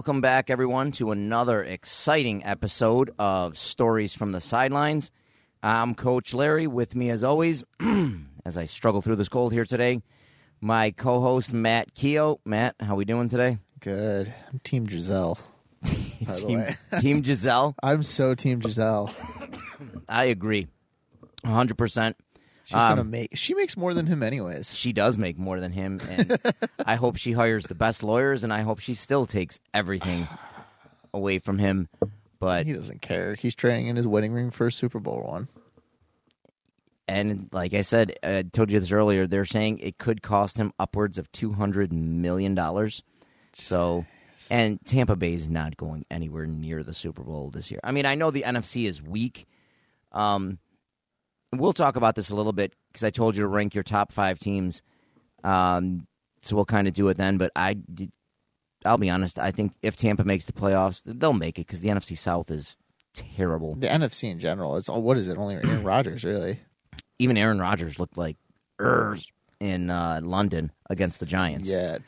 Welcome 0.00 0.22
back, 0.22 0.48
everyone, 0.48 0.92
to 0.92 1.10
another 1.10 1.62
exciting 1.62 2.42
episode 2.42 3.12
of 3.18 3.58
Stories 3.58 4.14
from 4.14 4.32
the 4.32 4.40
Sidelines. 4.40 5.10
I'm 5.62 5.94
Coach 5.94 6.32
Larry. 6.32 6.66
With 6.66 6.94
me, 6.94 7.10
as 7.10 7.22
always, 7.22 7.64
as 8.46 8.56
I 8.56 8.64
struggle 8.64 9.02
through 9.02 9.16
this 9.16 9.28
cold 9.28 9.52
here 9.52 9.66
today, 9.66 10.00
my 10.58 10.90
co-host 10.92 11.52
Matt 11.52 11.92
Keogh. 11.92 12.40
Matt, 12.46 12.76
how 12.80 12.94
are 12.94 12.96
we 12.96 13.04
doing 13.04 13.28
today? 13.28 13.58
Good. 13.80 14.32
I'm 14.50 14.60
Team 14.60 14.88
Giselle. 14.88 15.36
Team, 16.34 16.64
Team 17.00 17.22
Giselle. 17.22 17.74
I'm 17.82 18.02
so 18.02 18.34
Team 18.34 18.62
Giselle. 18.62 19.14
I 20.08 20.24
agree, 20.24 20.68
100. 21.42 21.76
percent 21.76 22.16
She's 22.70 22.76
Um, 22.76 22.90
gonna 22.90 23.04
make. 23.04 23.30
She 23.36 23.52
makes 23.54 23.76
more 23.76 23.92
than 23.94 24.06
him, 24.06 24.22
anyways. 24.22 24.72
She 24.72 24.92
does 24.92 25.18
make 25.18 25.36
more 25.36 25.58
than 25.58 25.72
him, 25.72 25.98
and 26.08 26.38
I 26.86 26.94
hope 26.94 27.16
she 27.16 27.32
hires 27.32 27.66
the 27.66 27.74
best 27.74 28.04
lawyers, 28.04 28.44
and 28.44 28.52
I 28.52 28.60
hope 28.60 28.78
she 28.78 28.94
still 28.94 29.26
takes 29.26 29.58
everything 29.74 30.28
away 31.12 31.40
from 31.40 31.58
him. 31.58 31.88
But 32.38 32.66
He 32.66 32.72
doesn't 32.72 33.02
care. 33.02 33.34
He's 33.34 33.56
training 33.56 33.88
in 33.88 33.96
his 33.96 34.06
wedding 34.06 34.32
ring 34.32 34.52
for 34.52 34.68
a 34.68 34.72
Super 34.72 35.00
Bowl 35.00 35.22
one. 35.22 35.48
And 37.08 37.48
like 37.52 37.74
I 37.74 37.80
said, 37.80 38.14
I 38.22 38.42
told 38.42 38.70
you 38.70 38.78
this 38.78 38.92
earlier. 38.92 39.26
They're 39.26 39.44
saying 39.44 39.78
it 39.80 39.98
could 39.98 40.22
cost 40.22 40.56
him 40.58 40.72
upwards 40.78 41.18
of 41.18 41.30
two 41.32 41.52
hundred 41.54 41.92
million 41.92 42.54
dollars. 42.54 43.02
So, 43.52 44.06
and 44.48 44.78
Tampa 44.86 45.16
Bay 45.16 45.34
is 45.34 45.50
not 45.50 45.76
going 45.76 46.06
anywhere 46.08 46.46
near 46.46 46.84
the 46.84 46.94
Super 46.94 47.24
Bowl 47.24 47.50
this 47.50 47.68
year. 47.70 47.80
I 47.82 47.90
mean, 47.90 48.06
I 48.06 48.14
know 48.14 48.30
the 48.30 48.44
NFC 48.44 48.86
is 48.86 49.02
weak. 49.02 49.48
Um, 50.12 50.58
we'll 51.52 51.72
talk 51.72 51.96
about 51.96 52.14
this 52.14 52.30
a 52.30 52.34
little 52.34 52.52
bit 52.52 52.72
because 52.92 53.04
I 53.04 53.10
told 53.10 53.36
you 53.36 53.42
to 53.42 53.48
rank 53.48 53.74
your 53.74 53.84
top 53.84 54.12
five 54.12 54.38
teams. 54.38 54.82
Um, 55.44 56.06
so 56.42 56.56
we'll 56.56 56.64
kind 56.64 56.86
of 56.88 56.94
do 56.94 57.08
it 57.08 57.16
then. 57.16 57.38
But 57.38 57.52
I, 57.56 57.74
did, 57.74 58.12
I'll 58.84 58.98
be 58.98 59.10
honest. 59.10 59.38
I 59.38 59.50
think 59.50 59.72
if 59.82 59.96
Tampa 59.96 60.24
makes 60.24 60.46
the 60.46 60.52
playoffs, 60.52 61.02
they'll 61.04 61.32
make 61.32 61.58
it 61.58 61.66
because 61.66 61.80
the 61.80 61.88
NFC 61.88 62.16
South 62.16 62.50
is 62.50 62.78
terrible. 63.14 63.74
The 63.74 63.88
NFC 63.88 64.30
in 64.30 64.38
general 64.38 64.76
is. 64.76 64.88
Oh, 64.88 64.98
what 64.98 65.16
is 65.16 65.28
it? 65.28 65.36
Only 65.36 65.56
Aaron 65.56 65.82
Rodgers, 65.84 66.24
really. 66.24 66.60
even 67.18 67.36
Aaron 67.36 67.58
Rodgers 67.58 67.98
looked 67.98 68.16
like 68.16 68.36
"Urs" 68.80 69.26
in 69.58 69.90
uh, 69.90 70.20
London 70.22 70.72
against 70.88 71.20
the 71.20 71.26
Giants. 71.26 71.68
Yeah. 71.68 71.98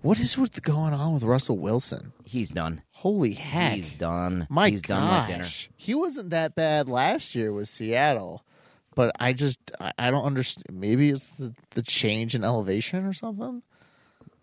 What 0.00 0.18
is 0.18 0.38
with 0.38 0.62
going 0.62 0.94
on 0.94 1.12
with 1.14 1.22
Russell 1.24 1.58
Wilson? 1.58 2.12
he's 2.24 2.50
done. 2.50 2.82
Holy 2.94 3.32
heck! 3.34 3.74
He's 3.74 3.92
done. 3.92 4.46
My 4.48 4.70
he's 4.70 4.80
gosh, 4.82 4.98
done 4.98 5.08
like 5.08 5.28
dinner. 5.28 5.48
he 5.76 5.94
wasn't 5.94 6.30
that 6.30 6.54
bad 6.54 6.88
last 6.88 7.34
year 7.34 7.52
with 7.52 7.68
Seattle, 7.68 8.42
but 8.94 9.12
I 9.18 9.32
just 9.32 9.58
I, 9.80 9.92
I 9.98 10.10
don't 10.10 10.24
understand. 10.24 10.64
Maybe 10.78 11.10
it's 11.10 11.28
the, 11.38 11.52
the 11.74 11.82
change 11.82 12.34
in 12.34 12.44
elevation 12.44 13.04
or 13.04 13.12
something. 13.12 13.62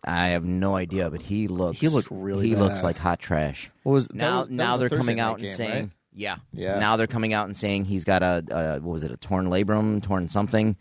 I 0.03 0.28
have 0.30 0.45
no 0.45 0.75
idea, 0.75 1.09
but 1.09 1.22
he 1.22 1.47
looks. 1.47 1.80
He 1.80 1.89
looked 1.89 2.08
really 2.09 2.47
He 2.47 2.55
looks 2.55 2.83
like 2.83 2.97
hot 2.97 3.20
trash. 3.20 3.70
What 3.83 3.93
was 3.93 4.08
that 4.09 4.15
Now, 4.15 4.39
was- 4.39 4.48
that 4.48 4.54
now 4.55 4.67
was 4.71 4.76
a 4.76 4.80
they're 4.80 4.89
Thursday 4.89 4.98
coming 5.02 5.17
night 5.17 5.23
out 5.23 5.33
and 5.36 5.43
game, 5.43 5.55
saying, 5.55 5.83
right? 5.83 5.92
yeah, 6.14 6.38
Yeah. 6.54 6.80
Now 6.80 6.95
they're 6.95 7.08
coming 7.08 7.33
out 7.33 7.48
and 7.48 7.58
saying 7.58 7.86
he's 7.86 8.05
got 8.05 8.23
a, 8.23 8.43
a 8.49 8.80
what 8.80 8.93
was 8.93 9.04
it, 9.04 9.11
a 9.11 9.17
torn 9.17 9.48
labrum, 9.48 10.02
torn 10.02 10.30
something. 10.30 10.77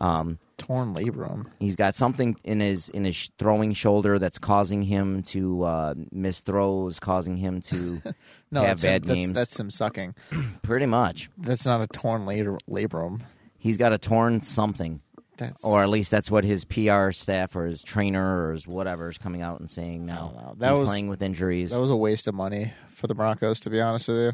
Um, 0.00 0.38
torn 0.66 0.94
labrum. 0.94 1.46
he's 1.60 1.76
got 1.76 1.94
something 1.94 2.36
in 2.44 2.60
his 2.60 2.88
in 2.88 3.04
his 3.04 3.30
throwing 3.38 3.72
shoulder 3.72 4.18
that's 4.18 4.38
causing 4.38 4.82
him 4.82 5.22
to 5.22 5.62
uh, 5.64 5.94
miss 6.10 6.40
throws, 6.40 6.98
causing 7.00 7.36
him 7.36 7.60
to 7.62 8.00
No, 8.50 8.60
have 8.62 8.80
that's 8.80 8.82
him, 8.84 8.90
bad 8.90 9.04
that's, 9.04 9.14
games. 9.20 9.32
That's 9.32 9.60
him 9.60 9.70
sucking. 9.70 10.14
pretty 10.62 10.86
much. 10.86 11.30
That's 11.38 11.66
not 11.66 11.80
a 11.80 11.86
torn 11.86 12.22
labrum. 12.26 13.22
He's 13.58 13.76
got 13.76 13.92
a 13.92 13.98
torn 13.98 14.40
something. 14.40 15.00
That's 15.38 15.62
or 15.64 15.82
at 15.82 15.90
least 15.90 16.10
that's 16.10 16.30
what 16.30 16.44
his 16.44 16.64
PR 16.64 17.10
staff 17.10 17.54
or 17.56 17.66
his 17.66 17.82
trainer 17.84 18.46
or 18.48 18.52
his 18.52 18.66
whatever 18.66 19.10
is 19.10 19.18
coming 19.18 19.42
out 19.42 19.60
and 19.60 19.70
saying 19.70 20.06
now. 20.06 20.54
That 20.58 20.70
He's 20.70 20.78
was- 20.78 20.88
playing 20.88 21.08
with 21.08 21.20
injuries. 21.22 21.70
that 21.72 21.80
was 21.80 21.90
a 21.90 21.96
waste 21.96 22.26
of 22.26 22.34
money 22.34 22.72
for 22.90 23.06
the 23.06 23.14
Broncos. 23.14 23.60
To 23.60 23.70
be 23.70 23.80
honest 23.80 24.08
with 24.08 24.16
you, 24.18 24.32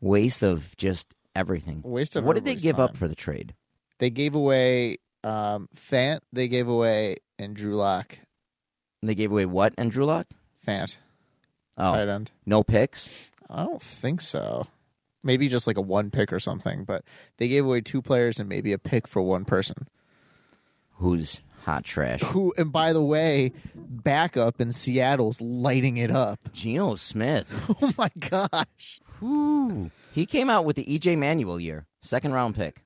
waste 0.00 0.42
of 0.42 0.74
just 0.76 1.14
everything. 1.34 1.82
Waste 1.84 2.16
of 2.16 2.24
what 2.24 2.34
did 2.34 2.44
they 2.44 2.54
give 2.56 2.80
up 2.80 2.96
for 2.96 3.06
the 3.08 3.14
trade? 3.14 3.54
they 3.98 4.10
gave 4.10 4.34
away 4.36 4.96
um, 5.24 5.68
Fant. 5.76 6.20
They 6.32 6.48
gave 6.48 6.68
away 6.68 7.16
and 7.38 7.54
Drew 7.56 7.74
Lock. 7.76 8.18
They 9.02 9.14
gave 9.14 9.30
away 9.30 9.46
what 9.46 9.74
and 9.78 9.90
Drew 9.90 10.04
Lock? 10.06 10.26
Fant, 10.66 10.96
Oh, 11.76 11.92
tight 11.92 12.08
end. 12.08 12.30
no 12.44 12.62
picks. 12.62 13.08
I 13.48 13.64
don't 13.64 13.80
think 13.82 14.20
so. 14.20 14.64
Maybe 15.24 15.48
just 15.48 15.66
like 15.66 15.76
a 15.76 15.80
one 15.82 16.10
pick 16.10 16.32
or 16.32 16.40
something. 16.40 16.84
But 16.84 17.04
they 17.38 17.48
gave 17.48 17.64
away 17.64 17.80
two 17.80 18.02
players 18.02 18.38
and 18.38 18.48
maybe 18.48 18.72
a 18.72 18.78
pick 18.78 19.06
for 19.08 19.22
one 19.22 19.44
person. 19.44 19.88
Who's 20.96 21.40
hot 21.64 21.84
trash? 21.84 22.22
Who 22.22 22.52
and 22.58 22.72
by 22.72 22.92
the 22.92 23.02
way, 23.04 23.52
backup 23.74 24.60
in 24.60 24.72
Seattle's 24.72 25.40
lighting 25.40 25.96
it 25.96 26.10
up. 26.10 26.40
Geno 26.52 26.94
Smith. 26.96 27.54
Oh 27.80 27.92
my 27.96 28.10
gosh! 28.18 29.00
Whew. 29.20 29.90
He 30.12 30.26
came 30.26 30.50
out 30.50 30.64
with 30.64 30.76
the 30.76 30.84
EJ 30.84 31.16
Manuel 31.16 31.60
year, 31.60 31.86
second 32.02 32.32
round 32.32 32.56
pick. 32.56 32.82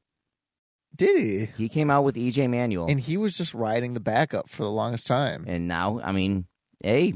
Did 0.94 1.20
he? 1.20 1.46
He 1.56 1.68
came 1.68 1.90
out 1.90 2.04
with 2.04 2.16
EJ 2.16 2.48
Manuel, 2.50 2.86
And 2.88 3.00
he 3.00 3.16
was 3.16 3.36
just 3.36 3.54
riding 3.54 3.94
the 3.94 4.00
backup 4.00 4.48
for 4.48 4.62
the 4.62 4.70
longest 4.70 5.06
time. 5.06 5.44
and 5.46 5.66
now 5.68 6.00
I 6.02 6.12
mean, 6.12 6.46
hey, 6.82 7.14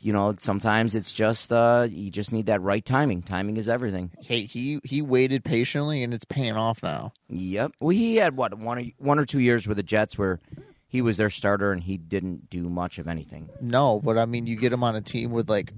you 0.00 0.12
know, 0.12 0.36
sometimes 0.38 0.94
it's 0.94 1.12
just 1.12 1.52
uh, 1.52 1.86
you 1.90 2.10
just 2.10 2.32
need 2.32 2.46
that 2.46 2.62
right 2.62 2.84
timing. 2.84 3.22
Timing 3.22 3.56
is 3.56 3.68
everything. 3.68 4.12
Hey, 4.20 4.42
he 4.44 4.78
he 4.84 5.02
waited 5.02 5.42
patiently, 5.44 6.02
and 6.02 6.14
it's 6.14 6.24
paying 6.24 6.52
off 6.56 6.82
now. 6.82 7.12
Yep. 7.28 7.72
Well, 7.80 7.90
he 7.90 8.16
had 8.16 8.36
what 8.36 8.56
one 8.56 8.78
or, 8.78 8.84
one 8.98 9.18
or 9.18 9.24
two 9.24 9.40
years 9.40 9.66
with 9.66 9.78
the 9.78 9.82
Jets 9.82 10.16
where 10.16 10.40
he 10.86 11.02
was 11.02 11.16
their 11.16 11.30
starter 11.30 11.72
and 11.72 11.82
he 11.82 11.96
didn't 11.96 12.48
do 12.48 12.68
much 12.68 12.98
of 12.98 13.08
anything. 13.08 13.48
No, 13.60 14.00
but 14.00 14.16
I 14.16 14.26
mean, 14.26 14.46
you 14.46 14.56
get 14.56 14.72
him 14.72 14.84
on 14.84 14.94
a 14.94 15.00
team 15.00 15.30
with 15.32 15.50
like 15.50 15.72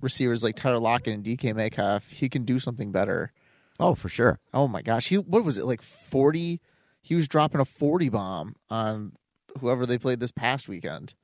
receivers 0.00 0.42
like 0.44 0.56
Tyler 0.56 0.78
Lockett 0.78 1.14
and 1.14 1.24
DK 1.24 1.54
Metcalf, 1.54 2.06
he 2.08 2.28
can 2.28 2.44
do 2.44 2.58
something 2.60 2.92
better. 2.92 3.32
Oh, 3.80 3.94
for 3.94 4.08
sure. 4.08 4.38
Oh 4.54 4.68
my 4.68 4.82
gosh, 4.82 5.08
he 5.08 5.16
what 5.18 5.44
was 5.44 5.58
it 5.58 5.64
like 5.64 5.82
forty? 5.82 6.60
He 7.02 7.14
was 7.14 7.28
dropping 7.28 7.60
a 7.60 7.64
forty 7.64 8.08
bomb 8.08 8.56
on 8.68 9.12
whoever 9.58 9.86
they 9.86 9.98
played 9.98 10.20
this 10.20 10.32
past 10.32 10.68
weekend. 10.68 11.14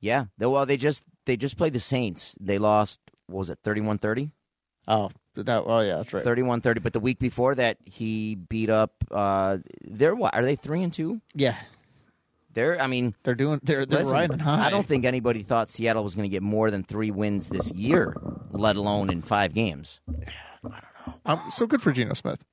Yeah. 0.00 0.26
They, 0.38 0.46
well, 0.46 0.66
they 0.66 0.76
just 0.76 1.04
they 1.26 1.36
just 1.36 1.56
played 1.56 1.72
the 1.72 1.80
Saints. 1.80 2.34
They 2.40 2.58
lost. 2.58 3.00
What 3.26 3.38
was 3.38 3.50
it 3.50 3.58
31-30? 3.62 4.30
Oh, 4.86 5.10
that 5.34 5.64
oh 5.66 5.80
yeah, 5.80 5.96
that's 5.96 6.14
right. 6.14 6.24
31-30. 6.24 6.82
But 6.82 6.94
the 6.94 7.00
week 7.00 7.18
before 7.18 7.54
that, 7.56 7.76
he 7.84 8.36
beat 8.36 8.70
up. 8.70 8.92
Uh, 9.10 9.58
they're 9.82 10.14
what? 10.14 10.34
Are 10.34 10.42
they 10.42 10.56
three 10.56 10.82
and 10.82 10.92
two? 10.92 11.20
Yeah, 11.34 11.56
They're. 12.54 12.80
I 12.80 12.86
mean, 12.86 13.14
they're 13.22 13.34
doing 13.34 13.60
they're 13.62 13.84
they're 13.84 14.00
listen, 14.00 14.14
riding 14.14 14.38
high. 14.38 14.64
I 14.66 14.70
don't 14.70 14.86
think 14.86 15.04
anybody 15.04 15.42
thought 15.42 15.68
Seattle 15.68 16.02
was 16.04 16.14
going 16.14 16.24
to 16.24 16.30
get 16.30 16.42
more 16.42 16.70
than 16.70 16.82
three 16.84 17.10
wins 17.10 17.50
this 17.50 17.70
year, 17.72 18.16
let 18.50 18.76
alone 18.76 19.10
in 19.10 19.20
five 19.20 19.52
games. 19.52 20.00
I'm 21.24 21.50
so 21.50 21.66
good 21.66 21.82
for 21.82 21.92
Geno 21.92 22.14
Smith. 22.14 22.44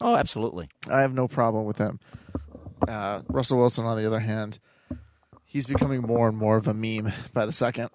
Oh, 0.00 0.16
absolutely. 0.16 0.68
I 0.90 1.00
have 1.00 1.14
no 1.14 1.28
problem 1.28 1.64
with 1.64 1.78
him. 1.78 2.00
Uh, 2.86 3.22
Russell 3.28 3.58
Wilson, 3.58 3.84
on 3.86 3.96
the 3.96 4.06
other 4.06 4.20
hand, 4.20 4.58
he's 5.44 5.66
becoming 5.66 6.02
more 6.02 6.28
and 6.28 6.36
more 6.36 6.56
of 6.56 6.68
a 6.68 6.74
meme 6.74 7.12
by 7.32 7.46
the 7.46 7.52
second. 7.52 7.90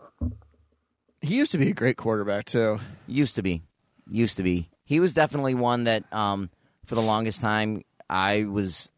He 1.22 1.36
used 1.36 1.52
to 1.52 1.58
be 1.58 1.70
a 1.70 1.74
great 1.74 1.98
quarterback 1.98 2.46
too. 2.46 2.80
Used 3.06 3.36
to 3.36 3.42
be, 3.42 3.64
used 4.10 4.38
to 4.38 4.44
be. 4.44 4.70
He 4.86 5.00
was 5.00 5.14
definitely 5.14 5.54
one 5.54 5.84
that, 5.84 6.12
um, 6.14 6.50
for 6.86 6.96
the 6.96 7.02
longest 7.02 7.42
time, 7.42 7.84
I 8.10 8.46
was, 8.46 8.92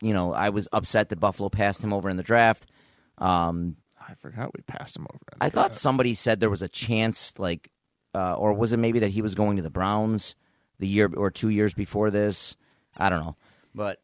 you 0.00 0.12
know, 0.12 0.32
I 0.32 0.48
was 0.48 0.68
upset 0.72 1.10
that 1.10 1.20
Buffalo 1.20 1.48
passed 1.48 1.84
him 1.84 1.92
over 1.92 2.08
in 2.08 2.16
the 2.16 2.22
draft. 2.22 2.66
Um, 3.18 3.76
I 4.00 4.14
forgot 4.14 4.50
we 4.56 4.62
passed 4.62 4.96
him 4.96 5.06
over. 5.12 5.20
I 5.40 5.48
the 5.48 5.54
thought 5.54 5.74
somebody 5.74 6.14
said 6.14 6.40
there 6.40 6.50
was 6.50 6.62
a 6.62 6.68
chance, 6.68 7.38
like, 7.38 7.70
uh, 8.14 8.34
or 8.34 8.54
was 8.54 8.72
it 8.72 8.78
maybe 8.78 8.98
that 9.00 9.10
he 9.10 9.22
was 9.22 9.34
going 9.34 9.56
to 9.56 9.62
the 9.62 9.70
Browns 9.70 10.34
the 10.78 10.86
year 10.88 11.10
or 11.16 11.30
two 11.30 11.48
years 11.48 11.74
before 11.74 12.10
this? 12.10 12.56
I 12.96 13.08
don't 13.08 13.20
know, 13.20 13.36
but 13.74 14.00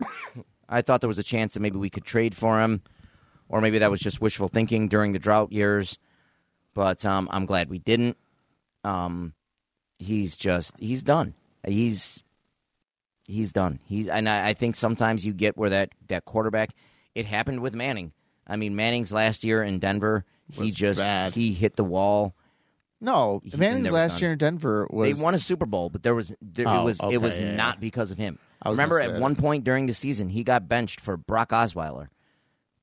I 0.68 0.82
thought 0.82 1.00
there 1.00 1.08
was 1.08 1.18
a 1.18 1.24
chance 1.24 1.54
that 1.54 1.60
maybe 1.60 1.78
we 1.78 1.90
could 1.90 2.04
trade 2.04 2.34
for 2.34 2.60
him, 2.60 2.82
or 3.48 3.60
maybe 3.60 3.78
that 3.78 3.90
was 3.90 4.00
just 4.00 4.20
wishful 4.20 4.48
thinking 4.48 4.88
during 4.88 5.12
the 5.12 5.18
drought 5.18 5.52
years. 5.52 5.98
But 6.74 7.04
um, 7.04 7.28
I'm 7.30 7.46
glad 7.46 7.68
we 7.68 7.78
didn't. 7.78 8.16
Um, 8.84 9.34
he's 9.98 10.36
just 10.36 10.78
he's 10.78 11.02
done. 11.02 11.34
He's 11.66 12.24
he's 13.24 13.52
done. 13.52 13.78
He's 13.86 14.08
and 14.08 14.28
I, 14.28 14.48
I 14.48 14.54
think 14.54 14.76
sometimes 14.76 15.24
you 15.24 15.32
get 15.32 15.56
where 15.56 15.70
that 15.70 15.90
that 16.08 16.24
quarterback 16.24 16.70
It 17.14 17.26
happened 17.26 17.60
with 17.60 17.74
Manning. 17.74 18.12
I 18.46 18.56
mean, 18.56 18.74
Manning's 18.74 19.12
last 19.12 19.44
year 19.44 19.62
in 19.62 19.78
Denver, 19.78 20.24
he 20.50 20.70
just 20.70 20.98
bad. 20.98 21.34
he 21.34 21.52
hit 21.52 21.76
the 21.76 21.84
wall. 21.84 22.34
No, 23.02 23.40
He- 23.44 23.56
Manning's 23.56 23.90
there 23.90 23.92
was 23.92 23.92
last 23.92 24.12
none. 24.12 24.20
year 24.20 24.32
in 24.32 24.38
Denver 24.38 24.86
was 24.90 25.18
they 25.18 25.22
won 25.22 25.34
a 25.34 25.38
Super 25.38 25.66
Bowl, 25.66 25.90
but 25.90 26.02
there 26.04 26.14
was 26.14 26.32
there, 26.40 26.68
Oh, 26.68 26.80
it 26.82 26.84
was 26.84 27.00
okay, 27.00 27.14
it 27.14 27.20
was 27.20 27.36
yeah, 27.38 27.46
yeah. 27.46 27.56
not 27.56 27.80
because 27.80 28.10
of 28.12 28.16
him. 28.18 28.38
I 28.62 28.68
was 28.68 28.76
Remember, 28.76 29.00
gonna 29.00 29.14
at 29.14 29.20
one 29.20 29.34
point 29.36 29.64
during 29.64 29.86
the 29.86 29.92
season, 29.94 30.28
he 30.28 30.44
got 30.44 30.68
benched 30.68 31.00
for 31.00 31.16
Brock 31.16 31.50
Osweiler. 31.50 32.08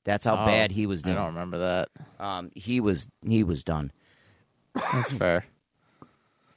That's 0.04 0.26
how 0.26 0.42
Oh, 0.44 0.46
bad 0.46 0.72
he 0.72 0.86
was 0.86 1.06
I 1.06 1.14
don't 1.14 1.28
remember 1.28 1.60
that. 1.60 1.90
Um, 2.20 2.52
he 2.54 2.80
was 2.82 3.08
he 3.26 3.44
was 3.44 3.64
done. 3.64 3.92
That's 4.76 5.12
fair. 5.12 5.46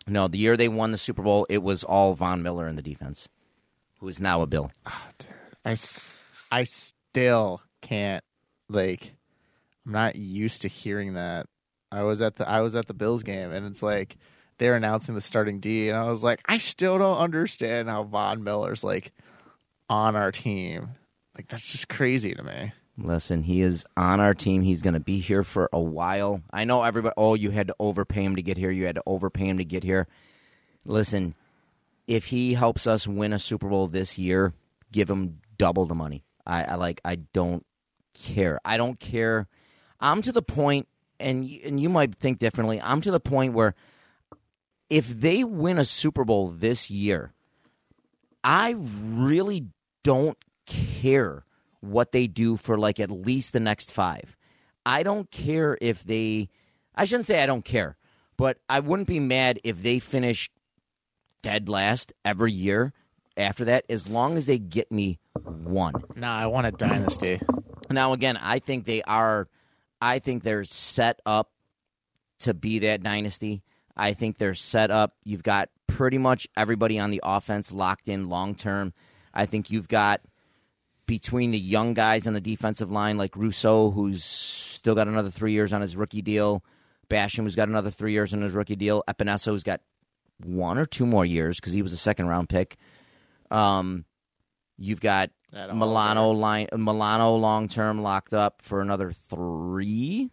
No, 0.09 0.27
the 0.27 0.39
year 0.39 0.57
they 0.57 0.69
won 0.69 0.91
the 0.91 0.99
Super 0.99 1.23
Bowl, 1.23 1.47
it 1.49 1.63
was 1.63 1.85
all 1.85 2.15
Von 2.15 2.43
Miller 2.43 2.67
in 2.67 2.75
the 2.77 2.83
defense, 2.83 3.29
who 4.01 4.09
is 4.09 4.19
now 4.21 4.43
a 4.43 4.47
Bill. 4.49 4.73
I, 5.65 5.73
s- 5.73 6.19
I 6.51 6.65
still 6.65 7.61
can't 7.81 8.25
like 8.69 9.15
I'm 9.87 9.93
not 9.93 10.17
used 10.17 10.63
to 10.63 10.69
hearing 10.69 11.15
that. 11.15 11.47
I 11.93 12.03
was 12.03 12.23
at 12.23 12.37
the 12.37 12.49
I 12.49 12.63
was 12.63 12.75
at 12.75 12.87
the 12.87 12.95
Bills 12.95 13.23
game 13.23 13.53
and 13.53 13.67
it's 13.67 13.83
like 13.83 14.17
they're 14.59 14.75
announcing 14.75 15.15
the 15.15 15.21
starting 15.21 15.61
D 15.61 15.89
and 15.89 15.99
I 15.99 16.09
was 16.11 16.25
like 16.25 16.41
I 16.47 16.59
still 16.59 16.99
don't 16.99 17.19
understand 17.19 17.89
how 17.89 18.05
Von 18.05 18.43
Miller's 18.43 18.83
like 18.83 19.13
on 19.89 20.17
our 20.17 20.33
team. 20.33 20.89
Like 21.37 21.49
that's 21.49 21.71
just 21.71 21.89
crazy 21.89 22.35
to 22.35 22.43
me. 22.43 22.73
Listen, 22.99 23.43
he 23.43 23.63
is 23.63 23.87
on 23.97 24.21
our 24.21 24.35
team. 24.35 24.63
He's 24.63 24.83
going 24.83 24.95
to 24.95 25.01
be 25.01 25.19
here 25.19 25.45
for 25.45 25.71
a 25.73 25.81
while. 25.81 26.43
I 26.51 26.65
know 26.65 26.83
everybody. 26.83 27.15
Oh, 27.17 27.35
you 27.35 27.51
had 27.51 27.69
to 27.69 27.77
overpay 27.79 28.23
him 28.23 28.37
to 28.37 28.43
get 28.43 28.59
here. 28.59 28.71
You 28.71 28.85
had 28.85 28.97
to 28.97 29.03
overpay 29.07 29.49
him 29.49 29.59
to 29.59 29.65
get 29.65 29.83
here. 29.83 30.09
Listen, 30.85 31.35
if 32.07 32.27
he 32.27 32.55
helps 32.55 32.87
us 32.87 33.09
win 33.09 33.33
a 33.33 33.39
Super 33.39 33.69
Bowl 33.69 33.87
this 33.87 34.19
year, 34.19 34.53
give 34.93 35.09
him 35.09 35.41
double 35.57 35.87
the 35.87 35.95
money. 35.95 36.23
I, 36.47 36.65
I 36.65 36.75
like. 36.75 37.01
I 37.05 37.17
don't 37.17 37.65
care. 38.13 38.61
I 38.65 38.77
don't 38.77 39.01
care. 39.01 39.49
I'm 39.99 40.21
to 40.23 40.33
the 40.33 40.43
point, 40.43 40.87
and 41.23 41.49
and 41.65 41.81
you 41.81 41.89
might 41.89 42.15
think 42.15 42.39
differently. 42.39 42.81
I'm 42.81 43.01
to 43.03 43.11
the 43.11 43.21
point 43.21 43.55
where 43.55 43.75
if 44.91 45.09
they 45.09 45.45
win 45.45 45.79
a 45.79 45.85
Super 45.85 46.25
Bowl 46.25 46.49
this 46.49 46.91
year, 46.91 47.33
I 48.45 48.75
really 48.79 49.67
don't 50.03 50.37
care 50.67 51.45
what 51.81 52.13
they 52.13 52.27
do 52.27 52.57
for 52.57 52.79
like 52.79 53.01
at 53.01 53.11
least 53.11 53.53
the 53.53 53.61
next 53.61 53.91
five. 53.91 54.37
I 54.85 55.03
don't 55.03 55.31
care 55.31 55.79
if 55.81 56.05
they. 56.05 56.49
I 56.95 57.05
shouldn't 57.05 57.27
say 57.27 57.43
I 57.43 57.47
don't 57.47 57.65
care, 57.65 57.97
but 58.37 58.59
I 58.69 58.81
wouldn't 58.81 59.09
be 59.09 59.21
mad 59.21 59.61
if 59.65 59.83
they 59.83 59.99
finish 59.99 60.51
dead 61.43 61.69
last 61.69 62.13
every 62.25 62.53
year 62.53 62.93
after 63.37 63.65
that, 63.65 63.85
as 63.89 64.07
long 64.07 64.37
as 64.37 64.47
they 64.47 64.59
get 64.59 64.93
me 64.93 65.19
one. 65.43 65.95
Nah, 66.15 66.37
I 66.37 66.47
want 66.47 66.67
a 66.67 66.71
dynasty. 66.73 67.41
Now, 67.91 68.13
again, 68.13 68.37
I 68.37 68.59
think 68.59 68.85
they 68.85 69.03
are. 69.03 69.49
I 70.03 70.19
think 70.19 70.43
they're 70.43 70.65
set 70.65 71.21
up 71.25 71.53
to 72.41 72.53
be 72.55 72.81
that 72.81 73.05
dynasty. 73.05 73.63
I 73.97 74.15
think 74.15 74.37
they're 74.37 74.53
set 74.53 74.91
up. 74.91 75.15
You've 75.23 75.45
got 75.45 75.69
pretty 75.87 76.19
much 76.19 76.49
everybody 76.57 76.99
on 76.99 77.11
the 77.11 77.21
offense 77.23 77.71
locked 77.71 78.09
in 78.09 78.29
long 78.29 78.57
term. 78.57 78.95
I 79.33 79.47
think 79.47 79.71
you've 79.71 79.87
got 79.87 80.21
between 81.07 81.53
the 81.53 81.59
young 81.59 81.95
guys 81.95 82.27
on 82.27 82.33
the 82.33 82.41
defensive 82.41 82.91
line, 82.91 83.17
like 83.17 83.37
Rousseau, 83.37 83.93
who's 83.93 84.25
still 84.25 84.97
got 84.97 85.07
another 85.07 85.31
three 85.31 85.53
years 85.53 85.73
on 85.73 85.81
his 85.81 85.95
rookie 85.95 86.21
deal, 86.21 86.65
Basham, 87.09 87.45
who's 87.45 87.55
got 87.55 87.69
another 87.69 87.93
three 87.93 88.13
years 88.13 88.33
on 88.33 88.43
his 88.43 88.55
rookie 88.55 88.75
deal, 88.75 89.05
Epenesa, 89.09 89.47
who's 89.47 89.63
got 89.63 89.83
one 90.43 90.79
or 90.79 90.85
two 90.85 91.07
more 91.07 91.25
years 91.25 91.61
because 91.61 91.75
he 91.75 91.83
was 91.83 91.93
a 91.93 91.97
second 91.97 92.27
round 92.27 92.49
pick. 92.49 92.77
Um, 93.53 94.05
you've 94.77 95.01
got 95.01 95.31
All 95.55 95.75
Milano 95.75 96.31
line 96.31 96.69
Milano 96.77 97.37
long 97.37 97.69
term 97.69 98.03
locked 98.03 98.33
up 98.35 98.63
for 98.63 98.81
another 98.81 99.13
three, 99.13 100.31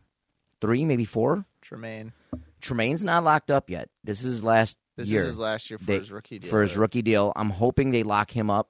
three 0.61 0.85
maybe 0.85 1.05
four. 1.05 1.45
Tremaine. 1.61 2.13
Tremaine's 2.61 3.03
not 3.03 3.23
locked 3.23 3.51
up 3.51 3.69
yet. 3.69 3.89
This 4.03 4.19
is 4.23 4.31
his 4.31 4.43
last 4.43 4.77
This 4.95 5.09
year 5.09 5.21
is 5.21 5.27
his 5.27 5.39
last 5.39 5.69
year 5.69 5.77
for 5.77 5.85
They- 5.85 5.99
his 5.99 6.11
rookie 6.11 6.39
deal. 6.39 6.49
for 6.49 6.61
his 6.61 6.75
rookie 6.77 7.01
deal. 7.01 7.33
I'm 7.35 7.49
hoping 7.49 7.91
they 7.91 8.03
lock 8.03 8.31
him 8.31 8.49
up. 8.49 8.69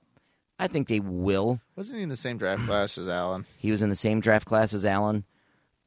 I 0.60 0.68
think 0.68 0.88
they 0.88 1.00
will. 1.00 1.62
Wasn't 1.76 1.96
he 1.98 2.04
in 2.04 2.10
the 2.10 2.16
same 2.18 2.38
draft 2.38 2.66
class 2.66 2.98
as 2.98 3.08
Allen? 3.08 3.46
He 3.58 3.72
was 3.72 3.82
in 3.82 3.90
the 3.90 3.96
same 3.96 4.20
draft 4.20 4.46
class 4.46 4.74
as 4.74 4.86
Allen. 4.86 5.24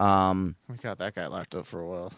Um, 0.01 0.57
We 0.69 0.77
got 0.77 0.99
that 0.99 1.15
guy 1.15 1.27
locked 1.27 1.55
up 1.55 1.67
for 1.67 1.81
a 1.81 1.87
while. 1.87 2.13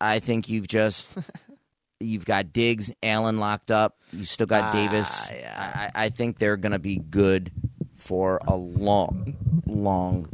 I 0.00 0.18
think 0.20 0.48
you've 0.48 0.68
just 0.68 1.16
you've 2.00 2.24
got 2.26 2.52
Diggs, 2.52 2.92
Allen 3.02 3.38
locked 3.38 3.70
up. 3.70 3.96
You've 4.12 4.28
still 4.28 4.46
got 4.46 4.64
Ah, 4.64 4.72
Davis. 4.72 5.30
yeah. 5.32 5.90
I, 5.94 6.04
I 6.06 6.08
think 6.10 6.38
they're 6.38 6.58
going 6.58 6.72
to 6.72 6.78
be 6.78 6.98
good 6.98 7.50
for 8.06 8.40
a 8.46 8.54
long, 8.56 9.36
long 9.66 10.28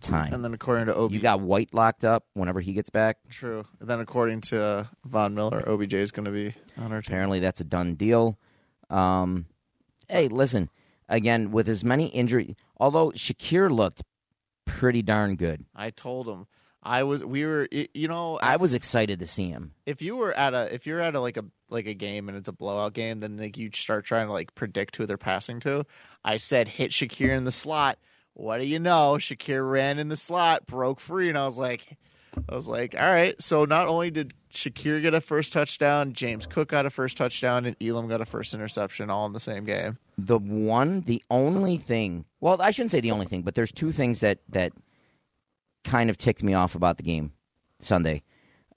time. 0.00 0.32
And 0.32 0.44
then 0.44 0.54
according 0.54 0.86
to 0.86 0.96
OB, 0.96 1.12
You 1.12 1.20
got 1.20 1.40
White 1.40 1.74
locked 1.74 2.04
up 2.04 2.24
whenever 2.34 2.60
he 2.60 2.72
gets 2.72 2.90
back. 2.90 3.18
true. 3.28 3.64
And 3.80 3.88
then 3.88 4.00
according 4.00 4.40
to 4.42 4.62
uh, 4.62 4.84
Von 5.04 5.34
Miller, 5.34 5.62
OBJ 5.68 5.94
is 5.94 6.10
going 6.10 6.24
to 6.26 6.30
be 6.30 6.54
on 6.76 6.92
our 6.92 7.02
team. 7.02 7.12
Apparently, 7.12 7.40
that's 7.40 7.60
a 7.60 7.64
done 7.64 7.94
deal. 7.94 8.38
Um, 8.90 9.46
hey, 10.08 10.28
listen, 10.28 10.70
again, 11.08 11.50
with 11.50 11.68
as 11.68 11.84
many 11.84 12.06
injuries, 12.06 12.54
although 12.78 13.10
Shakir 13.10 13.70
looked 13.70 14.02
pretty 14.64 15.02
darn 15.02 15.36
good, 15.36 15.64
I 15.74 15.90
told 15.90 16.28
him 16.28 16.46
I 16.82 17.02
was. 17.02 17.22
We 17.24 17.44
were. 17.44 17.68
You 17.70 18.08
know, 18.08 18.38
I 18.40 18.56
was 18.56 18.72
excited 18.72 19.18
to 19.18 19.26
see 19.26 19.48
him. 19.50 19.72
if 19.84 20.00
you 20.00 20.16
were 20.16 20.32
at 20.32 20.54
a 20.54 20.72
if 20.72 20.86
you're 20.86 21.00
at 21.00 21.14
a 21.14 21.20
like 21.20 21.36
a 21.36 21.44
like 21.70 21.86
a 21.86 21.94
game 21.94 22.28
and 22.28 22.36
it's 22.38 22.48
a 22.48 22.52
blowout 22.52 22.94
game, 22.94 23.20
then 23.20 23.36
like 23.36 23.56
you 23.58 23.70
start 23.72 24.04
trying 24.04 24.26
to 24.26 24.32
like 24.32 24.54
predict 24.54 24.96
who 24.96 25.06
they're 25.06 25.16
passing 25.18 25.60
to. 25.60 25.84
I 26.24 26.36
said 26.38 26.68
hit 26.68 26.90
Shakir 26.90 27.36
in 27.36 27.44
the 27.44 27.52
slot. 27.52 27.98
What 28.34 28.60
do 28.60 28.66
you 28.66 28.78
know? 28.78 29.14
Shakir 29.18 29.68
ran 29.68 29.98
in 29.98 30.08
the 30.08 30.16
slot, 30.16 30.66
broke 30.66 31.00
free, 31.00 31.28
and 31.28 31.36
I 31.36 31.44
was 31.44 31.58
like, 31.58 31.96
I 32.48 32.54
was 32.54 32.68
like, 32.68 32.94
all 32.96 33.10
right. 33.12 33.40
So 33.42 33.64
not 33.64 33.88
only 33.88 34.10
did 34.10 34.32
Shakir 34.52 35.02
get 35.02 35.12
a 35.12 35.20
first 35.20 35.52
touchdown, 35.52 36.12
James 36.12 36.46
Cook 36.46 36.68
got 36.68 36.86
a 36.86 36.90
first 36.90 37.16
touchdown, 37.16 37.64
and 37.64 37.74
Elam 37.82 38.06
got 38.08 38.20
a 38.20 38.24
first 38.24 38.54
interception, 38.54 39.10
all 39.10 39.26
in 39.26 39.32
the 39.32 39.40
same 39.40 39.64
game. 39.64 39.98
the 40.16 40.38
one 40.38 41.00
the 41.02 41.22
only 41.30 41.76
thing 41.76 42.24
well 42.40 42.60
i 42.60 42.70
shouldn't 42.72 42.90
say 42.90 43.00
the 43.00 43.10
only 43.12 43.26
thing 43.26 43.42
but 43.42 43.54
there's 43.54 43.70
two 43.70 43.92
things 43.92 44.18
that 44.20 44.38
that 44.48 44.72
kind 45.84 46.10
of 46.10 46.18
ticked 46.18 46.42
me 46.42 46.54
off 46.54 46.74
about 46.74 46.96
the 46.96 47.02
game 47.04 47.32
sunday 47.80 48.20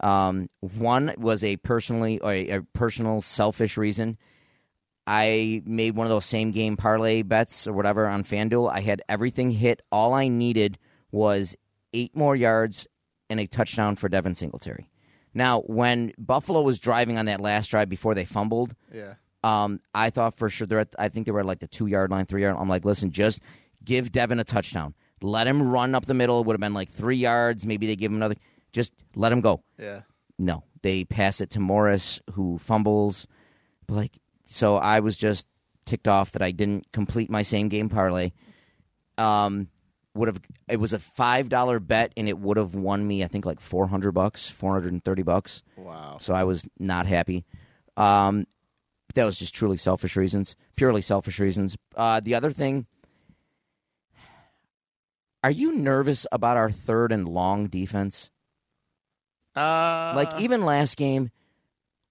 um, 0.01 0.50
one 0.59 1.13
was 1.18 1.44
a 1.44 1.57
personally 1.57 2.19
or 2.19 2.31
a, 2.33 2.50
a 2.50 2.62
personal 2.74 3.21
selfish 3.21 3.77
reason 3.77 4.18
i 5.07 5.62
made 5.65 5.95
one 5.95 6.06
of 6.06 6.12
those 6.12 6.25
same 6.25 6.51
game 6.51 6.77
parlay 6.77 7.21
bets 7.21 7.65
or 7.68 7.74
whatever 7.74 8.07
on 8.07 8.24
fanduel 8.24 8.71
i 8.71 8.80
had 8.81 9.01
everything 9.09 9.51
hit 9.51 9.81
all 9.92 10.13
i 10.13 10.27
needed 10.27 10.77
was 11.12 11.55
eight 11.93 12.15
more 12.15 12.36
yards 12.36 12.88
and 13.29 13.39
a 13.39 13.48
touchdown 13.48 13.96
for 13.96 14.08
devin 14.10 14.36
singletary 14.36 14.89
now 15.34 15.62
when 15.62 16.13
buffalo 16.17 16.62
was 16.62 16.79
driving 16.79 17.17
on 17.17 17.25
that 17.25 17.41
last 17.41 17.67
drive 17.72 17.89
before 17.89 18.13
they 18.13 18.25
fumbled 18.25 18.75
Yeah. 18.93 19.15
um, 19.43 19.79
I 19.93 20.10
thought 20.12 20.36
for 20.38 20.50
sure 20.50 20.67
they're 20.67 20.81
at, 20.81 20.96
I 21.00 21.10
think 21.10 21.25
they 21.25 21.31
were 21.31 21.39
at 21.39 21.46
like 21.48 21.60
the 21.60 21.67
two 21.67 21.88
yard 21.88 22.12
line, 22.12 22.25
three 22.27 22.43
yard. 22.43 22.55
I'm 22.60 22.70
like, 22.70 22.86
listen, 22.86 23.12
just 23.12 23.39
give 23.84 24.12
Devin 24.12 24.39
a 24.39 24.43
touchdown. 24.43 24.93
Let 25.24 25.48
him 25.48 25.62
run 25.63 25.96
up 25.96 26.05
the 26.05 26.13
middle. 26.13 26.39
It 26.41 26.46
would 26.46 26.53
have 26.53 26.60
been 26.62 26.74
like 26.75 26.91
three 26.91 27.17
yards. 27.17 27.65
Maybe 27.65 27.88
they 27.88 27.96
give 27.96 28.12
him 28.12 28.17
another. 28.17 28.36
Just 28.72 28.94
let 29.16 29.32
him 29.32 29.42
go. 29.42 29.63
Yeah. 29.78 30.01
No, 30.38 30.63
they 30.82 31.04
pass 31.04 31.42
it 31.42 31.50
to 31.51 31.60
Morris, 31.60 32.22
who 32.34 32.58
fumbles. 32.58 33.28
But 33.88 33.96
like, 33.96 34.18
so 34.46 34.78
I 34.78 35.00
was 35.00 35.18
just 35.18 35.48
ticked 35.86 36.08
off 36.08 36.32
that 36.32 36.42
I 36.42 36.51
didn't 36.51 36.92
complete 36.92 37.30
my 37.30 37.42
same 37.42 37.70
game 37.70 37.90
parlay. 37.90 38.32
Um, 39.18 39.68
would 40.13 40.28
have 40.28 40.42
it 40.68 40.80
was 40.80 40.94
a 40.94 41.00
five 41.00 41.50
dollar 41.50 41.80
bet 41.80 42.12
and 42.18 42.28
it 42.28 42.38
would 42.38 42.58
have 42.58 42.75
won 42.75 43.08
me 43.08 43.24
I 43.24 43.28
think 43.28 43.46
like 43.46 43.62
four 43.62 43.88
hundred 43.88 44.12
bucks, 44.12 44.48
four 44.48 44.74
hundred 44.74 44.92
and 44.94 45.04
thirty 45.04 45.24
bucks. 45.24 45.63
Wow. 45.78 46.18
So 46.20 46.34
I 46.34 46.44
was 46.44 46.68
not 46.80 47.06
happy. 47.08 47.46
Um, 47.98 48.46
that 49.13 49.25
was 49.25 49.38
just 49.38 49.54
truly 49.54 49.78
selfish 49.78 50.16
reasons, 50.16 50.56
purely 50.75 51.01
selfish 51.01 51.40
reasons. 51.40 51.78
Uh, 51.96 52.20
the 52.20 52.36
other 52.36 52.51
thing, 52.51 52.88
are 55.44 55.51
you 55.51 55.74
nervous 55.75 56.25
about 56.32 56.58
our 56.58 56.72
third 56.72 57.12
and 57.12 57.28
long 57.28 57.68
defense? 57.68 58.32
Uh, 59.55 60.13
Like 60.15 60.39
even 60.41 60.63
last 60.63 60.98
game, 60.98 61.29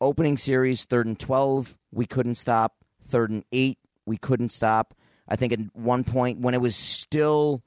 opening 0.01 0.37
series, 0.37 0.85
third 0.85 1.07
and 1.07 1.19
twelve, 1.19 1.77
we 1.91 2.07
couldn't 2.07 2.35
stop. 2.35 2.75
Third 3.09 3.31
and 3.31 3.45
eight, 3.53 3.79
we 4.07 4.17
couldn't 4.17 4.51
stop. 4.51 4.95
I 5.29 5.37
think 5.37 5.53
at 5.53 5.61
one 5.75 6.05
point 6.05 6.41
when 6.41 6.55
it 6.55 6.61
was 6.61 6.75
still, 6.77 7.63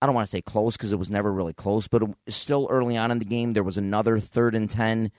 I 0.00 0.06
don't 0.06 0.14
want 0.14 0.26
to 0.26 0.30
say 0.30 0.40
close 0.42 0.76
because 0.76 0.92
it 0.92 0.98
was 0.98 1.10
never 1.10 1.32
really 1.32 1.52
close, 1.52 1.88
but 1.88 2.02
still 2.28 2.66
early 2.70 2.96
on 2.96 3.10
in 3.10 3.18
the 3.18 3.24
game, 3.24 3.52
there 3.52 3.62
was 3.62 3.76
another 3.78 4.20
third 4.20 4.54
and 4.54 4.68
ten, 4.70 5.10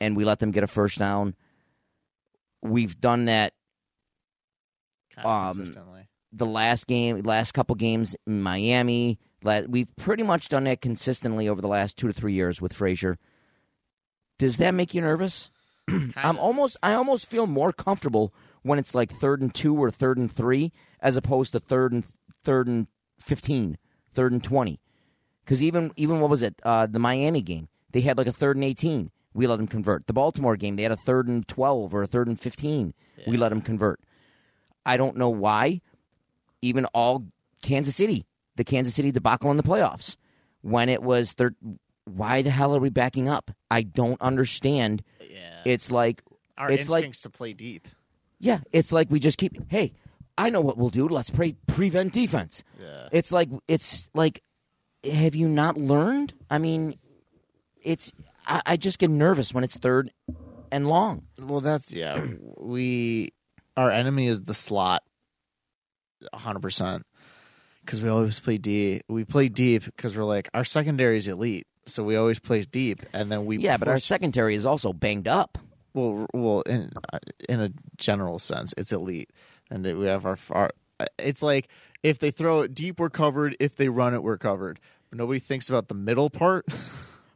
and 0.00 0.16
we 0.16 0.24
let 0.24 0.38
them 0.40 0.50
get 0.50 0.64
a 0.64 0.66
first 0.66 0.98
down. 0.98 1.34
We've 2.62 2.98
done 3.00 3.26
that 3.26 3.52
kind 5.14 5.26
of 5.26 5.32
um, 5.32 5.54
consistently. 5.56 6.08
the 6.32 6.46
last 6.46 6.86
game, 6.86 7.20
last 7.22 7.52
couple 7.52 7.74
games 7.76 8.16
in 8.26 8.42
Miami. 8.42 9.18
We've 9.42 9.94
pretty 9.96 10.22
much 10.22 10.48
done 10.48 10.64
that 10.64 10.80
consistently 10.80 11.48
over 11.48 11.60
the 11.60 11.68
last 11.68 11.96
two 11.96 12.06
to 12.06 12.12
three 12.12 12.32
years 12.32 12.60
with 12.60 12.72
Frazier. 12.72 13.18
Does 14.38 14.56
that 14.58 14.74
make 14.74 14.92
you 14.94 15.00
nervous? 15.00 15.50
I'm 16.16 16.38
almost, 16.38 16.76
I 16.82 16.94
almost 16.94 17.28
feel 17.28 17.46
more 17.46 17.72
comfortable 17.72 18.34
when 18.62 18.78
it's 18.78 18.94
like 18.94 19.12
third 19.12 19.40
and 19.40 19.54
two 19.54 19.76
or 19.76 19.90
third 19.90 20.18
and 20.18 20.30
three, 20.30 20.72
as 21.00 21.16
opposed 21.16 21.52
to 21.52 21.60
third 21.60 21.92
and 21.92 22.04
third 22.42 22.66
and 22.66 22.88
fifteen 23.18 23.78
third 24.16 24.32
and 24.32 24.42
twenty. 24.42 24.80
Because 25.44 25.62
even 25.62 25.92
even 25.94 26.18
what 26.18 26.30
was 26.30 26.42
it? 26.42 26.60
Uh, 26.64 26.86
the 26.86 26.98
Miami 26.98 27.42
game, 27.42 27.68
they 27.92 28.00
had 28.00 28.18
like 28.18 28.26
a 28.26 28.32
third 28.32 28.56
and 28.56 28.64
eighteen. 28.64 29.12
We 29.32 29.46
let 29.46 29.56
them 29.56 29.68
convert. 29.68 30.06
The 30.06 30.12
Baltimore 30.12 30.56
game, 30.56 30.74
they 30.76 30.82
had 30.82 30.92
a 30.92 30.96
third 30.96 31.28
and 31.28 31.46
twelve 31.46 31.94
or 31.94 32.02
a 32.02 32.06
third 32.06 32.26
and 32.26 32.40
fifteen. 32.40 32.94
We 33.26 33.36
let 33.36 33.50
them 33.50 33.60
convert. 33.60 34.00
I 34.84 34.96
don't 34.96 35.16
know 35.16 35.28
why. 35.28 35.82
Even 36.62 36.86
all 36.86 37.26
Kansas 37.62 37.94
City, 37.94 38.26
the 38.56 38.64
Kansas 38.64 38.94
City 38.94 39.10
debacle 39.12 39.50
in 39.50 39.56
the 39.56 39.62
playoffs, 39.62 40.16
when 40.62 40.88
it 40.88 41.02
was 41.02 41.32
third. 41.32 41.54
Why 42.04 42.42
the 42.42 42.50
hell 42.50 42.76
are 42.76 42.78
we 42.80 42.88
backing 42.90 43.28
up? 43.28 43.50
I 43.70 43.82
don't 43.82 44.20
understand. 44.20 45.02
Yeah. 45.20 45.60
It's 45.64 45.90
like 45.90 46.22
Our 46.56 46.70
it's 46.70 46.88
like 46.88 47.00
instincts 47.02 47.22
to 47.22 47.30
play 47.30 47.52
deep. 47.52 47.88
yeah, 48.38 48.60
it's 48.72 48.92
like 48.92 49.10
we 49.10 49.18
just 49.18 49.38
keep. 49.38 49.70
Hey, 49.70 49.92
I 50.38 50.50
know 50.50 50.60
what 50.60 50.76
we'll 50.78 50.90
do. 50.90 51.08
Let's 51.08 51.30
pre- 51.30 51.56
prevent 51.66 52.12
defense. 52.12 52.62
Yeah. 52.80 53.08
It's 53.10 53.32
like 53.32 53.48
it's 53.66 54.08
like, 54.14 54.42
have 55.02 55.34
you 55.34 55.48
not 55.48 55.76
learned? 55.76 56.32
I 56.48 56.58
mean, 56.58 56.96
it's. 57.82 58.12
I, 58.46 58.62
I 58.64 58.76
just 58.76 59.00
get 59.00 59.10
nervous 59.10 59.52
when 59.52 59.64
it's 59.64 59.76
third 59.76 60.12
and 60.70 60.86
long. 60.86 61.22
Well, 61.40 61.60
that's 61.60 61.92
yeah. 61.92 62.24
We 62.56 63.32
our 63.76 63.90
enemy 63.90 64.28
is 64.28 64.42
the 64.42 64.54
slot, 64.54 65.02
hundred 66.32 66.60
percent. 66.60 67.04
Because 67.86 68.02
we 68.02 68.08
always 68.10 68.38
play 68.40 68.58
D. 68.58 69.00
We 69.08 69.24
play 69.24 69.48
deep 69.48 69.84
because 69.84 70.16
we're 70.16 70.24
like 70.24 70.48
our 70.52 70.64
secondary 70.64 71.16
is 71.16 71.28
elite, 71.28 71.66
so 71.86 72.02
we 72.02 72.16
always 72.16 72.38
play 72.38 72.62
deep, 72.62 73.00
and 73.12 73.30
then 73.30 73.46
we 73.46 73.58
Yeah, 73.58 73.76
but 73.76 73.88
our 73.88 74.00
secondary 74.00 74.54
is 74.56 74.66
also 74.66 74.92
banged 74.92 75.28
up. 75.28 75.56
well, 75.94 76.26
well, 76.34 76.60
in 76.62 76.92
uh, 77.12 77.18
in 77.48 77.60
a 77.60 77.70
general 77.96 78.38
sense, 78.38 78.74
it's 78.76 78.92
elite, 78.92 79.30
and 79.70 79.84
we 79.84 80.06
have 80.06 80.26
our, 80.26 80.38
our. 80.50 80.70
Uh, 80.98 81.06
it's 81.18 81.42
like 81.42 81.68
if 82.02 82.18
they 82.18 82.30
throw 82.30 82.62
it 82.62 82.74
deep, 82.74 82.98
we're 83.00 83.08
covered. 83.08 83.56
If 83.60 83.76
they 83.76 83.88
run 83.88 84.14
it, 84.14 84.22
we're 84.22 84.36
covered. 84.38 84.80
But 85.08 85.18
nobody 85.18 85.38
thinks 85.38 85.70
about 85.70 85.88
the 85.88 85.94
middle 85.94 86.28
part. 86.28 86.66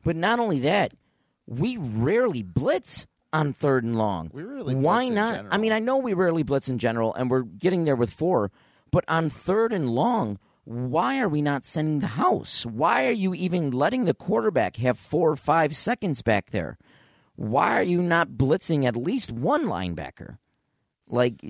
But 0.03 0.17
not 0.17 0.39
only 0.39 0.61
that, 0.61 0.95
we 1.47 1.77
rarely 1.77 2.43
blitz 2.43 3.07
on 3.33 3.53
third 3.53 3.85
and 3.85 3.99
long. 3.99 4.31
We 4.33 4.43
rarely 4.43 4.75
Why 4.75 5.09
not? 5.09 5.45
I 5.51 5.59
mean, 5.59 5.73
I 5.73 5.79
know 5.79 5.99
we 5.99 6.15
rarely 6.15 6.43
blitz 6.43 6.69
in 6.69 6.79
general, 6.79 7.15
and 7.15 7.31
we're 7.31 7.43
getting 7.43 7.85
there 7.85 7.97
with 7.97 8.11
four. 8.11 8.51
But 8.91 9.05
on 9.09 9.31
third 9.31 9.73
and 9.73 9.91
long, 9.91 10.39
why 10.65 11.19
are 11.21 11.29
we 11.29 11.43
not 11.43 11.65
sending 11.65 12.01
the 12.01 12.09
house? 12.09 12.67
Why 12.67 13.07
are 13.07 13.13
you 13.13 13.35
even 13.35 13.71
letting 13.71 14.05
the 14.05 14.15
quarterback 14.15 14.77
have 14.77 14.99
four 14.99 15.31
or 15.31 15.37
five 15.37 15.77
seconds 15.77 16.23
back 16.23 16.51
there? 16.51 16.79
Why 17.37 17.79
are 17.79 17.83
you 17.83 18.03
not 18.03 18.31
blitzing 18.31 18.85
at 18.85 18.97
least 18.97 19.31
one 19.31 19.65
linebacker? 19.65 20.39
Like, 21.09 21.43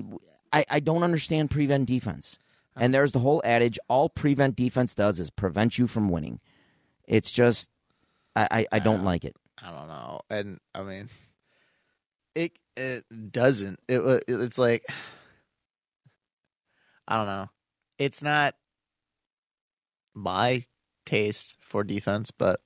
I, 0.53 0.65
I 0.71 0.81
don't 0.81 1.03
understand 1.03 1.51
prevent 1.51 1.87
defense. 1.87 2.39
And 2.77 2.95
there's 2.95 3.13
the 3.13 3.19
whole 3.19 3.43
adage 3.45 3.79
all 3.89 4.09
prevent 4.09 4.57
defense 4.57 4.95
does 4.95 5.21
is 5.21 5.29
prevent 5.29 5.77
you 5.77 5.87
from 5.87 6.09
winning. 6.09 6.41
It's 7.07 7.33
just, 7.33 7.69
I, 8.37 8.49
I, 8.51 8.67
I 8.73 8.79
don't 8.79 9.05
like 9.05 9.25
it. 9.25 9.37
I 9.63 9.71
don't 9.71 9.89
know, 9.89 10.21
and 10.31 10.59
I 10.75 10.83
mean, 10.83 11.11
it 12.35 12.53
it 12.77 13.05
doesn't. 13.31 13.79
It 13.89 14.25
it's 14.27 14.59
like 14.59 14.87
I 17.11 17.17
don't 17.17 17.27
know. 17.27 17.51
It's 17.99 18.23
not 18.23 18.55
my 20.15 20.65
taste 21.05 21.59
for 21.61 21.83
defense, 21.85 22.31
but 22.31 22.61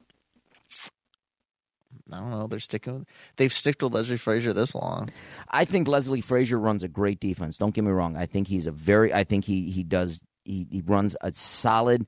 I 2.13 2.19
don't 2.19 2.31
know. 2.31 2.47
They're 2.47 2.61
sticking. 2.61 2.99
With, 3.01 3.09
they've 3.37 3.53
sticked 3.53 3.83
with 3.83 3.95
Leslie 3.95 4.19
Frazier 4.19 4.53
this 4.53 4.75
long. 4.75 5.09
I 5.51 5.65
think 5.65 5.89
Leslie 5.89 6.21
Frazier 6.21 6.59
runs 6.59 6.83
a 6.83 6.89
great 6.89 7.19
defense. 7.21 7.57
Don't 7.57 7.75
get 7.75 7.85
me 7.85 7.91
wrong. 7.91 8.17
I 8.17 8.27
think 8.27 8.49
he's 8.49 8.67
a 8.67 8.73
very. 8.73 9.13
I 9.13 9.25
think 9.25 9.47
he 9.47 9.71
he 9.71 9.83
does. 9.83 10.21
He, 10.45 10.67
he 10.71 10.83
runs 10.85 11.17
a 11.23 11.33
solid 11.33 12.07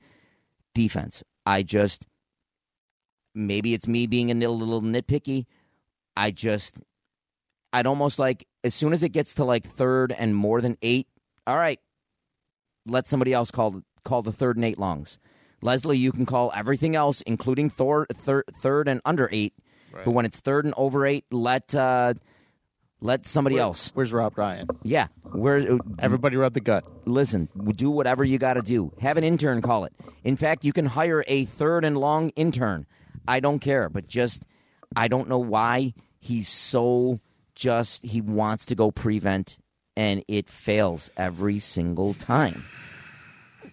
defense. 0.74 1.24
I 1.46 1.62
just 1.62 2.06
maybe 3.34 3.72
it's 3.72 3.86
me 3.86 4.06
being 4.06 4.30
a 4.30 4.34
little, 4.34 4.58
little 4.58 4.82
nitpicky. 4.82 5.46
I 6.16 6.30
just 6.30 6.80
I'd 7.72 7.86
almost 7.86 8.18
like 8.18 8.46
as 8.62 8.74
soon 8.74 8.92
as 8.92 9.02
it 9.02 9.10
gets 9.10 9.34
to 9.36 9.44
like 9.44 9.66
third 9.66 10.12
and 10.12 10.36
more 10.36 10.60
than 10.60 10.76
eight. 10.82 11.08
All 11.46 11.56
right, 11.56 11.80
let 12.86 13.06
somebody 13.06 13.32
else 13.32 13.50
call 13.50 13.82
call 14.04 14.22
the 14.22 14.32
third 14.32 14.56
and 14.56 14.64
eight 14.64 14.78
longs. 14.78 15.18
Leslie, 15.62 15.98
you 15.98 16.12
can 16.12 16.26
call 16.26 16.52
everything 16.54 16.94
else, 16.94 17.22
including 17.22 17.70
Thor, 17.70 18.06
thir- 18.12 18.44
third 18.60 18.88
and 18.88 19.00
under 19.04 19.28
eight. 19.32 19.54
But 20.04 20.10
when 20.12 20.26
it's 20.26 20.38
third 20.40 20.64
and 20.66 20.74
over 20.76 21.06
eight, 21.06 21.24
let 21.30 21.74
uh, 21.74 22.14
let 23.00 23.26
somebody 23.26 23.58
else. 23.58 23.90
Where's 23.94 24.12
Rob 24.12 24.36
Ryan? 24.36 24.68
Yeah, 24.82 25.08
where 25.32 25.78
Everybody 25.98 26.36
rub 26.36 26.52
the 26.52 26.60
gut. 26.60 26.84
listen, 27.06 27.48
do 27.74 27.90
whatever 27.90 28.22
you 28.24 28.38
got 28.38 28.54
to 28.54 28.62
do. 28.62 28.92
Have 29.00 29.16
an 29.16 29.24
intern 29.24 29.62
call 29.62 29.84
it. 29.84 29.92
In 30.24 30.36
fact, 30.36 30.64
you 30.64 30.72
can 30.72 30.86
hire 30.86 31.24
a 31.26 31.46
third 31.46 31.84
and 31.84 31.96
long 31.96 32.30
intern. 32.30 32.86
I 33.26 33.40
don't 33.40 33.58
care, 33.58 33.88
but 33.88 34.06
just 34.06 34.44
I 34.94 35.08
don't 35.08 35.28
know 35.28 35.38
why 35.38 35.94
he's 36.18 36.48
so 36.48 37.20
just 37.54 38.04
he 38.04 38.20
wants 38.20 38.66
to 38.66 38.74
go 38.74 38.90
prevent 38.90 39.56
and 39.96 40.22
it 40.28 40.50
fails 40.50 41.10
every 41.16 41.58
single 41.58 42.14
time. 42.14 42.64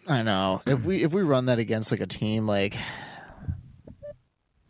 I 0.08 0.22
know. 0.22 0.62
If 0.66 0.84
we 0.86 1.04
if 1.04 1.14
we 1.14 1.22
run 1.22 1.46
that 1.46 1.60
against 1.60 1.92
like 1.92 2.02
a 2.02 2.08
team 2.08 2.46
like 2.46 2.78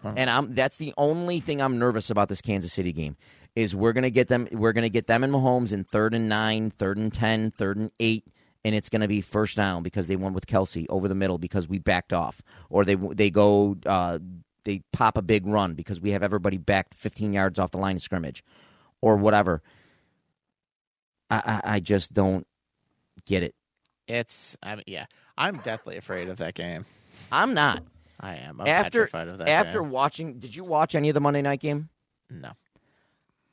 And 0.03 0.29
I'm 0.29 0.53
that's 0.53 0.77
the 0.77 0.93
only 0.97 1.39
thing 1.39 1.61
I'm 1.61 1.79
nervous 1.79 2.09
about 2.09 2.29
this 2.29 2.41
Kansas 2.41 2.73
City 2.73 2.91
game 2.91 3.15
is 3.55 3.75
we're 3.75 3.93
gonna 3.93 4.09
get 4.09 4.27
them 4.27 4.47
we're 4.51 4.73
gonna 4.73 4.89
get 4.89 5.07
them 5.07 5.23
and 5.23 5.33
Mahomes 5.33 5.71
in 5.71 5.83
third 5.85 6.13
and 6.13 6.27
nine, 6.27 6.71
third 6.71 6.97
and 6.97 7.13
ten, 7.13 7.51
third 7.51 7.77
and 7.77 7.91
eight, 7.99 8.27
and 8.65 8.75
it's 8.75 8.89
gonna 8.89 9.07
be 9.07 9.21
first 9.21 9.55
down 9.55 9.81
because 9.83 10.07
they 10.07 10.15
won 10.15 10.33
with 10.33 10.47
Kelsey 10.47 10.87
over 10.89 11.07
the 11.07 11.15
middle 11.15 11.37
because 11.37 11.67
we 11.67 11.79
backed 11.79 12.13
off, 12.13 12.41
or 12.69 12.83
they 12.83 12.95
they 12.95 13.29
go 13.29 13.77
uh, 13.85 14.19
they 14.65 14.81
pop 14.91 15.17
a 15.17 15.21
big 15.21 15.45
run 15.45 15.73
because 15.73 16.01
we 16.01 16.11
have 16.11 16.23
everybody 16.23 16.57
backed 16.57 16.95
15 16.95 17.33
yards 17.33 17.57
off 17.59 17.71
the 17.71 17.77
line 17.77 17.95
of 17.95 18.01
scrimmage, 18.01 18.43
or 19.01 19.15
whatever. 19.15 19.61
I 21.29 21.35
I, 21.63 21.75
I 21.75 21.79
just 21.79 22.13
don't 22.13 22.45
get 23.25 23.43
it. 23.43 23.55
it's 24.07 24.55
I 24.63 24.75
mean 24.75 24.83
yeah. 24.87 25.05
I'm 25.37 25.57
deathly 25.57 25.97
afraid 25.97 26.29
of 26.29 26.37
that 26.37 26.53
game. 26.53 26.85
I'm 27.31 27.53
not 27.53 27.83
I 28.19 28.35
am. 28.35 28.61
I'm 28.61 28.67
after 28.67 29.01
petrified 29.01 29.27
of 29.27 29.37
that 29.39 29.49
after 29.49 29.81
game. 29.81 29.89
watching. 29.91 30.39
Did 30.39 30.55
you 30.55 30.63
watch 30.63 30.95
any 30.95 31.09
of 31.09 31.13
the 31.13 31.19
Monday 31.19 31.41
night 31.41 31.59
game? 31.59 31.89
No. 32.29 32.51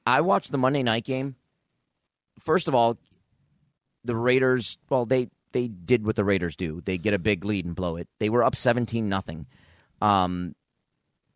I 0.07 0.21
watched 0.21 0.53
the 0.53 0.59
Monday 0.59 0.83
night 0.83 1.05
game. 1.05 1.37
First 2.39 2.69
of 2.69 2.75
all, 2.75 2.97
the 4.05 4.15
Raiders, 4.17 4.79
well, 4.89 5.07
they 5.07 5.29
they 5.53 5.69
did 5.69 6.07
what 6.07 6.17
the 6.17 6.25
Raiders 6.25 6.55
do. 6.57 6.81
They 6.85 6.99
get 6.99 7.15
a 7.15 7.19
big 7.19 7.45
lead 7.45 7.65
and 7.65 7.75
blow 7.75 7.97
it. 7.97 8.09
They 8.21 8.29
were 8.31 8.45
up 8.45 8.55
17 8.55 9.09
nothing. 9.09 9.47
Um 10.00 10.55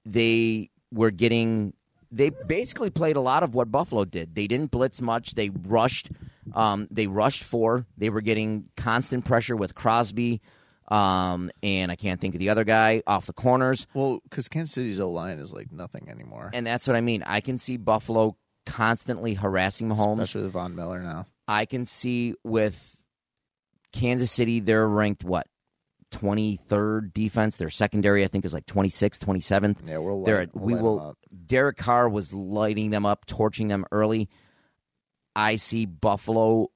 they 0.07 0.71
were 0.93 1.11
getting 1.11 1.75
they 2.15 2.31
basically 2.31 2.91
played 2.91 3.17
a 3.17 3.21
lot 3.21 3.43
of 3.43 3.55
what 3.55 3.71
Buffalo 3.71 4.05
did. 4.05 4.35
They 4.35 4.47
didn't 4.47 4.71
blitz 4.71 5.01
much. 5.01 5.35
They 5.35 5.51
rushed 5.51 6.11
um 6.53 6.89
they 6.91 7.07
rushed 7.07 7.43
four. 7.43 7.87
They 7.97 8.11
were 8.11 8.21
getting 8.21 8.69
constant 8.77 9.25
pressure 9.25 9.57
with 9.57 9.75
Crosby 9.75 10.41
um 10.89 11.51
and 11.63 11.91
I 11.91 11.97
can't 11.97 12.21
think 12.21 12.35
of 12.35 12.39
the 12.39 12.51
other 12.51 12.65
guy 12.65 13.03
off 13.07 13.27
the 13.27 13.33
corners. 13.33 13.87
Well, 13.95 14.21
because 14.25 14.49
Kansas 14.49 14.75
City's 14.75 15.01
O 15.01 15.11
line 15.11 15.39
is 15.39 15.53
like 15.53 15.73
nothing 15.73 16.09
anymore. 16.09 16.51
And 16.53 16.67
that's 16.67 16.87
what 16.87 16.97
I 16.97 17.01
mean. 17.01 17.23
I 17.27 17.41
can 17.41 17.59
see 17.59 17.77
Buffalo 17.77 18.37
constantly 18.67 19.35
harassing 19.35 19.89
Mahomes. 19.89 20.21
Especially 20.23 20.43
with 20.43 20.53
Von 20.53 20.75
Miller 20.75 21.01
now. 21.01 21.27
I 21.47 21.67
can 21.67 21.85
see 21.85 22.35
with 22.43 22.97
Kansas 23.93 24.33
City, 24.33 24.61
they're 24.61 24.89
ranked 24.89 25.25
what? 25.25 25.47
23rd 26.15 27.13
defense. 27.13 27.57
Their 27.57 27.71
secondary, 27.71 28.25
I 28.25 28.29
think, 28.29 28.45
is 28.45 28.55
like 28.55 28.67
26th, 28.67 29.19
27th. 29.19 29.79
Yeah, 29.87 29.99
we'll 29.99 30.23
light, 30.23 30.51
we'll 30.55 30.65
we 30.65 30.75
will. 30.75 31.01
up. 31.01 31.19
Derek 31.47 31.77
Carr 31.77 32.09
was 32.09 32.33
lighting 32.33 32.91
them 32.91 33.05
up, 33.07 33.27
torching 33.27 33.69
them 33.69 33.85
early. 33.93 34.29
I 35.37 35.57
see 35.57 35.85
Buffalo. 35.87 36.69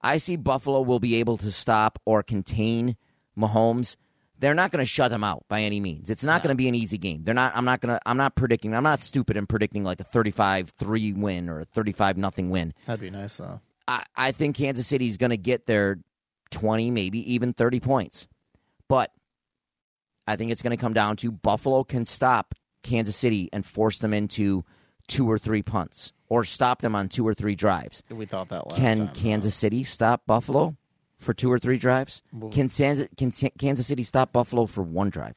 I 0.00 0.16
see 0.18 0.36
Buffalo 0.36 0.82
will 0.82 1.00
be 1.00 1.16
able 1.16 1.36
to 1.38 1.50
stop 1.50 1.98
or 2.04 2.22
contain 2.22 2.96
Mahomes. 3.38 3.96
They're 4.38 4.54
not 4.54 4.72
going 4.72 4.82
to 4.82 4.86
shut 4.86 5.12
him 5.12 5.22
out 5.22 5.44
by 5.48 5.62
any 5.62 5.78
means. 5.78 6.10
It's 6.10 6.24
not 6.24 6.42
No. 6.42 6.48
going 6.48 6.56
to 6.56 6.58
be 6.58 6.66
an 6.66 6.74
easy 6.74 6.98
game. 6.98 7.22
They're 7.22 7.34
not. 7.34 7.52
I'm 7.56 7.64
not 7.64 7.80
going 7.80 7.94
to. 7.94 8.00
I'm 8.04 8.16
not 8.16 8.34
predicting. 8.34 8.74
I'm 8.74 8.82
not 8.82 9.00
stupid 9.00 9.36
in 9.36 9.46
predicting 9.46 9.84
like 9.84 10.00
a 10.00 10.04
35-3 10.04 11.16
win 11.16 11.48
or 11.48 11.60
a 11.60 11.64
35 11.64 12.16
nothing 12.16 12.50
win. 12.50 12.74
That'd 12.86 13.00
be 13.00 13.10
nice 13.10 13.36
though. 13.36 13.60
I, 13.86 14.02
I 14.16 14.32
think 14.32 14.56
Kansas 14.56 14.86
City's 14.88 15.16
going 15.16 15.30
to 15.30 15.36
get 15.36 15.66
their 15.66 15.98
20, 16.52 16.90
maybe 16.90 17.34
even 17.34 17.52
30 17.52 17.80
points. 17.80 18.28
But 18.88 19.12
I 20.26 20.36
think 20.36 20.52
it's 20.52 20.62
going 20.62 20.76
to 20.76 20.80
come 20.80 20.92
down 20.92 21.16
to 21.16 21.32
Buffalo 21.32 21.82
can 21.84 22.04
stop 22.04 22.54
Kansas 22.82 23.16
City 23.16 23.48
and 23.52 23.66
force 23.66 23.98
them 23.98 24.14
into 24.14 24.64
two 25.08 25.28
or 25.30 25.38
three 25.38 25.62
punts 25.62 26.12
or 26.28 26.44
stop 26.44 26.80
them 26.80 26.94
on 26.94 27.08
two 27.08 27.26
or 27.26 27.34
three 27.34 27.54
drives. 27.54 28.02
We 28.08 28.26
thought 28.26 28.48
that 28.50 28.68
last 28.68 28.78
Can 28.78 28.98
time. 28.98 29.14
Kansas 29.14 29.54
City 29.54 29.82
stop 29.82 30.26
Buffalo 30.26 30.76
for 31.18 31.32
two 31.32 31.50
or 31.50 31.58
three 31.58 31.78
drives? 31.78 32.22
Can, 32.50 32.68
can 33.16 33.50
Kansas 33.58 33.86
City 33.86 34.02
stop 34.02 34.32
Buffalo 34.32 34.66
for 34.66 34.82
one 34.82 35.10
drive? 35.10 35.34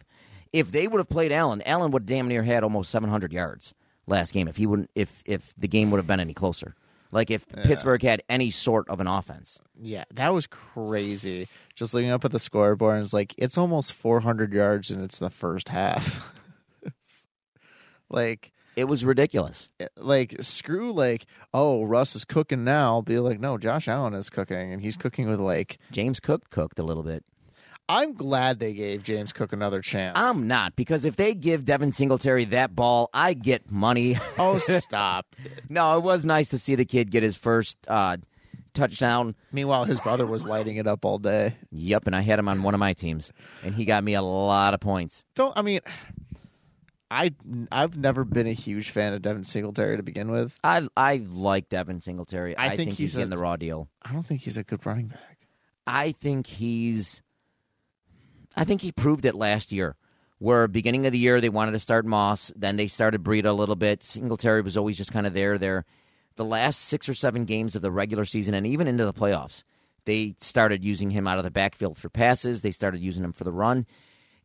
If 0.54 0.72
they 0.72 0.88
would 0.88 1.00
have 1.00 1.10
played 1.10 1.32
Allen, 1.32 1.62
Allen 1.66 1.92
would 1.92 2.04
have 2.04 2.08
damn 2.08 2.28
near 2.28 2.44
had 2.44 2.64
almost 2.64 2.90
700 2.90 3.34
yards 3.34 3.74
last 4.08 4.34
game 4.34 4.48
if 4.48 4.58
he 4.58 4.66
wouldn't 4.66 4.90
if 4.96 5.24
if 5.26 5.54
the 5.58 5.68
game 5.68 5.92
would 5.92 5.98
have 5.98 6.08
been 6.08 6.20
any 6.20 6.34
closer. 6.34 6.76
Like 7.16 7.32
if 7.32 7.48
Pittsburgh 7.48 8.02
had 8.02 8.24
any 8.28 8.50
sort 8.50 8.90
of 8.90 9.00
an 9.00 9.08
offense. 9.08 9.58
Yeah, 9.82 10.04
that 10.16 10.34
was 10.34 10.48
crazy. 10.48 11.48
Just 11.74 11.94
looking 11.94 12.10
up 12.10 12.26
at 12.26 12.32
the 12.32 12.40
scoreboard, 12.40 12.96
and 12.96 13.04
it's 13.04 13.14
like 13.14 13.34
it's 13.38 13.58
almost 13.58 13.94
400 13.94 14.52
yards, 14.52 14.92
and 14.92 15.02
it's 15.02 15.20
the 15.20 15.30
first 15.30 15.70
half. 15.70 16.34
like, 18.10 18.52
It 18.76 18.90
was 18.90 19.06
ridiculous. 19.06 19.70
Eh, 19.80 19.88
like 19.96 20.36
screw 20.42 20.92
like, 20.92 21.26
oh, 21.54 21.86
Russ 21.86 22.18
is 22.18 22.26
cooking 22.26 22.66
now. 22.66 23.00
Be 23.00 23.18
like, 23.20 23.40
no, 23.40 23.58
Josh 23.58 23.88
Allen 23.88 24.14
is 24.14 24.30
cooking, 24.30 24.74
and 24.74 24.82
he's 24.82 24.98
cooking 24.98 25.30
with 25.30 25.40
like. 25.40 25.78
James 25.94 26.20
Cook 26.20 26.50
cooked 26.50 26.80
a 26.80 26.84
little 26.84 27.04
bit. 27.04 27.24
I'm 27.88 28.14
glad 28.14 28.60
they 28.60 28.74
gave 28.74 29.04
James 29.04 29.32
Cook 29.32 29.54
another 29.54 29.82
chance. 29.82 30.18
I'm 30.20 30.48
not 30.48 30.76
because 30.76 31.06
if 31.06 31.16
they 31.16 31.36
give 31.36 31.66
Devin 31.66 31.92
Singletary 31.92 32.46
that 32.46 32.76
ball, 32.76 33.10
I 33.14 33.34
get 33.34 33.70
money. 33.70 34.18
oh, 34.40 34.58
stop. 34.58 35.28
no, 35.70 35.98
it 35.98 36.04
was 36.04 36.26
nice 36.26 36.50
to 36.50 36.58
see 36.58 36.76
the 36.76 36.86
kid 36.86 37.12
get 37.12 37.22
his 37.22 37.36
first 37.36 37.78
uh, 37.88 38.18
touchdown. 38.74 39.36
Meanwhile, 39.52 39.86
his 39.86 40.00
brother 40.00 40.26
was 40.26 40.46
lighting 40.46 40.78
it 40.78 40.88
up 40.88 41.06
all 41.06 41.20
day. 41.20 41.56
Yep, 41.72 42.08
and 42.08 42.16
I 42.16 42.22
had 42.22 42.40
him 42.40 42.48
on 42.48 42.64
one 42.64 42.74
of 42.74 42.80
my 42.80 42.94
teams, 42.94 43.32
and 43.64 43.76
he 43.76 43.86
got 43.86 44.04
me 44.04 44.16
a 44.16 44.22
lot 44.22 44.74
of 44.74 44.80
points. 44.80 45.24
Don't 45.36 45.54
I 45.56 45.62
mean? 45.62 45.82
I 47.12 47.32
I've 47.72 47.96
never 47.96 48.24
been 48.24 48.48
a 48.48 48.54
huge 48.54 48.90
fan 48.90 49.14
of 49.14 49.22
Devin 49.22 49.44
Singletary 49.44 49.98
to 49.98 50.04
begin 50.04 50.32
with. 50.32 50.58
I 50.64 50.88
I 50.98 51.18
like 51.18 51.70
Devin 51.70 52.02
Singletary. 52.02 52.58
I 52.58 52.66
I, 52.66 52.68
think 52.70 52.78
think, 52.78 52.90
he's 52.92 52.98
he's, 52.98 53.16
a- 53.16 53.20
getting 53.20 53.30
the 53.30 53.38
raw 53.38 53.56
deal. 53.58 53.90
I 54.02 54.12
don't 54.12 54.26
think 54.26 54.42
he's 54.42 54.58
a 54.58 54.64
good 54.64 54.84
running 54.86 55.08
back. 55.08 55.38
I 55.88 56.14
think 56.14 56.48
he's. 56.48 57.22
I 58.56 58.64
think 58.64 58.82
he 58.82 58.92
proved 58.92 59.26
it 59.26 59.36
last 59.36 59.72
year. 59.72 59.96
Where 60.38 60.68
beginning 60.68 61.06
of 61.06 61.12
the 61.12 61.18
year 61.18 61.40
they 61.40 61.50
wanted 61.50 61.72
to 61.72 61.80
start 61.80 62.06
Moss, 62.06 62.52
then 62.56 62.76
they 62.76 62.88
started 62.88 63.24
Breida 63.24 63.46
a 63.46 63.52
little 63.52 63.76
bit. 63.76 64.04
Singletary 64.04 64.62
was 64.62 64.78
always 64.78 64.98
just 64.98 65.14
kind 65.14 65.26
of 65.26 65.34
there. 65.34 65.58
There, 65.58 65.86
the 66.36 66.46
last 66.46 66.82
six 66.82 67.08
or 67.08 67.14
seven 67.14 67.46
games 67.46 67.76
of 67.76 67.82
the 67.82 67.92
regular 67.92 68.26
season 68.26 68.54
and 68.54 68.68
even 68.68 68.88
into 68.88 69.06
the 69.06 69.14
playoffs, 69.14 69.64
they 70.06 70.36
started 70.40 70.84
using 70.84 71.12
him 71.12 71.28
out 71.28 71.38
of 71.38 71.44
the 71.44 71.52
backfield 71.52 71.98
for 71.98 72.10
passes. 72.10 72.62
They 72.62 72.72
started 72.72 73.02
using 73.02 73.24
him 73.24 73.34
for 73.34 73.44
the 73.44 73.52
run. 73.52 73.86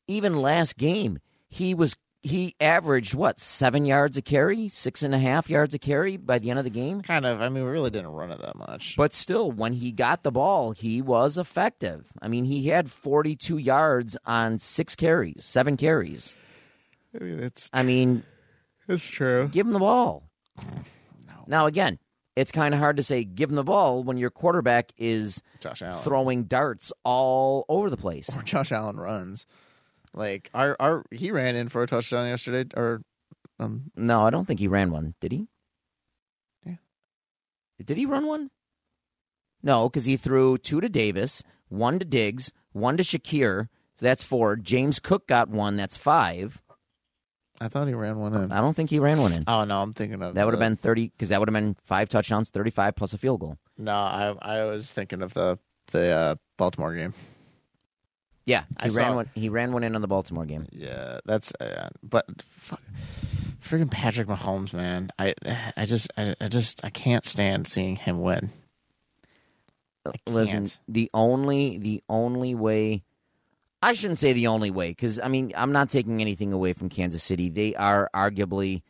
Even 0.06 0.40
last 0.40 0.76
game, 0.76 1.18
he 1.48 1.74
was 1.74 1.96
he 2.22 2.54
averaged 2.60 3.14
what 3.14 3.38
seven 3.38 3.84
yards 3.86 4.16
a 4.16 4.22
carry, 4.22 4.68
six 4.68 5.02
and 5.02 5.14
a 5.14 5.18
half 5.18 5.48
yards 5.48 5.72
a 5.74 5.78
carry 5.78 6.16
by 6.16 6.38
the 6.38 6.50
end 6.50 6.58
of 6.58 6.64
the 6.64 6.70
game. 6.70 7.00
Kind 7.00 7.24
of. 7.24 7.40
I 7.40 7.48
mean, 7.48 7.64
we 7.64 7.70
really 7.70 7.90
didn't 7.90 8.10
run 8.12 8.30
it 8.30 8.40
that 8.40 8.56
much. 8.56 8.94
But 8.96 9.14
still, 9.14 9.50
when 9.50 9.72
he 9.72 9.90
got 9.92 10.22
the 10.22 10.30
ball, 10.30 10.72
he 10.72 11.00
was 11.00 11.38
effective. 11.38 12.06
I 12.20 12.28
mean, 12.28 12.44
he 12.44 12.68
had 12.68 12.90
42 12.90 13.56
yards 13.58 14.16
on 14.26 14.58
six 14.58 14.94
carries, 14.96 15.44
seven 15.44 15.76
carries. 15.76 16.34
I 17.18 17.24
mean, 17.24 17.40
it's 17.40 17.70
I 17.72 17.82
mean, 17.82 18.22
it's 18.86 19.04
true. 19.04 19.48
give 19.48 19.66
him 19.66 19.72
the 19.72 19.78
ball. 19.78 20.24
Now, 21.46 21.66
again, 21.66 21.98
it's 22.36 22.52
kind 22.52 22.74
of 22.74 22.80
hard 22.80 22.96
to 22.98 23.02
say 23.02 23.24
give 23.24 23.50
him 23.50 23.56
the 23.56 23.64
ball 23.64 24.04
when 24.04 24.16
your 24.18 24.30
quarterback 24.30 24.92
is 24.96 25.42
Josh 25.58 25.82
Allen. 25.82 26.02
throwing 26.04 26.44
darts 26.44 26.92
all 27.04 27.64
over 27.68 27.90
the 27.90 27.96
place. 27.96 28.28
or 28.36 28.42
Josh 28.42 28.70
Allen 28.72 28.96
runs. 28.98 29.46
Like 30.14 30.50
our 30.54 30.76
our 30.80 31.04
he 31.10 31.30
ran 31.30 31.54
in 31.56 31.68
for 31.68 31.82
a 31.82 31.86
touchdown 31.86 32.28
yesterday, 32.28 32.68
or 32.76 33.02
um, 33.58 33.90
No, 33.96 34.22
I 34.26 34.30
don't 34.30 34.46
think 34.46 34.60
he 34.60 34.68
ran 34.68 34.90
one. 34.90 35.14
Did 35.20 35.32
he? 35.32 35.46
Yeah. 36.66 36.74
Did 37.84 37.96
he 37.96 38.06
run 38.06 38.26
one? 38.26 38.50
No, 39.62 39.88
because 39.88 40.06
he 40.06 40.16
threw 40.16 40.58
two 40.58 40.80
to 40.80 40.88
Davis, 40.88 41.42
one 41.68 41.98
to 41.98 42.04
Diggs, 42.04 42.50
one 42.72 42.96
to 42.96 43.02
Shakir. 43.02 43.68
So 43.96 44.06
that's 44.06 44.24
four. 44.24 44.56
James 44.56 44.98
Cook 44.98 45.26
got 45.26 45.48
one. 45.50 45.76
That's 45.76 45.96
five. 45.98 46.60
I 47.60 47.68
thought 47.68 47.86
he 47.88 47.92
ran 47.94 48.18
one 48.18 48.32
in. 48.34 48.50
I 48.50 48.62
don't 48.62 48.72
think 48.74 48.88
he 48.88 48.98
ran 48.98 49.20
one 49.20 49.34
in. 49.34 49.44
Oh 49.46 49.64
no, 49.64 49.82
I'm 49.82 49.92
thinking 49.92 50.22
of 50.22 50.34
That 50.34 50.46
would 50.46 50.54
have 50.54 50.58
the- 50.60 50.64
been 50.64 50.76
thirty 50.76 51.08
because 51.10 51.28
that 51.28 51.38
would 51.38 51.48
have 51.48 51.54
been 51.54 51.76
five 51.84 52.08
touchdowns, 52.08 52.48
thirty-five 52.48 52.96
plus 52.96 53.12
a 53.12 53.18
field 53.18 53.40
goal. 53.40 53.58
no. 53.78 53.92
I 53.92 54.34
I 54.40 54.64
was 54.64 54.90
thinking 54.90 55.20
of 55.22 55.34
the 55.34 55.58
the 55.92 56.10
uh, 56.10 56.34
Baltimore 56.56 56.94
game. 56.94 57.12
Yeah, 58.50 58.64
I 58.76 58.88
he 58.88 58.96
ran 58.96 59.10
saw- 59.10 59.14
one. 59.14 59.30
He 59.34 59.48
ran 59.48 59.72
one 59.72 59.84
in 59.84 59.94
on 59.94 60.00
the 60.02 60.08
Baltimore 60.08 60.44
game. 60.44 60.66
Yeah, 60.72 61.20
that's 61.24 61.52
uh, 61.60 61.90
but 62.02 62.26
fuck, 62.48 62.82
freaking 63.62 63.90
Patrick 63.90 64.26
Mahomes, 64.26 64.72
man. 64.72 65.10
I 65.20 65.34
I 65.76 65.84
just 65.84 66.10
I, 66.16 66.34
I 66.40 66.48
just 66.48 66.84
I 66.84 66.90
can't 66.90 67.24
stand 67.24 67.68
seeing 67.68 67.94
him 67.94 68.20
win. 68.20 68.50
Listen, 70.26 70.64
can't. 70.64 70.78
the 70.88 71.10
only 71.14 71.78
the 71.78 72.02
only 72.08 72.56
way 72.56 73.04
I 73.82 73.92
shouldn't 73.92 74.18
say 74.18 74.32
the 74.32 74.48
only 74.48 74.72
way 74.72 74.88
because 74.88 75.20
I 75.20 75.28
mean 75.28 75.52
I'm 75.56 75.70
not 75.70 75.88
taking 75.88 76.20
anything 76.20 76.52
away 76.52 76.72
from 76.72 76.88
Kansas 76.88 77.22
City. 77.22 77.50
They 77.50 77.76
are 77.76 78.10
arguably, 78.12 78.82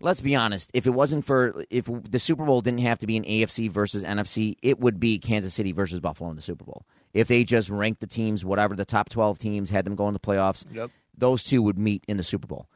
let's 0.00 0.20
be 0.20 0.36
honest, 0.36 0.70
if 0.74 0.86
it 0.86 0.90
wasn't 0.90 1.24
for 1.24 1.64
if 1.70 1.88
the 1.88 2.18
Super 2.18 2.44
Bowl 2.44 2.60
didn't 2.60 2.80
have 2.80 2.98
to 2.98 3.06
be 3.06 3.16
an 3.16 3.24
AFC 3.24 3.70
versus 3.70 4.04
NFC, 4.04 4.56
it 4.60 4.78
would 4.78 5.00
be 5.00 5.18
Kansas 5.18 5.54
City 5.54 5.72
versus 5.72 6.00
Buffalo 6.00 6.28
in 6.28 6.36
the 6.36 6.42
Super 6.42 6.66
Bowl. 6.66 6.84
If 7.12 7.28
they 7.28 7.44
just 7.44 7.68
ranked 7.70 8.00
the 8.00 8.06
teams, 8.06 8.44
whatever 8.44 8.74
the 8.76 8.84
top 8.84 9.08
twelve 9.08 9.38
teams 9.38 9.70
had 9.70 9.84
them 9.84 9.94
go 9.96 10.06
in 10.08 10.14
the 10.14 10.20
playoffs, 10.20 10.64
Yep. 10.72 10.90
those 11.16 11.42
two 11.42 11.60
would 11.62 11.78
meet 11.78 12.04
in 12.06 12.16
the 12.16 12.22
Super 12.22 12.46
Bowl. 12.46 12.68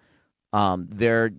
Um, 0.53 0.89
they're 0.91 1.31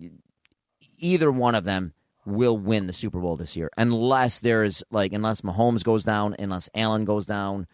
either 0.98 1.30
one 1.30 1.54
of 1.54 1.64
them 1.64 1.92
will 2.24 2.56
win 2.58 2.86
the 2.86 2.92
Super 2.92 3.20
Bowl 3.20 3.36
this 3.36 3.54
year, 3.56 3.70
unless 3.76 4.40
there 4.40 4.64
is 4.64 4.82
like 4.90 5.12
unless 5.12 5.42
Mahomes 5.42 5.84
goes 5.84 6.04
down, 6.04 6.34
unless 6.38 6.68
Allen 6.74 7.04
goes 7.04 7.26
down. 7.26 7.66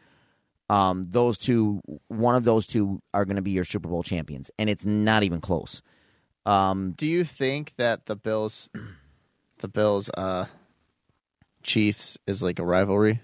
Um, 0.68 1.06
those 1.10 1.36
two, 1.38 1.80
one 2.08 2.34
of 2.34 2.44
those 2.44 2.66
two 2.66 3.02
are 3.12 3.24
going 3.24 3.36
to 3.36 3.42
be 3.42 3.50
your 3.50 3.64
Super 3.64 3.88
Bowl 3.88 4.02
champions, 4.02 4.50
and 4.58 4.70
it's 4.70 4.86
not 4.86 5.22
even 5.22 5.40
close. 5.40 5.82
Um, 6.46 6.94
Do 6.96 7.06
you 7.06 7.24
think 7.24 7.74
that 7.76 8.06
the 8.06 8.16
Bills, 8.16 8.70
the 9.58 9.68
Bills, 9.68 10.08
uh, 10.10 10.46
Chiefs 11.62 12.18
is 12.26 12.42
like 12.42 12.58
a 12.58 12.64
rivalry? 12.64 13.20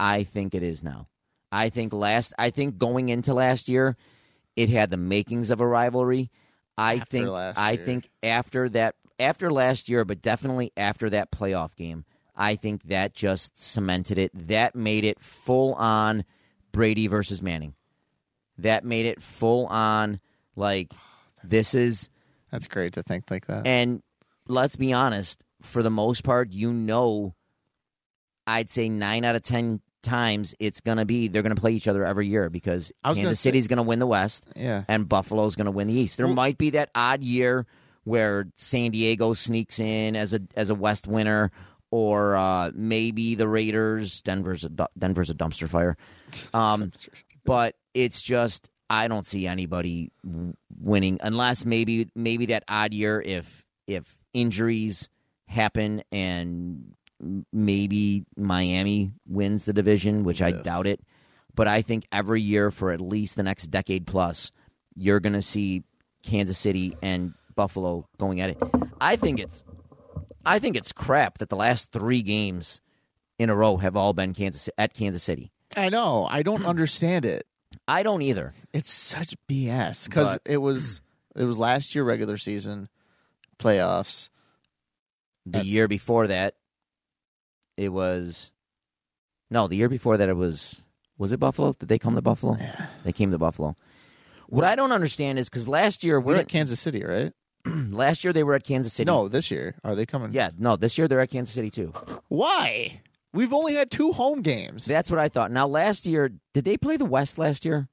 I 0.00 0.24
think 0.24 0.54
it 0.54 0.62
is 0.62 0.82
now. 0.82 1.08
I 1.52 1.68
think 1.68 1.92
last, 1.92 2.32
I 2.38 2.50
think 2.50 2.78
going 2.78 3.08
into 3.08 3.34
last 3.34 3.68
year, 3.68 3.96
it 4.56 4.68
had 4.68 4.90
the 4.90 4.96
makings 4.96 5.50
of 5.50 5.60
a 5.60 5.66
rivalry. 5.66 6.30
I 6.78 6.96
After 6.96 7.06
think, 7.10 7.28
I 7.30 7.72
year. 7.72 7.84
think 7.84 8.10
after 8.22 8.68
that, 8.70 8.94
after 9.18 9.52
last 9.52 9.88
year, 9.88 10.04
but 10.04 10.22
definitely 10.22 10.72
after 10.76 11.10
that 11.10 11.30
playoff 11.30 11.76
game, 11.76 12.04
I 12.34 12.56
think 12.56 12.84
that 12.84 13.14
just 13.14 13.58
cemented 13.58 14.16
it. 14.16 14.30
That 14.48 14.74
made 14.74 15.04
it 15.04 15.20
full 15.20 15.74
on 15.74 16.24
Brady 16.72 17.06
versus 17.06 17.42
Manning. 17.42 17.74
That 18.58 18.84
made 18.84 19.06
it 19.06 19.22
full 19.22 19.66
on 19.66 20.20
like 20.56 20.92
this 21.44 21.74
is 21.74 22.08
That's 22.50 22.66
great 22.66 22.94
to 22.94 23.02
think 23.02 23.30
like 23.30 23.46
that. 23.46 23.66
and 23.66 24.02
let's 24.48 24.76
be 24.76 24.92
honest, 24.92 25.42
for 25.62 25.82
the 25.82 25.90
most 25.90 26.24
part, 26.24 26.50
you 26.52 26.72
know, 26.72 27.34
I'd 28.46 28.70
say 28.70 28.88
nine 28.88 29.24
out 29.24 29.36
of 29.36 29.42
ten 29.42 29.80
times 30.02 30.54
it's 30.58 30.80
gonna 30.80 31.04
be 31.04 31.28
they're 31.28 31.42
gonna 31.42 31.54
play 31.54 31.72
each 31.72 31.88
other 31.88 32.04
every 32.04 32.26
year 32.26 32.48
because 32.50 32.92
I 33.04 33.08
was 33.10 33.18
gonna 33.18 33.28
Kansas 33.28 33.40
say- 33.40 33.48
City's 33.48 33.68
gonna 33.68 33.82
win 33.82 33.98
the 33.98 34.06
West 34.06 34.44
yeah, 34.56 34.84
and 34.88 35.08
Buffalo's 35.08 35.56
gonna 35.56 35.70
win 35.70 35.88
the 35.88 35.94
East. 35.94 36.16
There 36.16 36.28
might 36.28 36.58
be 36.58 36.70
that 36.70 36.90
odd 36.94 37.22
year 37.22 37.66
where 38.04 38.48
San 38.56 38.90
Diego 38.92 39.34
sneaks 39.34 39.78
in 39.78 40.16
as 40.16 40.32
a 40.34 40.40
as 40.56 40.70
a 40.70 40.74
West 40.74 41.06
winner, 41.06 41.50
or 41.90 42.36
uh, 42.36 42.70
maybe 42.74 43.34
the 43.34 43.46
Raiders. 43.48 44.22
Denver's 44.22 44.64
a 44.64 44.68
du- 44.70 44.88
Denver's 44.98 45.30
a 45.30 45.34
dumpster 45.34 45.68
fire. 45.68 45.96
Um, 46.54 46.92
but 47.44 47.74
it's 47.92 48.22
just 48.22 48.70
I 48.88 49.08
don't 49.08 49.26
see 49.26 49.46
anybody 49.48 50.12
w- 50.24 50.54
winning 50.80 51.18
unless 51.20 51.64
maybe 51.64 52.08
maybe 52.14 52.46
that 52.46 52.62
odd 52.68 52.94
year 52.94 53.20
if 53.20 53.64
if 53.88 54.16
injuries 54.32 55.10
happen 55.48 56.02
and 56.12 56.94
maybe 57.52 58.24
Miami 58.36 59.12
wins 59.26 59.64
the 59.64 59.72
division, 59.72 60.24
which 60.24 60.40
I 60.42 60.52
doubt 60.52 60.86
it. 60.86 61.00
But 61.54 61.68
I 61.68 61.82
think 61.82 62.06
every 62.12 62.40
year 62.40 62.70
for 62.70 62.92
at 62.92 63.00
least 63.00 63.36
the 63.36 63.42
next 63.42 63.66
decade 63.66 64.06
plus, 64.06 64.52
you're 64.94 65.20
going 65.20 65.32
to 65.34 65.42
see 65.42 65.82
Kansas 66.22 66.58
City 66.58 66.96
and 67.02 67.34
Buffalo 67.54 68.04
going 68.18 68.40
at 68.40 68.50
it. 68.50 68.58
I 69.00 69.16
think 69.16 69.40
it's 69.40 69.64
I 70.44 70.58
think 70.58 70.76
it's 70.76 70.92
crap 70.92 71.38
that 71.38 71.48
the 71.50 71.56
last 71.56 71.92
3 71.92 72.22
games 72.22 72.80
in 73.38 73.50
a 73.50 73.54
row 73.56 73.76
have 73.78 73.96
all 73.96 74.12
been 74.12 74.32
Kansas 74.32 74.68
at 74.78 74.94
Kansas 74.94 75.22
City. 75.22 75.50
I 75.76 75.88
know. 75.88 76.26
I 76.30 76.42
don't 76.42 76.64
understand 76.66 77.24
it. 77.24 77.46
I 77.86 78.02
don't 78.02 78.22
either. 78.22 78.54
It's 78.72 78.90
such 78.90 79.34
BS 79.48 80.06
because 80.08 80.38
it 80.44 80.58
was 80.58 81.00
it 81.36 81.44
was 81.44 81.58
last 81.58 81.94
year 81.94 82.04
regular 82.04 82.36
season 82.36 82.88
playoffs. 83.58 84.28
The 85.46 85.64
year 85.64 85.88
before 85.88 86.26
that, 86.28 86.54
it 87.80 87.88
was 87.88 88.52
no. 89.50 89.66
The 89.66 89.76
year 89.76 89.88
before 89.88 90.18
that, 90.18 90.28
it 90.28 90.36
was 90.36 90.82
was 91.16 91.32
it 91.32 91.40
Buffalo? 91.40 91.72
Did 91.72 91.88
they 91.88 91.98
come 91.98 92.14
to 92.14 92.22
Buffalo? 92.22 92.56
They 93.04 93.12
came 93.12 93.30
to 93.30 93.38
Buffalo. 93.38 93.74
What 94.48 94.64
I 94.64 94.76
don't 94.76 94.92
understand 94.92 95.38
is 95.38 95.48
because 95.48 95.66
last 95.66 96.04
year 96.04 96.20
we 96.20 96.34
We're 96.34 96.40
at 96.40 96.48
Kansas 96.48 96.78
City, 96.78 97.02
right? 97.02 97.32
last 97.64 98.22
year 98.22 98.34
they 98.34 98.42
were 98.42 98.54
at 98.54 98.64
Kansas 98.64 98.92
City. 98.92 99.06
No, 99.06 99.28
this 99.28 99.50
year 99.50 99.76
are 99.82 99.94
they 99.94 100.04
coming? 100.04 100.32
yeah, 100.32 100.50
no. 100.58 100.76
This 100.76 100.98
year 100.98 101.08
they're 101.08 101.20
at 101.20 101.30
Kansas 101.30 101.54
City 101.54 101.70
too. 101.70 101.92
Why? 102.28 103.00
We've 103.32 103.52
only 103.52 103.74
had 103.74 103.90
two 103.90 104.12
home 104.12 104.42
games. 104.42 104.84
That's 104.84 105.10
what 105.10 105.20
I 105.20 105.28
thought. 105.30 105.50
Now 105.50 105.66
last 105.66 106.04
year, 106.04 106.32
did 106.52 106.64
they 106.64 106.76
play 106.76 106.98
the 106.98 107.04
West 107.06 107.38
last 107.38 107.64
year? 107.64 107.88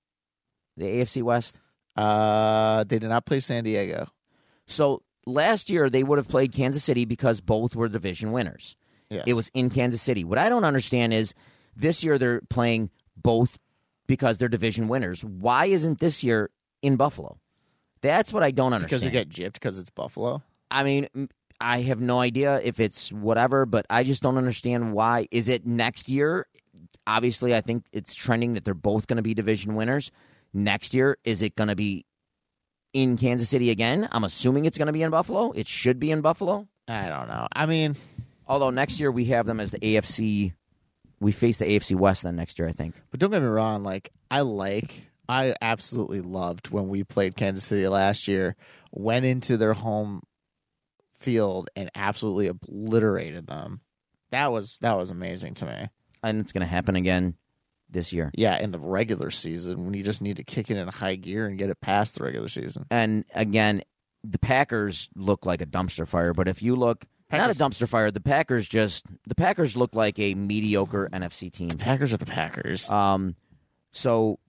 The 0.76 0.86
AFC 0.86 1.23
West. 1.23 1.60
Uh, 1.95 2.84
they 2.84 3.00
did 3.00 3.10
not 3.10 3.26
play 3.26 3.39
San 3.39 3.63
Diego. 3.63 4.08
So 4.67 5.04
last 5.26 5.69
year 5.69 5.89
they 5.89 6.04
would 6.04 6.17
have 6.17 6.28
played 6.28 6.52
Kansas 6.52 6.84
City 6.84 7.06
because 7.06 7.39
both 7.39 7.73
were 7.73 7.88
division 7.88 8.34
winners. 8.34 8.76
Yes. 9.10 9.24
It 9.28 9.34
was 9.34 9.50
in 9.54 9.70
Kansas 9.70 10.02
City. 10.02 10.24
What 10.24 10.38
I 10.38 10.50
don't 10.50 10.65
understand 10.65 11.13
is 11.13 11.34
this 11.76 12.04
year 12.04 12.17
they're 12.17 12.41
playing 12.50 12.89
both 13.15 13.58
because 14.06 14.38
they're 14.38 14.50
division 14.50 14.88
winners. 14.88 15.24
Why 15.24 15.65
isn't 15.65 16.00
this 16.00 16.24
year 16.24 16.50
in 16.82 16.96
Buffalo? 16.96 17.38
That's 18.02 18.32
what 18.34 18.43
I 18.43 18.52
don't 18.52 18.74
understand. 18.74 19.02
because 19.02 19.06
we 19.06 19.12
get 19.12 19.30
gypped 19.30 19.54
because 19.54 19.80
it's 19.80 19.89
Buffalo. 19.89 20.43
I 20.70 20.84
mean, 20.84 21.08
I 21.60 21.82
have 21.82 22.00
no 22.00 22.20
idea 22.20 22.60
if 22.63 22.80
it's 22.80 23.12
whatever, 23.12 23.65
but 23.65 23.86
I 23.89 24.04
just 24.04 24.22
don't 24.22 24.38
understand 24.38 24.93
why. 24.93 25.28
Is 25.32 25.50
it 25.50 25.65
next 25.65 26.10
year? 26.10 26.48
Obviously, 27.08 27.56
I 27.56 27.62
think 27.62 27.86
it's 27.93 28.13
trending 28.13 28.54
that 28.54 28.65
they're 28.65 28.74
both 28.74 29.08
going 29.08 29.17
to 29.17 29.24
be 29.24 29.34
division 29.34 29.76
winners. 29.76 30.12
Next 30.54 30.93
year, 30.93 31.17
is 31.24 31.41
it 31.41 31.56
going 31.56 31.70
to 31.70 31.76
be 31.76 32.06
in 32.93 33.17
Kansas 33.17 33.50
City 33.50 33.70
again? 33.70 34.08
I'm 34.12 34.24
assuming 34.24 34.65
it's 34.65 34.78
going 34.78 34.88
to 34.88 34.93
be 34.93 35.02
in 35.02 35.10
Buffalo. 35.10 35.52
It 35.54 35.67
should 35.67 36.00
be 36.00 36.12
in 36.12 36.22
Buffalo. 36.22 36.67
I 36.88 37.08
don't 37.08 37.28
know. 37.28 37.48
I 37.54 37.65
mean, 37.65 37.96
Although 38.48 38.70
next 38.70 39.00
year 39.00 39.12
we 39.12 39.26
have 39.26 39.46
them 39.46 39.60
as 39.60 39.72
the 39.72 39.80
AFC. 39.80 40.54
We 41.20 41.32
face 41.32 41.58
the 41.58 41.66
AFC 41.66 41.96
West 41.96 42.24
then 42.24 42.36
next 42.36 42.60
year, 42.60 42.68
I 42.68 42.74
think. 42.74 42.96
but 43.10 43.20
don't 43.20 43.32
get 43.32 43.42
me 43.42 43.48
wrong. 43.48 43.84
Like 43.84 44.12
I 44.30 44.42
like, 44.42 45.10
I 45.28 45.56
absolutely 45.62 46.22
loved 46.22 46.70
when 46.70 46.90
we 46.90 47.04
played 47.04 47.36
Kansas 47.36 47.66
City 47.66 47.88
last 47.88 48.28
year. 48.28 48.56
Went 48.92 49.26
into 49.26 49.58
their 49.58 49.74
home 49.74 50.22
field 51.20 51.70
and 51.76 51.90
absolutely 51.96 52.48
obliterated 52.48 53.48
them. 53.48 53.82
That 54.32 54.52
was 54.52 54.78
that 54.82 54.98
was 54.98 55.10
amazing 55.10 55.56
to 55.56 55.66
me. 55.66 55.90
And 56.24 56.40
it's 56.40 56.52
going 56.52 56.62
to 56.62 56.68
happen 56.68 56.96
again 56.96 57.36
this 57.90 58.12
year. 58.14 58.32
Yeah, 58.36 58.58
in 58.58 58.72
the 58.72 58.80
regular 58.80 59.32
season 59.32 59.86
when 59.86 59.94
you 59.94 60.04
just 60.04 60.22
need 60.22 60.38
to 60.38 60.44
kick 60.44 60.70
it 60.70 60.78
in 60.78 60.88
high 60.88 61.16
gear 61.16 61.48
and 61.48 61.58
get 61.58 61.70
it 61.70 61.80
past 61.82 62.16
the 62.16 62.24
regular 62.24 62.50
season. 62.50 62.86
And 62.92 63.26
again, 63.34 63.82
the 64.24 64.40
Packers 64.40 65.10
look 65.16 65.46
like 65.46 65.62
a 65.62 65.66
dumpster 65.66 66.08
fire, 66.08 66.34
but 66.34 66.48
if 66.48 66.62
you 66.62 66.76
look 66.76 67.06
not 67.32 67.52
a 67.52 67.56
dumpster 67.56 67.88
fire, 67.88 68.12
the 68.12 68.22
Packers 68.22 68.68
just 68.68 69.06
the 69.28 69.36
Packers 69.36 69.76
look 69.76 69.94
like 69.94 70.18
a 70.20 70.34
mediocre 70.36 71.10
NFC 71.12 71.52
team. 71.52 71.70
Packers 71.70 72.13
are 72.13 72.18
the 72.18 72.26
Packers. 72.26 72.90
Um 72.90 73.36
so 73.92 74.40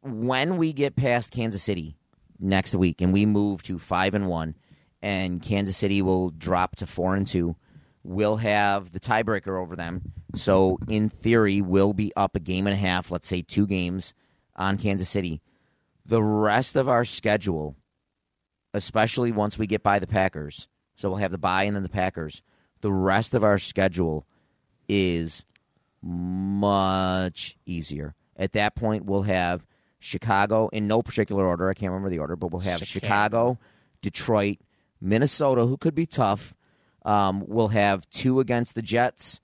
when 0.00 0.56
we 0.56 0.72
get 0.72 0.96
past 0.96 1.32
Kansas 1.32 1.62
City 1.62 1.96
next 2.38 2.74
week 2.74 3.00
and 3.00 3.12
we 3.12 3.26
move 3.26 3.62
to 3.64 3.78
5 3.78 4.14
and 4.14 4.28
1 4.28 4.54
and 5.02 5.42
Kansas 5.42 5.76
City 5.76 6.02
will 6.02 6.30
drop 6.30 6.76
to 6.76 6.86
4 6.86 7.16
and 7.16 7.26
2, 7.26 7.56
we'll 8.02 8.36
have 8.36 8.92
the 8.92 9.00
tiebreaker 9.00 9.60
over 9.60 9.76
them. 9.76 10.12
So 10.34 10.78
in 10.88 11.08
theory, 11.08 11.60
we'll 11.60 11.92
be 11.92 12.12
up 12.16 12.36
a 12.36 12.40
game 12.40 12.66
and 12.66 12.74
a 12.74 12.78
half, 12.78 13.10
let's 13.10 13.28
say 13.28 13.42
2 13.42 13.66
games 13.66 14.14
on 14.56 14.78
Kansas 14.78 15.08
City. 15.08 15.42
The 16.06 16.22
rest 16.22 16.76
of 16.76 16.88
our 16.88 17.04
schedule 17.04 17.76
especially 18.74 19.32
once 19.32 19.58
we 19.58 19.66
get 19.66 19.82
by 19.82 19.98
the 19.98 20.06
Packers. 20.06 20.68
So 20.98 21.08
we'll 21.08 21.18
have 21.18 21.30
the 21.30 21.38
bye 21.38 21.62
and 21.62 21.76
then 21.76 21.84
the 21.84 21.88
Packers. 21.88 22.42
The 22.80 22.92
rest 22.92 23.32
of 23.32 23.44
our 23.44 23.56
schedule 23.56 24.26
is 24.88 25.46
much 26.02 27.56
easier. 27.64 28.14
At 28.36 28.52
that 28.52 28.74
point, 28.74 29.04
we'll 29.04 29.22
have 29.22 29.64
Chicago 30.00 30.68
in 30.68 30.86
no 30.88 31.02
particular 31.02 31.46
order. 31.46 31.68
I 31.68 31.74
can't 31.74 31.90
remember 31.92 32.10
the 32.10 32.18
order, 32.18 32.34
but 32.36 32.50
we'll 32.50 32.60
have 32.62 32.80
Chicago. 32.80 33.06
Chicago, 33.06 33.58
Detroit, 34.02 34.58
Minnesota, 35.00 35.66
who 35.66 35.76
could 35.76 35.94
be 35.94 36.06
tough. 36.06 36.52
Um, 37.04 37.44
we'll 37.46 37.68
have 37.68 38.08
two 38.10 38.40
against 38.40 38.74
the 38.74 38.82
Jets, 38.82 39.40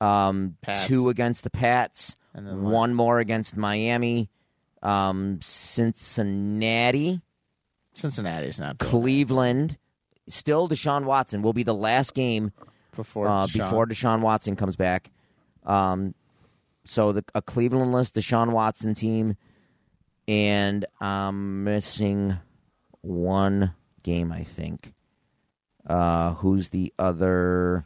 um, 0.00 0.56
two 0.86 1.10
against 1.10 1.44
the 1.44 1.50
Pats, 1.50 2.16
And 2.34 2.46
then 2.46 2.62
what? 2.62 2.72
one 2.72 2.94
more 2.94 3.18
against 3.18 3.56
Miami, 3.56 4.30
um, 4.82 5.38
Cincinnati. 5.42 7.20
Cincinnati's 7.94 8.58
not 8.58 8.78
Cleveland. 8.78 9.78
Still, 10.28 10.68
Deshaun 10.68 11.04
Watson 11.04 11.42
will 11.42 11.52
be 11.52 11.62
the 11.62 11.74
last 11.74 12.14
game 12.14 12.52
before 12.96 13.28
uh, 13.28 13.46
Deshaun. 13.46 13.58
before 13.58 13.86
Deshaun 13.86 14.20
Watson 14.20 14.56
comes 14.56 14.76
back. 14.76 15.10
Um, 15.64 16.14
so 16.84 17.12
the, 17.12 17.24
a 17.34 17.42
Clevelandless 17.42 18.12
Deshaun 18.12 18.52
Watson 18.52 18.94
team, 18.94 19.36
and 20.26 20.84
I'm 21.00 21.64
missing 21.64 22.38
one 23.02 23.74
game. 24.02 24.32
I 24.32 24.44
think. 24.44 24.92
Uh, 25.86 26.34
who's 26.34 26.70
the 26.70 26.92
other? 26.98 27.84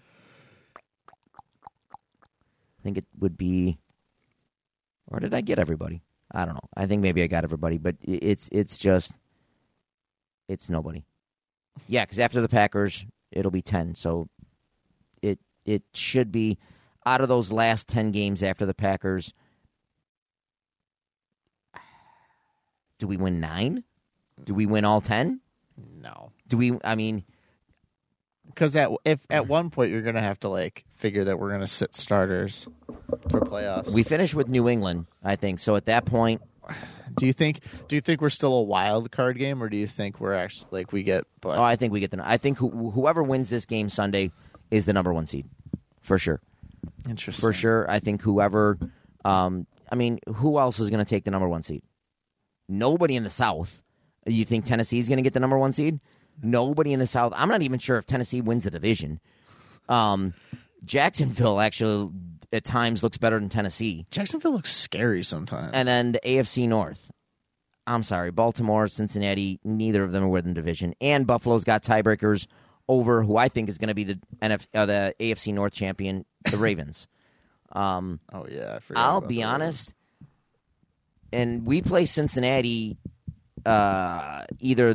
I 1.92 2.82
think 2.82 2.98
it 2.98 3.06
would 3.18 3.36
be. 3.36 3.78
Or 5.08 5.18
did 5.20 5.34
I 5.34 5.40
get 5.40 5.58
everybody? 5.58 6.02
I 6.30 6.44
don't 6.44 6.54
know. 6.54 6.68
I 6.76 6.86
think 6.86 7.02
maybe 7.02 7.22
I 7.22 7.26
got 7.26 7.44
everybody, 7.44 7.78
but 7.78 7.96
it's 8.02 8.48
it's 8.52 8.78
just 8.78 9.12
it's 10.48 10.68
nobody. 10.68 11.04
Yeah, 11.86 12.04
because 12.04 12.18
after 12.18 12.40
the 12.40 12.48
Packers, 12.48 13.04
it'll 13.30 13.50
be 13.50 13.62
ten. 13.62 13.94
So 13.94 14.28
it 15.22 15.38
it 15.64 15.82
should 15.94 16.32
be 16.32 16.58
out 17.06 17.20
of 17.20 17.28
those 17.28 17.52
last 17.52 17.88
ten 17.88 18.10
games 18.10 18.42
after 18.42 18.66
the 18.66 18.74
Packers. 18.74 19.32
Do 22.98 23.06
we 23.06 23.16
win 23.16 23.40
nine? 23.40 23.84
Do 24.42 24.54
we 24.54 24.66
win 24.66 24.84
all 24.84 25.00
ten? 25.00 25.40
no. 26.00 26.32
Do 26.48 26.56
we? 26.56 26.72
I 26.82 26.94
mean, 26.96 27.24
Because 28.46 28.74
at 28.74 28.90
if 29.04 29.20
at 29.30 29.46
one 29.46 29.70
point 29.70 29.90
you're 29.92 30.02
gonna 30.02 30.20
have 30.22 30.40
to 30.40 30.48
like 30.48 30.84
figure 30.96 31.24
that 31.24 31.38
we're 31.38 31.50
gonna 31.50 31.66
sit 31.66 31.94
starters 31.94 32.66
for 33.30 33.40
playoffs. 33.42 33.90
we 33.90 34.02
finish 34.02 34.34
with 34.34 34.48
New 34.48 34.68
England. 34.68 35.06
I 35.22 35.36
think 35.36 35.58
so. 35.60 35.76
At 35.76 35.84
that 35.86 36.06
point, 36.06 36.42
do 37.16 37.26
you 37.26 37.32
think 37.32 37.60
do 37.88 37.96
you 37.96 38.00
think 38.00 38.20
we're 38.20 38.30
still 38.30 38.54
a 38.54 38.62
wild 38.62 39.10
card 39.10 39.38
game, 39.38 39.62
or 39.62 39.68
do 39.68 39.76
you 39.76 39.86
think 39.86 40.20
we're 40.20 40.34
actually 40.34 40.68
like 40.70 40.92
we 40.92 41.02
get? 41.02 41.24
But 41.40 41.58
oh, 41.58 41.62
I 41.62 41.76
think 41.76 41.92
we 41.92 42.00
get 42.00 42.10
the. 42.10 42.20
I 42.22 42.36
think 42.36 42.58
who, 42.58 42.90
whoever 42.90 43.22
wins 43.22 43.50
this 43.50 43.64
game 43.64 43.88
Sunday 43.88 44.30
is 44.70 44.84
the 44.84 44.92
number 44.92 45.12
one 45.12 45.26
seed, 45.26 45.46
for 46.00 46.18
sure. 46.18 46.40
interesting 47.08 47.40
For 47.40 47.52
sure, 47.52 47.90
I 47.90 48.00
think 48.00 48.22
whoever. 48.22 48.78
Um, 49.24 49.66
I 49.90 49.94
mean, 49.94 50.18
who 50.34 50.58
else 50.58 50.78
is 50.78 50.90
going 50.90 51.04
to 51.04 51.08
take 51.08 51.24
the 51.24 51.30
number 51.30 51.48
one 51.48 51.62
seed? 51.62 51.82
Nobody 52.68 53.16
in 53.16 53.24
the 53.24 53.30
South. 53.30 53.82
You 54.26 54.44
think 54.44 54.64
Tennessee 54.64 54.98
is 54.98 55.08
going 55.08 55.16
to 55.16 55.22
get 55.22 55.32
the 55.32 55.40
number 55.40 55.58
one 55.58 55.72
seed? 55.72 56.00
Nobody 56.42 56.92
in 56.92 56.98
the 56.98 57.06
South. 57.06 57.32
I'm 57.34 57.48
not 57.48 57.62
even 57.62 57.78
sure 57.78 57.96
if 57.96 58.04
Tennessee 58.04 58.40
wins 58.40 58.64
the 58.64 58.70
division. 58.70 59.20
Um, 59.88 60.34
Jacksonville 60.84 61.60
actually 61.60 62.10
at 62.52 62.64
times 62.64 63.02
looks 63.02 63.18
better 63.18 63.38
than 63.38 63.48
Tennessee, 63.48 64.06
Jacksonville 64.10 64.52
looks 64.52 64.74
scary 64.74 65.22
sometimes. 65.24 65.70
and 65.74 65.86
then 65.86 66.12
the 66.12 66.20
AFC 66.24 66.66
North. 66.68 67.10
I'm 67.86 68.02
sorry, 68.02 68.30
Baltimore, 68.30 68.86
Cincinnati. 68.86 69.60
Neither 69.64 70.02
of 70.04 70.12
them 70.12 70.24
are 70.24 70.28
within 70.28 70.52
division, 70.54 70.94
and 71.00 71.26
Buffalo's 71.26 71.64
got 71.64 71.82
tiebreakers 71.82 72.46
over 72.86 73.22
who 73.22 73.36
I 73.38 73.48
think 73.48 73.68
is 73.68 73.78
going 73.78 73.88
to 73.88 73.94
be 73.94 74.04
the 74.04 74.18
NF, 74.40 74.66
uh, 74.74 74.86
the 74.86 75.14
AFC 75.20 75.52
North 75.54 75.72
champion, 75.72 76.24
the 76.50 76.56
Ravens. 76.58 77.06
Um, 77.72 78.20
oh 78.32 78.46
yeah, 78.50 78.76
I 78.76 78.78
forgot 78.80 79.00
I'll 79.04 79.20
be 79.22 79.42
honest, 79.42 79.92
and 81.32 81.66
we 81.66 81.82
play 81.82 82.04
Cincinnati. 82.04 82.98
Uh, 83.66 84.44
either 84.60 84.94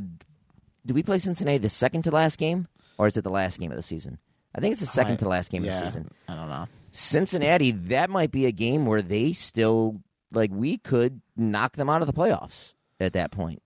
do 0.85 0.93
we 0.93 1.03
play 1.03 1.19
Cincinnati 1.19 1.57
the 1.59 1.69
second 1.69 2.03
to 2.03 2.11
last 2.11 2.37
game, 2.37 2.67
or 2.97 3.07
is 3.07 3.17
it 3.17 3.23
the 3.23 3.29
last 3.29 3.59
game 3.59 3.71
of 3.71 3.77
the 3.77 3.83
season? 3.83 4.17
I 4.55 4.61
think 4.61 4.71
it's 4.71 4.81
the 4.81 4.87
second 4.87 5.13
I- 5.13 5.17
to 5.17 5.29
last 5.29 5.49
game 5.51 5.63
yeah, 5.65 5.77
of 5.77 5.79
the 5.83 5.89
season. 5.89 6.09
I 6.27 6.35
don't 6.35 6.49
know. 6.49 6.67
Cincinnati, 6.93 7.71
that 7.71 8.09
might 8.11 8.31
be 8.31 8.45
a 8.45 8.51
game 8.51 8.85
where 8.85 9.01
they 9.01 9.33
still 9.33 10.01
like 10.31 10.51
we 10.53 10.77
could 10.77 11.21
knock 11.35 11.75
them 11.75 11.89
out 11.89 12.01
of 12.01 12.07
the 12.07 12.13
playoffs 12.13 12.75
at 12.99 13.13
that 13.13 13.31
point. 13.31 13.61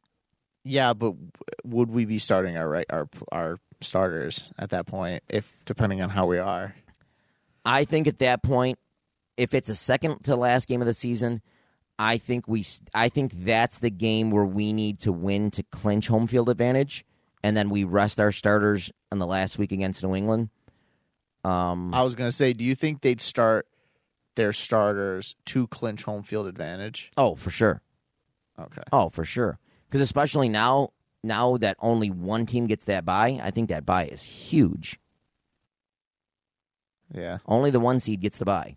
Yeah, 0.64 0.94
but 0.94 1.14
would 1.64 1.90
we 1.90 2.06
be 2.06 2.20
starting 2.20 2.58
our 2.58 2.68
right 2.68 2.86
our 2.90 3.10
our 3.32 3.60
starters 3.82 4.52
at 4.58 4.70
that 4.70 4.88
point? 4.88 5.24
If 5.30 5.54
depending 5.66 6.02
on 6.02 6.10
how 6.10 6.26
we 6.26 6.40
are, 6.40 6.74
I 7.66 7.84
think 7.84 8.08
at 8.08 8.20
that 8.20 8.44
point, 8.44 8.80
if 9.36 9.54
it's 9.54 9.70
a 9.70 9.76
second 9.76 10.24
to 10.24 10.36
last 10.38 10.68
game 10.68 10.82
of 10.82 10.88
the 10.88 10.94
season, 10.94 11.42
I 12.00 12.18
think 12.18 12.48
we 12.48 12.66
I 12.94 13.10
think 13.10 13.44
that's 13.44 13.80
the 13.80 13.90
game 13.90 14.32
where 14.32 14.46
we 14.46 14.72
need 14.72 15.00
to 15.00 15.12
win 15.12 15.52
to 15.52 15.64
clinch 15.64 16.08
home 16.08 16.28
field 16.28 16.50
advantage, 16.50 17.06
and 17.44 17.58
then 17.58 17.70
we 17.70 17.84
rest 17.84 18.22
our 18.22 18.32
starters 18.32 18.90
in 19.12 19.20
the 19.20 19.28
last 19.28 19.58
week 19.58 19.74
against 19.74 20.02
New 20.02 20.16
England. 20.16 20.50
Um, 21.48 21.94
I 21.94 22.04
was 22.04 22.16
gonna 22.16 22.32
say, 22.32 22.54
do 22.54 22.66
you 22.66 22.76
think 22.76 23.02
they'd 23.02 23.22
start 23.22 23.68
their 24.36 24.54
starters 24.54 25.36
to 25.46 25.68
clinch 25.68 26.04
home 26.04 26.24
field 26.24 26.48
advantage? 26.48 27.12
oh, 27.18 27.36
for 27.36 27.50
sure. 27.50 27.82
Okay. 28.60 28.84
Oh, 28.92 29.10
for 29.10 29.24
sure. 29.24 29.60
Because 29.88 30.02
especially 30.02 30.50
now, 30.50 30.92
now 31.24 31.58
that 31.58 31.78
only 31.80 32.10
one 32.10 32.46
team 32.46 32.68
gets 32.68 32.86
that 32.86 33.06
bye, 33.06 33.40
I 33.42 33.52
think 33.52 33.70
that 33.70 33.86
bye 33.86 34.06
is 34.08 34.24
huge. 34.24 35.00
Yeah. 37.14 37.38
Only 37.46 37.72
the 37.72 37.80
one 37.80 38.00
seed 38.00 38.20
gets 38.20 38.38
the 38.38 38.46
bye. 38.46 38.76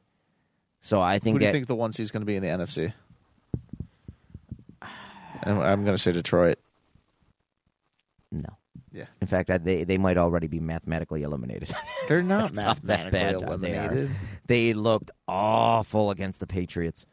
So 0.81 1.01
I 1.01 1.19
think 1.19 1.35
Who 1.35 1.41
do 1.41 1.47
you 1.47 1.53
think 1.53 1.67
the 1.67 1.75
one 1.75 1.93
seed 1.93 2.05
is 2.05 2.11
going 2.11 2.23
to 2.23 2.27
be 2.27 2.37
in 2.37 2.43
the 2.43 2.49
NFC? 2.49 2.93
I'm, 5.43 5.61
I'm 5.61 5.85
going 5.85 5.97
to 5.97 5.99
say 5.99 6.13
Detroit. 6.13 6.59
no. 8.31 8.57
Yeah. 8.93 9.07
In 9.21 9.27
fact, 9.27 9.51
I, 9.51 9.59
they 9.59 9.85
they 9.85 9.99
might 9.99 10.17
already 10.19 10.47
be 10.47 10.61
mathematically 10.61 11.23
eliminated. 11.23 11.73
They're 12.09 12.23
not 12.23 12.51
It's 12.51 12.57
not 12.63 12.83
mathematically 12.83 13.21
they 13.21 13.33
eliminated. 13.47 14.11
they 14.47 14.73
looked 14.73 15.11
awful 15.29 16.11
against 16.11 16.41
the 16.41 16.47
Patriots. 16.47 17.07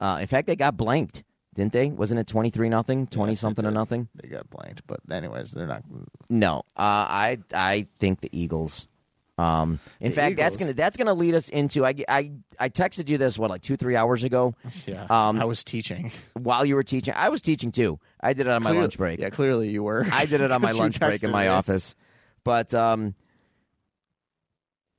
Uh, 0.00 0.18
in 0.20 0.26
fact, 0.26 0.46
they 0.48 0.56
got 0.56 0.76
blanked, 0.76 1.22
didn't 1.54 1.72
they? 1.72 1.88
Wasn't 1.88 2.18
it 2.18 2.26
twenty 2.26 2.50
three 2.50 2.68
nothing, 2.68 3.06
twenty 3.06 3.34
something 3.36 3.64
or 3.64 3.70
nothing? 3.70 4.08
They 4.20 4.28
got 4.28 4.50
blanked, 4.50 4.82
but 4.86 5.00
anyways, 5.10 5.50
they're 5.52 5.66
not. 5.68 5.84
No, 6.28 6.58
uh, 6.76 7.06
I 7.08 7.38
I 7.54 7.86
think 7.98 8.20
the 8.20 8.28
Eagles 8.32 8.88
Um, 9.36 9.80
in 9.98 10.10
The 10.10 10.14
fact, 10.14 10.36
that's 10.36 10.56
gonna 10.56 10.74
that's 10.74 10.96
gonna 10.96 11.12
lead 11.12 11.34
us 11.34 11.48
into 11.48 11.84
I, 11.84 11.94
I 12.08 12.30
I 12.60 12.68
texted 12.68 13.08
you 13.08 13.18
this 13.18 13.36
what 13.36 13.50
like 13.50 13.62
two 13.62 13.76
three 13.76 13.96
hours 13.96 14.22
ago 14.22 14.54
Yeah, 14.86 15.06
Um, 15.10 15.40
I 15.40 15.44
was 15.44 15.64
teaching 15.64 16.12
while 16.34 16.64
you 16.64 16.76
were 16.76 16.84
teaching. 16.84 17.14
I 17.16 17.28
was 17.30 17.42
teaching 17.42 17.72
too. 17.72 17.98
I 18.20 18.32
did 18.32 18.46
it 18.46 18.52
on 18.52 18.62
my 18.62 18.70
lunch 18.70 18.96
break. 18.96 19.18
Yeah, 19.18 19.30
clearly 19.30 19.70
you 19.70 19.82
were. 19.82 20.06
I 20.12 20.26
did 20.26 20.40
it 20.40 20.52
on 20.52 20.60
my 20.68 20.70
lunch 20.70 21.00
break 21.00 21.22
in 21.24 21.32
my 21.32 21.42
me. 21.44 21.48
office. 21.48 21.96
But 22.44 22.72
um, 22.74 23.14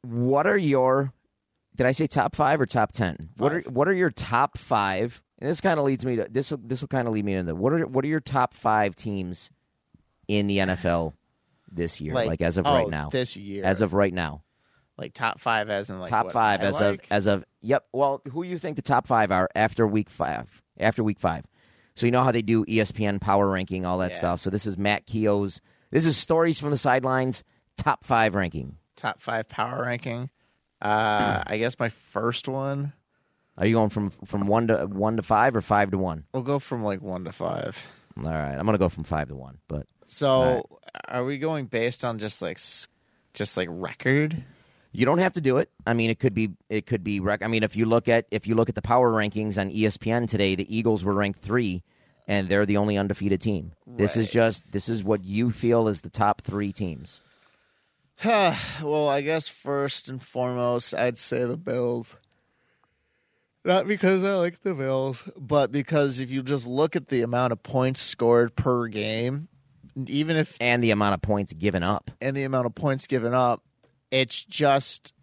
what 0.01 0.47
are 0.47 0.57
your? 0.57 1.13
Did 1.75 1.87
I 1.87 1.91
say 1.91 2.07
top 2.07 2.35
five 2.35 2.61
or 2.61 2.65
top 2.65 2.91
ten? 2.91 3.29
What 3.37 3.53
are 3.53 3.61
what 3.61 3.87
are 3.87 3.93
your 3.93 4.09
top 4.11 4.57
five? 4.57 5.21
And 5.39 5.49
this 5.49 5.59
kind 5.61 5.77
of 5.79 5.85
leads 5.85 6.05
me 6.05 6.15
to 6.17 6.27
this. 6.29 6.51
will 6.51 6.59
This 6.63 6.81
will 6.81 6.87
kind 6.87 7.07
of 7.07 7.13
lead 7.13 7.25
me 7.25 7.33
into 7.33 7.55
what 7.55 7.73
are 7.73 7.85
what 7.85 8.05
are 8.05 8.07
your 8.09 8.19
top 8.21 8.53
five 8.53 8.95
teams 8.95 9.49
in 10.27 10.47
the 10.47 10.57
NFL 10.59 11.13
this 11.71 12.01
year? 12.01 12.13
Like, 12.13 12.41
as 12.41 12.57
of 12.57 12.65
oh, 12.65 12.73
right 12.73 12.89
now, 12.89 13.09
this 13.09 13.35
year, 13.35 13.63
as 13.63 13.81
of 13.81 13.93
right 13.93 14.13
now, 14.13 14.43
like 14.97 15.13
top 15.13 15.39
five, 15.39 15.69
as 15.69 15.89
in 15.89 15.99
like 15.99 16.09
top 16.09 16.31
five 16.31 16.61
as 16.61 16.79
like? 16.79 17.03
of 17.05 17.11
as 17.11 17.25
of 17.27 17.45
yep. 17.61 17.85
Well, 17.93 18.21
who 18.31 18.43
you 18.43 18.57
think 18.57 18.75
the 18.75 18.81
top 18.81 19.07
five 19.07 19.31
are 19.31 19.49
after 19.55 19.85
week 19.87 20.09
five? 20.09 20.61
After 20.77 21.03
week 21.03 21.19
five, 21.19 21.45
so 21.95 22.05
you 22.05 22.11
know 22.11 22.23
how 22.23 22.31
they 22.31 22.41
do 22.41 22.65
ESPN 22.65 23.21
power 23.21 23.47
ranking, 23.49 23.85
all 23.85 23.97
that 23.99 24.11
Yeah. 24.11 24.17
stuff. 24.17 24.41
So 24.41 24.49
this 24.49 24.65
is 24.65 24.77
Matt 24.77 25.05
Keogh's. 25.05 25.61
This 25.91 26.05
is 26.05 26.17
stories 26.17 26.59
from 26.59 26.71
the 26.71 26.77
sidelines 26.77 27.43
top 27.77 28.03
five 28.03 28.35
ranking. 28.35 28.77
top 28.95 29.21
five 29.21 29.47
power 29.47 29.83
ranking. 29.83 30.29
Uh, 30.81 31.43
I 31.47 31.57
guess 31.57 31.79
my 31.79 31.89
first 31.89 32.47
one. 32.47 32.93
Are 33.57 33.65
you 33.65 33.75
going 33.75 33.89
from 33.89 34.09
from 34.25 34.47
one 34.47 34.67
to 34.67 34.85
one 34.85 35.15
to 35.15 35.23
five 35.23 35.55
or 35.55 35.61
five 35.61 35.91
to 35.91 35.97
one? 35.97 36.25
We'll 36.33 36.43
go 36.43 36.59
from 36.59 36.83
like 36.83 37.01
one 37.01 37.23
to 37.23 37.31
five. 37.31 37.87
All 38.17 38.23
right, 38.23 38.55
I'm 38.55 38.65
gonna 38.65 38.77
go 38.77 38.89
from 38.89 39.05
five 39.05 39.29
to 39.29 39.35
one. 39.35 39.59
But 39.69 39.87
So, 40.07 40.41
right. 40.41 40.63
are 41.07 41.25
we 41.25 41.37
going 41.37 41.65
based 41.65 42.05
on 42.05 42.19
just 42.19 42.41
like, 42.41 42.59
just 43.33 43.57
like 43.57 43.67
record? 43.71 44.43
you 44.95 45.05
don't 45.05 45.17
have 45.17 45.33
to 45.33 45.41
do 45.41 45.57
it. 45.57 45.69
I 45.85 45.93
mean, 45.93 46.09
it 46.09 46.19
could 46.19 46.33
be 46.33 46.51
it 46.69 46.85
could 46.85 47.03
be. 47.03 47.19
Rec- 47.19 47.43
I 47.43 47.47
mean, 47.47 47.63
if 47.63 47.75
you 47.75 47.85
look 47.85 48.07
at 48.07 48.25
if 48.31 48.47
you 48.47 48.55
look 48.55 48.69
at 48.69 48.75
the 48.75 48.81
power 48.81 49.11
rankings 49.11 49.59
on 49.59 49.69
ESPN 49.69 50.29
today, 50.29 50.55
the 50.55 50.75
Eagles 50.75 51.03
were 51.03 51.13
ranked 51.13 51.41
three, 51.41 51.83
and 52.27 52.47
they're 52.47 52.65
the 52.65 52.77
only 52.77 52.97
undefeated 52.97 53.41
team. 53.41 53.73
This 53.85 54.15
is 54.15 54.31
just 54.31 54.71
this 54.71 54.87
is 54.87 55.03
what 55.03 55.23
you 55.23 55.51
feel 55.51 55.87
is 55.89 56.01
the 56.01 56.09
top 56.09 56.41
three 56.41 56.71
teams. 56.71 57.19
well, 58.25 59.09
I 59.09 59.21
guess 59.21 59.49
first 59.49 60.07
and 60.07 60.23
foremost, 60.23 60.95
I'd 60.95 61.17
say 61.17 61.43
the 61.43 61.57
Bills. 61.57 62.15
Not 63.65 63.87
because 63.87 64.23
I 64.23 64.35
like 64.35 64.61
the 64.61 64.75
Bills, 64.75 65.27
but 65.35 65.71
because 65.71 66.19
if 66.19 66.29
you 66.29 66.43
just 66.43 66.67
look 66.67 66.95
at 66.95 67.07
the 67.07 67.23
amount 67.23 67.51
of 67.51 67.63
points 67.63 67.99
scored 67.99 68.55
per 68.55 68.87
game, 68.87 69.49
even 70.07 70.35
if 70.37 70.57
and 70.59 70.83
the 70.83 70.91
amount 70.91 71.13
of 71.13 71.21
points 71.21 71.53
given 71.53 71.83
up. 71.83 72.11
and 72.21 72.35
the 72.35 72.43
amount 72.43 72.65
of 72.65 72.75
points 72.75 73.07
given 73.07 73.33
up, 73.33 73.63
it's 74.11 74.43
just 74.43 75.13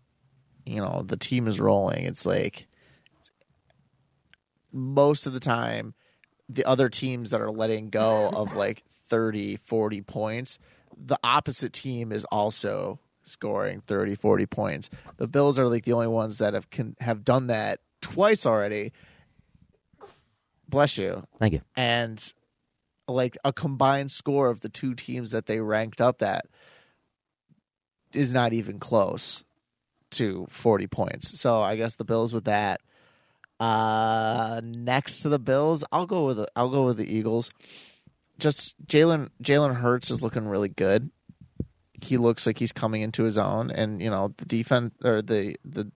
you 0.65 0.77
know 0.77 1.03
the 1.07 1.17
team 1.17 1.47
is 1.49 1.61
rolling. 1.61 2.05
It's 2.05 2.25
like 2.27 2.67
most 4.73 5.27
of 5.27 5.33
the 5.33 5.41
time 5.41 5.95
the 6.49 6.65
other 6.65 6.89
teams 6.89 7.31
that 7.31 7.41
are 7.41 7.51
letting 7.51 7.89
go 7.91 8.29
of 8.29 8.55
like 8.57 8.83
30, 9.09 9.57
40 9.65 10.03
points, 10.03 10.59
the 10.97 11.19
opposite 11.25 11.73
team 11.73 12.13
is 12.13 12.25
also 12.27 12.99
scoring 13.23 13.83
30, 13.87 14.17
40 14.17 14.47
points. 14.47 14.91
The 15.17 15.29
Bills 15.29 15.59
are 15.59 15.69
like 15.69 15.85
the 15.85 15.93
only 15.93 16.09
ones 16.09 16.39
that 16.39 16.55
have 16.55 16.71
can 16.71 16.97
have 17.01 17.25
done 17.25 17.47
that 17.49 17.81
twice 18.01 18.45
already. 18.47 18.93
Bless 20.69 20.97
you 20.97 21.27
Thank 21.39 21.53
you. 21.53 21.61
and 21.77 22.33
like 23.09 23.37
a 23.45 23.53
combined 23.53 24.11
score 24.11 24.49
of 24.49 24.61
the 24.61 24.69
two 24.69 24.95
teams 24.95 25.33
that 25.33 25.47
they 25.47 25.61
ranked 25.61 26.01
up 26.01 26.19
that 26.19 26.47
is 28.13 28.33
not 28.33 28.53
even 28.53 28.79
close 28.79 29.45
to 30.13 30.47
40 30.51 30.87
points. 30.89 31.41
So 31.41 31.61
I 31.61 31.77
guess 31.77 31.97
the 31.97 32.05
Bills 32.05 32.33
with 32.33 32.45
that. 32.45 32.81
Uh 33.61 34.61
next 34.65 35.21
to 35.21 35.29
the 35.29 35.39
Bills, 35.39 35.85
I'll 35.93 36.07
go 36.07 36.27
with 36.27 36.39
the, 36.39 36.49
I'll 36.57 36.71
go 36.71 36.85
with 36.87 36.97
the 36.97 37.13
Eagles. 37.13 37.51
Just 38.39 38.75
Jalen 38.87 39.29
Jalen 39.43 39.77
Hurts 39.77 40.11
is 40.11 40.23
looking 40.23 40.49
really 40.49 40.69
good. 40.69 41.11
He 42.01 42.17
looks 42.17 42.45
like 42.45 42.59
he's 42.59 42.73
coming 42.73 43.03
into 43.03 43.23
his 43.23 43.39
own, 43.39 43.71
and 43.71 44.03
you 44.03 44.11
know 44.11 44.35
the 44.37 44.47
defense 44.47 44.93
or 45.05 45.23
the 45.23 45.57
the 45.65 45.93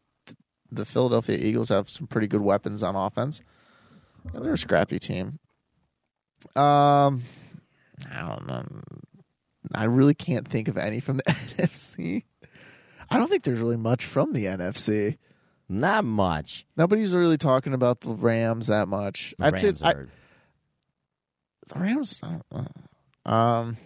the 0.70 0.84
Philadelphia 0.84 1.38
Eagles 1.38 1.70
have 1.70 1.90
some 1.90 2.06
pretty 2.06 2.28
good 2.28 2.40
weapons 2.40 2.84
on 2.84 2.94
offense. 2.94 3.40
Yeah, 4.32 4.40
they're 4.40 4.52
a 4.52 4.58
scrappy 4.58 5.00
team. 5.00 5.40
Um, 6.54 7.22
I 8.10 8.20
don't 8.20 8.46
know. 8.46 8.64
I 9.74 9.84
really 9.84 10.14
can't 10.14 10.46
think 10.46 10.68
of 10.68 10.76
any 10.76 11.00
from 11.00 11.16
the 11.18 11.22
NFC. 11.28 12.24
I 13.10 13.18
don't 13.18 13.28
think 13.28 13.44
there's 13.44 13.60
really 13.60 13.76
much 13.76 14.04
from 14.04 14.32
the 14.32 14.46
NFC. 14.46 15.18
Not 15.68 16.04
much. 16.04 16.66
Nobody's 16.76 17.14
really 17.14 17.38
talking 17.38 17.74
about 17.74 18.00
the 18.00 18.14
Rams 18.14 18.68
that 18.68 18.88
much. 18.88 19.34
The 19.38 19.46
I'd 19.46 19.54
Rams 19.54 19.80
say 19.80 19.86
I, 19.86 19.94
the 21.68 21.78
Rams. 21.78 22.20
Um, 23.24 23.76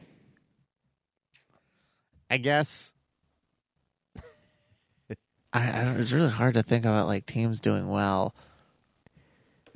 I 2.30 2.36
guess. 2.36 2.92
I, 5.52 5.80
I 5.80 5.84
don't, 5.84 6.00
it's 6.00 6.12
really 6.12 6.30
hard 6.30 6.54
to 6.54 6.62
think 6.62 6.84
about 6.84 7.06
like 7.06 7.24
teams 7.24 7.60
doing 7.60 7.88
well. 7.88 8.34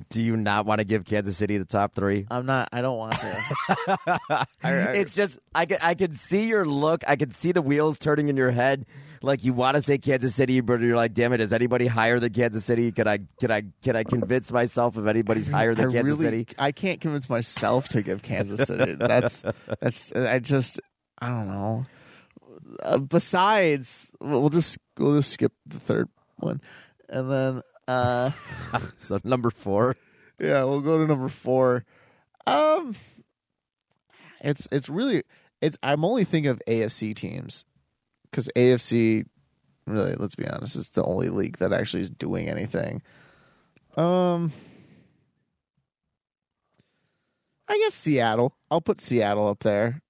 Do 0.09 0.21
you 0.21 0.37
not 0.37 0.65
want 0.65 0.79
to 0.79 0.85
give 0.85 1.05
Kansas 1.05 1.37
City 1.37 1.57
the 1.57 1.65
top 1.65 1.95
three? 1.95 2.25
I'm 2.29 2.45
not. 2.45 2.69
I 2.71 2.81
don't 2.81 2.97
want 2.97 3.17
to. 3.19 4.47
it's 4.63 5.15
just 5.15 5.39
I 5.53 5.65
can 5.65 5.77
I 5.81 5.95
could 5.95 6.15
see 6.15 6.47
your 6.47 6.65
look. 6.65 7.03
I 7.07 7.15
can 7.15 7.31
see 7.31 7.51
the 7.51 7.61
wheels 7.61 7.97
turning 7.97 8.29
in 8.29 8.37
your 8.37 8.51
head. 8.51 8.85
Like 9.21 9.43
you 9.43 9.53
want 9.53 9.75
to 9.75 9.81
say 9.81 9.97
Kansas 9.97 10.35
City, 10.35 10.61
but 10.61 10.81
you're 10.81 10.95
like, 10.95 11.13
damn 11.13 11.33
it, 11.33 11.41
is 11.41 11.51
anybody 11.51 11.87
higher 11.87 12.19
than 12.19 12.31
Kansas 12.33 12.63
City? 12.63 12.91
Could 12.91 13.07
I 13.07 13.19
could 13.39 13.51
I 13.51 13.63
can 13.81 13.95
I 13.95 14.03
convince 14.03 14.51
myself 14.51 14.97
if 14.97 15.07
anybody's 15.07 15.47
higher 15.47 15.73
than 15.73 15.89
I 15.89 15.91
Kansas 15.91 16.19
really, 16.19 16.25
City? 16.25 16.47
I 16.59 16.71
can't 16.71 17.01
convince 17.01 17.29
myself 17.29 17.87
to 17.89 18.01
give 18.01 18.21
Kansas 18.21 18.67
City. 18.67 18.93
That's 18.93 19.43
that's. 19.79 20.11
I 20.11 20.39
just. 20.39 20.79
I 21.19 21.29
don't 21.29 21.47
know. 21.47 21.85
Uh, 22.83 22.97
besides, 22.97 24.11
we'll 24.19 24.49
just 24.49 24.77
we'll 24.97 25.15
just 25.15 25.31
skip 25.31 25.53
the 25.65 25.79
third 25.79 26.09
one, 26.37 26.61
and 27.09 27.31
then 27.31 27.61
uh, 27.87 28.31
So 28.97 29.19
number 29.23 29.49
four. 29.51 29.95
yeah, 30.39 30.63
we'll 30.63 30.81
go 30.81 30.97
to 30.99 31.07
number 31.07 31.29
four. 31.29 31.85
Um, 32.47 32.95
it's 34.41 34.67
it's 34.71 34.89
really 34.89 35.23
it's. 35.61 35.77
I'm 35.81 36.03
only 36.05 36.23
thinking 36.23 36.49
of 36.51 36.61
AFC 36.67 37.15
teams 37.15 37.65
because 38.29 38.49
AFC, 38.55 39.25
really, 39.87 40.13
let's 40.15 40.35
be 40.35 40.47
honest, 40.47 40.75
is 40.75 40.89
the 40.89 41.03
only 41.03 41.29
league 41.29 41.57
that 41.57 41.73
actually 41.73 42.01
is 42.03 42.09
doing 42.09 42.49
anything. 42.49 43.01
Um, 43.97 44.51
I 47.67 47.77
guess 47.79 47.93
Seattle. 47.95 48.55
I'll 48.69 48.81
put 48.81 49.01
Seattle 49.01 49.47
up 49.47 49.59
there. 49.59 50.01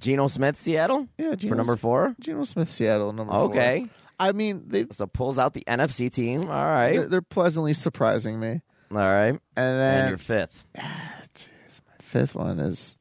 Geno 0.00 0.26
Smith, 0.28 0.56
Seattle 0.58 1.08
Yeah, 1.16 1.34
for 1.36 1.54
number 1.54 1.76
four. 1.76 2.14
Geno 2.20 2.44
Smith, 2.44 2.70
Seattle, 2.70 3.12
number 3.12 3.32
four. 3.32 3.42
Okay, 3.44 3.86
I 4.18 4.32
mean, 4.32 4.64
they 4.66 4.86
so 4.90 5.06
pulls 5.06 5.38
out 5.38 5.54
the 5.54 5.64
NFC 5.66 6.10
team. 6.12 6.42
All 6.42 6.48
right, 6.48 6.96
they're, 6.96 7.08
they're 7.08 7.22
pleasantly 7.22 7.74
surprising 7.74 8.38
me. 8.40 8.60
all 8.90 8.96
right, 8.98 9.28
And 9.28 9.40
and 9.56 9.80
then 9.80 10.08
your 10.08 10.18
fifth. 10.18 10.64
Ah, 10.78 11.16
jeez, 11.34 11.80
my 11.86 11.94
fifth 12.04 12.34
one 12.34 12.60
is 12.60 12.96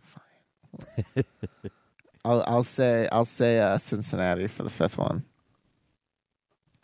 fine. 0.00 1.24
I'll 2.24 2.44
I'll 2.46 2.62
say 2.62 3.08
I'll 3.10 3.24
say 3.24 3.58
uh, 3.58 3.78
Cincinnati 3.78 4.46
for 4.46 4.62
the 4.62 4.70
fifth 4.70 4.98
one. 4.98 5.24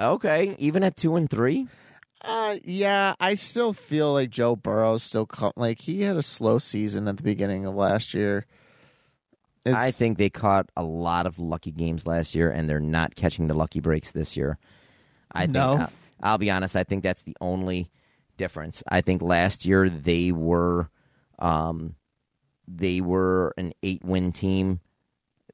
Okay, 0.01 0.55
even 0.59 0.83
at 0.85 0.97
two 0.97 1.17
and 1.17 1.29
three. 1.29 1.67
Uh 2.21 2.57
yeah, 2.65 3.15
I 3.21 3.35
still 3.35 3.73
feel 3.73 4.13
like 4.13 4.31
Joe 4.31 4.57
Burrow's 4.57 5.03
still 5.05 5.27
co- 5.27 5.53
like 5.57 5.81
he 5.83 6.03
had 6.03 6.17
a 6.17 6.23
slow 6.23 6.59
season 6.59 7.07
at 7.09 7.17
the 7.17 7.23
beginning 7.23 7.65
of 7.65 7.75
last 7.75 8.13
year. 8.15 8.45
It's, 9.69 9.77
I 9.77 9.91
think 9.91 10.19
they 10.19 10.31
caught 10.31 10.71
a 10.77 10.83
lot 10.83 11.27
of 11.27 11.39
lucky 11.39 11.71
games 11.71 12.07
last 12.07 12.35
year, 12.35 12.51
and 12.51 12.69
they're 12.69 12.81
not 12.81 13.15
catching 13.15 13.49
the 13.49 13.55
lucky 13.55 13.81
breaks 13.81 14.11
this 14.11 14.37
year. 14.37 14.59
I 15.33 15.43
think. 15.43 15.53
No? 15.53 15.77
I'll, 15.77 15.93
I'll 16.23 16.39
be 16.39 16.51
honest. 16.51 16.77
I 16.77 16.85
think 16.85 17.03
that's 17.03 17.23
the 17.23 17.37
only 17.41 17.91
difference. 18.37 18.83
I 18.89 19.01
think 19.01 19.23
last 19.23 19.65
year 19.67 19.89
they 19.89 20.33
were, 20.33 20.91
um, 21.39 21.95
they 22.67 23.01
were 23.01 23.55
an 23.57 23.73
eight-win 23.83 24.33
team 24.33 24.81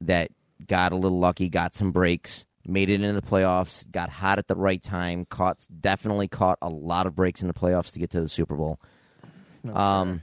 that 0.01 0.31
got 0.67 0.91
a 0.91 0.95
little 0.95 1.19
lucky, 1.19 1.49
got 1.49 1.75
some 1.75 1.91
breaks, 1.91 2.45
made 2.67 2.89
it 2.89 3.01
into 3.01 3.19
the 3.19 3.21
playoffs, 3.21 3.89
got 3.89 4.09
hot 4.09 4.39
at 4.39 4.47
the 4.47 4.55
right 4.55 4.81
time, 4.81 5.25
caught 5.25 5.65
definitely 5.79 6.27
caught 6.27 6.57
a 6.61 6.69
lot 6.69 7.05
of 7.05 7.15
breaks 7.15 7.41
in 7.41 7.47
the 7.47 7.53
playoffs 7.53 7.93
to 7.93 7.99
get 7.99 8.09
to 8.11 8.21
the 8.21 8.29
Super 8.29 8.55
Bowl. 8.55 8.79
That's 9.63 9.77
Um, 9.77 10.21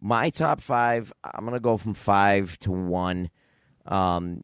my 0.00 0.30
top 0.30 0.60
five, 0.60 1.12
I'm 1.24 1.44
gonna 1.44 1.60
go 1.60 1.76
from 1.76 1.94
five 1.94 2.58
to 2.60 2.70
one. 2.70 3.30
Um, 3.86 4.42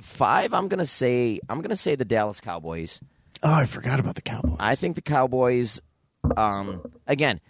five, 0.00 0.52
I'm 0.52 0.68
gonna 0.68 0.86
say, 0.86 1.40
I'm 1.48 1.60
gonna 1.60 1.76
say 1.76 1.94
the 1.94 2.04
Dallas 2.04 2.40
Cowboys. 2.40 3.00
oh, 3.42 3.52
I 3.52 3.64
forgot 3.64 4.00
about 4.00 4.14
the 4.14 4.22
Cowboys. 4.22 4.56
I 4.58 4.74
think 4.74 4.96
the 4.96 5.02
Cowboys. 5.02 5.80
Um, 6.36 6.82
again, 7.06 7.40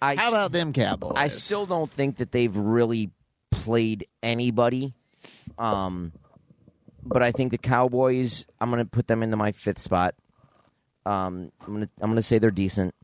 I 0.00 0.14
How 0.16 0.28
about 0.28 0.52
them 0.52 0.72
Cowboys? 0.72 1.14
I 1.16 1.28
still 1.28 1.66
don't 1.66 1.90
think 1.90 2.16
that 2.16 2.30
they've 2.32 2.54
really 2.56 3.10
played 3.50 4.06
anybody. 4.22 4.94
Um, 5.58 6.12
but 7.02 7.22
I 7.22 7.32
think 7.32 7.50
the 7.50 7.58
Cowboys. 7.58 8.46
I'm 8.60 8.70
going 8.70 8.82
to 8.82 8.88
put 8.88 9.06
them 9.06 9.22
into 9.22 9.36
my 9.36 9.52
fifth 9.52 9.80
spot. 9.80 10.14
Um, 11.06 11.52
I'm 11.62 11.74
going 11.74 11.82
to 11.82 11.90
I'm 12.00 12.08
going 12.08 12.16
to 12.16 12.22
say 12.22 12.38
they're 12.38 12.50
decent. 12.50 12.94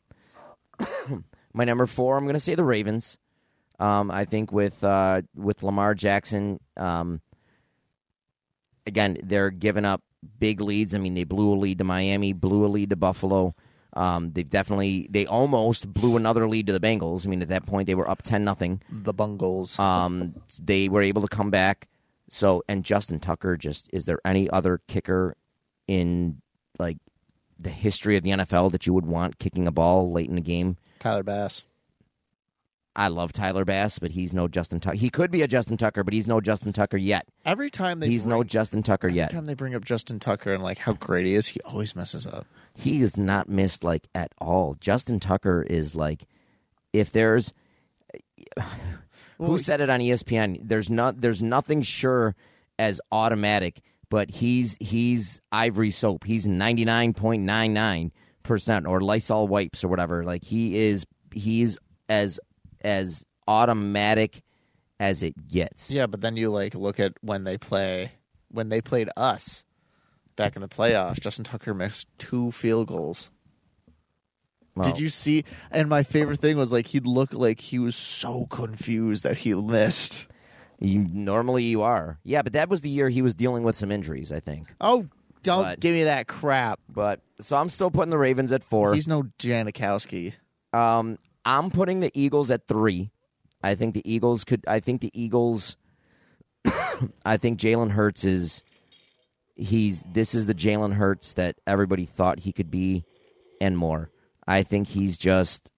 My 1.52 1.64
number 1.64 1.86
four. 1.86 2.16
I'm 2.16 2.24
going 2.24 2.34
to 2.34 2.40
say 2.40 2.54
the 2.54 2.64
Ravens. 2.64 3.18
Um, 3.78 4.10
I 4.10 4.24
think 4.26 4.52
with 4.52 4.84
uh, 4.84 5.22
with 5.34 5.62
Lamar 5.62 5.94
Jackson, 5.94 6.60
um, 6.76 7.20
again 8.86 9.16
they're 9.22 9.50
giving 9.50 9.84
up 9.84 10.02
big 10.38 10.60
leads. 10.60 10.94
I 10.94 10.98
mean, 10.98 11.14
they 11.14 11.24
blew 11.24 11.52
a 11.52 11.56
lead 11.56 11.78
to 11.78 11.84
Miami, 11.84 12.32
blew 12.32 12.66
a 12.66 12.68
lead 12.68 12.90
to 12.90 12.96
Buffalo. 12.96 13.54
Um, 13.94 14.32
they've 14.32 14.48
definitely 14.48 15.08
they 15.10 15.26
almost 15.26 15.92
blew 15.92 16.16
another 16.16 16.48
lead 16.48 16.66
to 16.68 16.72
the 16.72 16.80
Bengals. 16.80 17.26
I 17.26 17.30
mean, 17.30 17.42
at 17.42 17.48
that 17.48 17.66
point 17.66 17.86
they 17.86 17.94
were 17.94 18.08
up 18.08 18.22
ten 18.22 18.44
nothing. 18.44 18.82
The 18.90 19.14
Bungles. 19.14 19.78
Um, 19.78 20.34
they 20.58 20.88
were 20.88 21.02
able 21.02 21.22
to 21.22 21.28
come 21.28 21.50
back. 21.50 21.88
So, 22.28 22.62
and 22.68 22.84
Justin 22.84 23.18
Tucker, 23.18 23.56
just 23.56 23.90
is 23.92 24.04
there 24.04 24.20
any 24.24 24.48
other 24.50 24.80
kicker 24.86 25.36
in 25.88 26.40
like 26.78 26.98
the 27.58 27.70
history 27.70 28.16
of 28.16 28.22
the 28.22 28.30
NFL 28.30 28.70
that 28.72 28.86
you 28.86 28.94
would 28.94 29.06
want 29.06 29.38
kicking 29.40 29.66
a 29.66 29.72
ball 29.72 30.12
late 30.12 30.28
in 30.28 30.36
the 30.36 30.40
game? 30.40 30.76
Tyler 31.00 31.24
Bass. 31.24 31.64
I 32.94 33.08
love 33.08 33.32
Tyler 33.32 33.64
Bass, 33.64 33.98
but 33.98 34.10
he's 34.10 34.34
no 34.34 34.48
Justin 34.48 34.80
Tucker. 34.80 34.96
He 34.96 35.10
could 35.10 35.30
be 35.30 35.42
a 35.42 35.48
Justin 35.48 35.76
Tucker, 35.76 36.02
but 36.02 36.12
he's 36.12 36.26
no 36.26 36.40
Justin 36.40 36.72
Tucker 36.72 36.96
yet. 36.96 37.26
Every 37.44 37.70
time 37.70 38.00
they 38.00 38.08
he's 38.08 38.24
bring, 38.24 38.36
no 38.36 38.44
Justin 38.44 38.82
Tucker 38.82 39.06
every 39.08 39.16
yet. 39.16 39.30
Every 39.30 39.38
time 39.38 39.46
they 39.46 39.54
bring 39.54 39.74
up 39.74 39.84
Justin 39.84 40.18
Tucker 40.18 40.52
and 40.52 40.62
like 40.62 40.78
how 40.78 40.92
great 40.94 41.24
he 41.24 41.34
is, 41.34 41.48
he 41.48 41.60
always 41.64 41.94
messes 41.94 42.26
up. 42.26 42.46
He 42.74 43.00
is 43.00 43.16
not 43.16 43.48
missed 43.48 43.84
like 43.84 44.08
at 44.14 44.32
all. 44.38 44.74
Justin 44.80 45.20
Tucker 45.20 45.62
is 45.62 45.94
like 45.94 46.26
if 46.92 47.12
there's 47.12 47.52
who 49.38 49.56
said 49.58 49.80
it 49.80 49.88
on 49.88 50.00
ESPN, 50.00 50.60
there's 50.62 50.90
not 50.90 51.20
there's 51.20 51.42
nothing 51.42 51.82
sure 51.82 52.34
as 52.78 53.00
automatic, 53.12 53.80
but 54.08 54.30
he's 54.30 54.76
he's 54.80 55.40
ivory 55.52 55.92
soap. 55.92 56.24
He's 56.24 56.46
99.99 56.46 58.10
percent 58.42 58.87
or 58.87 59.00
Lysol 59.00 59.48
wipes 59.48 59.85
or 59.85 59.88
whatever. 59.88 60.24
Like 60.24 60.44
he 60.44 60.76
is, 60.76 61.07
he's 61.33 61.79
as 62.09 62.40
as 62.83 63.24
automatic 63.46 64.42
as 64.98 65.22
it 65.22 65.48
gets. 65.48 65.90
Yeah, 65.90 66.07
but 66.07 66.20
then 66.20 66.37
you 66.37 66.50
like 66.50 66.74
look 66.74 67.00
at 67.00 67.14
when 67.20 67.44
they 67.44 67.59
play 67.59 68.12
when 68.50 68.68
they 68.68 68.81
played 68.81 69.09
us 69.16 69.64
back 70.37 70.57
in 70.57 70.62
the 70.62 70.68
playoffs. 70.68 71.20
Justin 71.20 71.44
Tucker 71.44 71.74
missed 71.74 72.09
two 72.18 72.50
field 72.53 72.88
goals. 72.88 73.31
Did 74.83 74.98
you 74.98 75.11
see? 75.11 75.44
And 75.70 75.90
my 75.90 76.03
favorite 76.03 76.40
thing 76.40 76.57
was 76.57 76.72
like 76.72 76.87
he'd 76.87 77.07
look 77.07 77.35
like 77.35 77.61
he 77.61 77.79
was 77.79 77.94
so 77.94 78.46
confused 78.46 79.24
that 79.24 79.37
he 79.38 79.53
missed. 79.53 80.29
You, 80.79 81.07
normally 81.12 81.64
you 81.64 81.83
are, 81.83 82.18
yeah, 82.24 82.40
but 82.40 82.55
that 82.55 82.70
was 82.70 82.81
the 82.81 82.88
year 82.88 83.11
he 83.11 83.20
was 83.20 83.35
dealing 83.35 83.64
with 83.64 83.76
some 83.76 83.92
injuries, 83.92 84.33
I 84.33 84.40
think. 84.40 84.72
Oh, 84.81 85.07
don't 85.42 85.62
But- 85.64 85.81
give 85.81 85.94
me 85.94 86.05
that 86.05 86.26
crap. 86.26 86.81
But 86.88 87.20
so 87.40 87.57
I'm 87.57 87.68
still 87.68 87.90
putting 87.90 88.11
the 88.11 88.18
Ravens 88.18 88.53
at 88.53 88.62
four. 88.64 88.94
He's 88.94 89.09
no 89.09 89.24
Janikowski. 89.38 90.35
Um, 90.72 91.18
I'm 91.44 91.70
putting 91.70 92.00
the 92.00 92.11
Eagles 92.14 92.50
at 92.50 92.66
three. 92.68 93.11
I 93.62 93.74
think 93.74 93.94
the 93.94 94.11
Eagles 94.11 94.44
could. 94.44 94.64
I 94.66 94.81
think 94.81 95.00
the 95.00 95.11
Eagles. 95.12 95.76
I 97.24 97.37
think 97.37 97.59
Jalen 97.61 97.90
Hurts 97.90 98.24
is. 98.24 98.62
He's. 99.57 100.03
This 100.05 100.35
is 100.35 100.46
the 100.46 100.55
Jalen 100.55 100.94
Hurts 100.94 101.35
that 101.35 101.57
everybody 101.66 102.07
thought 102.07 102.40
he 102.40 102.53
could 102.53 102.70
be, 102.70 103.05
and 103.61 103.76
more. 103.76 104.11
I 104.46 104.62
think 104.62 104.88
he's 104.88 105.18
just. 105.18 105.70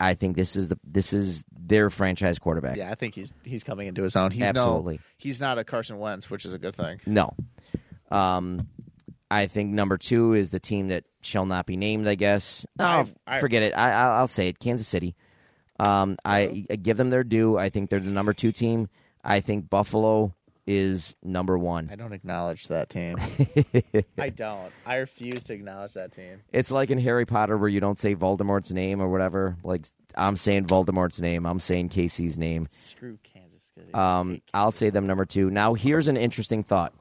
I 0.00 0.14
think 0.14 0.36
this 0.36 0.56
is 0.56 0.68
the. 0.68 0.78
This 0.84 1.12
is 1.12 1.42
their 1.54 1.88
franchise 1.90 2.38
quarterback. 2.38 2.76
Yeah, 2.76 2.90
I 2.90 2.94
think 2.94 3.14
he's 3.14 3.32
he's 3.44 3.64
coming 3.64 3.86
into 3.88 4.02
his 4.02 4.16
own. 4.16 4.30
He's 4.30 4.42
Absolutely. 4.42 4.94
no 4.96 5.00
he's 5.16 5.40
not 5.40 5.58
a 5.58 5.64
Carson 5.64 5.98
Wentz, 5.98 6.28
which 6.28 6.44
is 6.44 6.52
a 6.52 6.58
good 6.58 6.74
thing. 6.74 7.00
No. 7.06 7.34
Um, 8.10 8.68
I 9.32 9.46
think 9.46 9.70
number 9.70 9.96
two 9.98 10.34
is 10.34 10.50
the 10.50 10.60
team 10.60 10.88
that 10.88 11.04
shall 11.22 11.46
not 11.46 11.66
be 11.66 11.76
named. 11.76 12.06
I 12.08 12.14
guess. 12.14 12.66
No, 12.78 12.86
I've- 12.86 13.14
I- 13.26 13.40
forget 13.40 13.62
it. 13.62 13.72
I, 13.76 13.92
I'll, 13.92 14.12
I'll 14.20 14.26
say 14.28 14.48
it. 14.48 14.58
Kansas 14.58 14.88
City. 14.88 15.14
Um, 15.80 16.16
I, 16.24 16.66
I 16.70 16.76
give 16.76 16.96
them 16.96 17.10
their 17.10 17.24
due. 17.24 17.56
I 17.58 17.68
think 17.70 17.90
they're 17.90 17.98
the 18.00 18.10
number 18.10 18.32
two 18.32 18.52
team. 18.52 18.88
I 19.24 19.40
think 19.40 19.68
Buffalo 19.70 20.34
is 20.66 21.16
number 21.24 21.58
one. 21.58 21.88
I 21.90 21.96
don't 21.96 22.12
acknowledge 22.12 22.68
that 22.68 22.88
team. 22.90 23.16
I 24.18 24.28
don't. 24.28 24.70
I 24.86 24.96
refuse 24.96 25.42
to 25.44 25.54
acknowledge 25.54 25.94
that 25.94 26.12
team. 26.12 26.42
It's 26.52 26.70
like 26.70 26.90
in 26.90 26.98
Harry 26.98 27.26
Potter 27.26 27.56
where 27.56 27.68
you 27.68 27.80
don't 27.80 27.98
say 27.98 28.14
Voldemort's 28.14 28.70
name 28.70 29.00
or 29.00 29.08
whatever. 29.08 29.56
Like 29.64 29.86
I'm 30.14 30.36
saying 30.36 30.66
Voldemort's 30.66 31.20
name. 31.20 31.46
I'm 31.46 31.58
saying 31.58 31.88
Casey's 31.88 32.38
name. 32.38 32.68
Screw 32.70 33.18
Kansas. 33.24 33.58
Um, 33.94 34.32
hate 34.32 34.42
I'll 34.54 34.70
say 34.70 34.90
them 34.90 35.06
number 35.06 35.24
two. 35.24 35.50
Now, 35.50 35.74
here's 35.74 36.06
an 36.06 36.16
interesting 36.16 36.62
thought. 36.62 36.92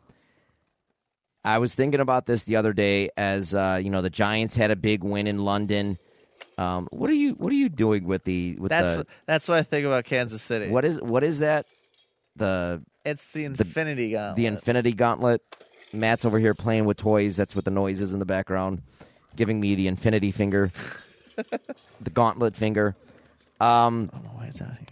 I 1.43 1.57
was 1.57 1.73
thinking 1.75 1.99
about 1.99 2.25
this 2.27 2.43
the 2.43 2.55
other 2.55 2.73
day 2.73 3.09
as 3.17 3.53
uh, 3.53 3.79
you 3.83 3.89
know 3.89 4.01
the 4.01 4.09
Giants 4.09 4.55
had 4.55 4.71
a 4.71 4.75
big 4.75 5.03
win 5.03 5.27
in 5.27 5.43
London. 5.43 5.97
Um, 6.57 6.87
what 6.91 7.09
are 7.09 7.13
you 7.13 7.31
What 7.33 7.51
are 7.51 7.55
you 7.55 7.69
doing 7.69 8.05
with 8.05 8.23
the 8.25 8.57
with 8.59 8.69
That's 8.69 8.95
the 8.95 9.07
that's 9.25 9.47
what 9.47 9.57
I 9.57 9.63
think 9.63 9.85
about 9.85 10.05
Kansas 10.05 10.41
City. 10.41 10.69
what 10.69 10.85
is 10.85 11.01
what 11.01 11.23
is 11.23 11.39
that 11.39 11.65
the 12.35 12.81
It's 13.05 13.27
the 13.31 13.45
Infinity 13.45 14.11
Gauntlet. 14.11 14.35
the 14.35 14.45
Infinity 14.45 14.93
Gauntlet? 14.93 15.41
Matt's 15.93 16.23
over 16.23 16.39
here 16.39 16.53
playing 16.53 16.85
with 16.85 16.97
toys. 16.97 17.35
That's 17.35 17.55
what 17.55 17.65
the 17.65 17.71
noise 17.71 17.99
is 17.99 18.13
in 18.13 18.19
the 18.19 18.25
background, 18.25 18.81
giving 19.35 19.59
me 19.59 19.75
the 19.75 19.87
Infinity 19.87 20.31
finger, 20.31 20.71
the 21.35 22.09
Gauntlet 22.09 22.55
finger. 22.55 22.95
Um, 23.59 24.09
I 24.13 24.17
don't 24.17 24.25
know 24.25 24.31
why 24.35 24.45
it's 24.45 24.61
out 24.61 24.69
here. 24.69 24.87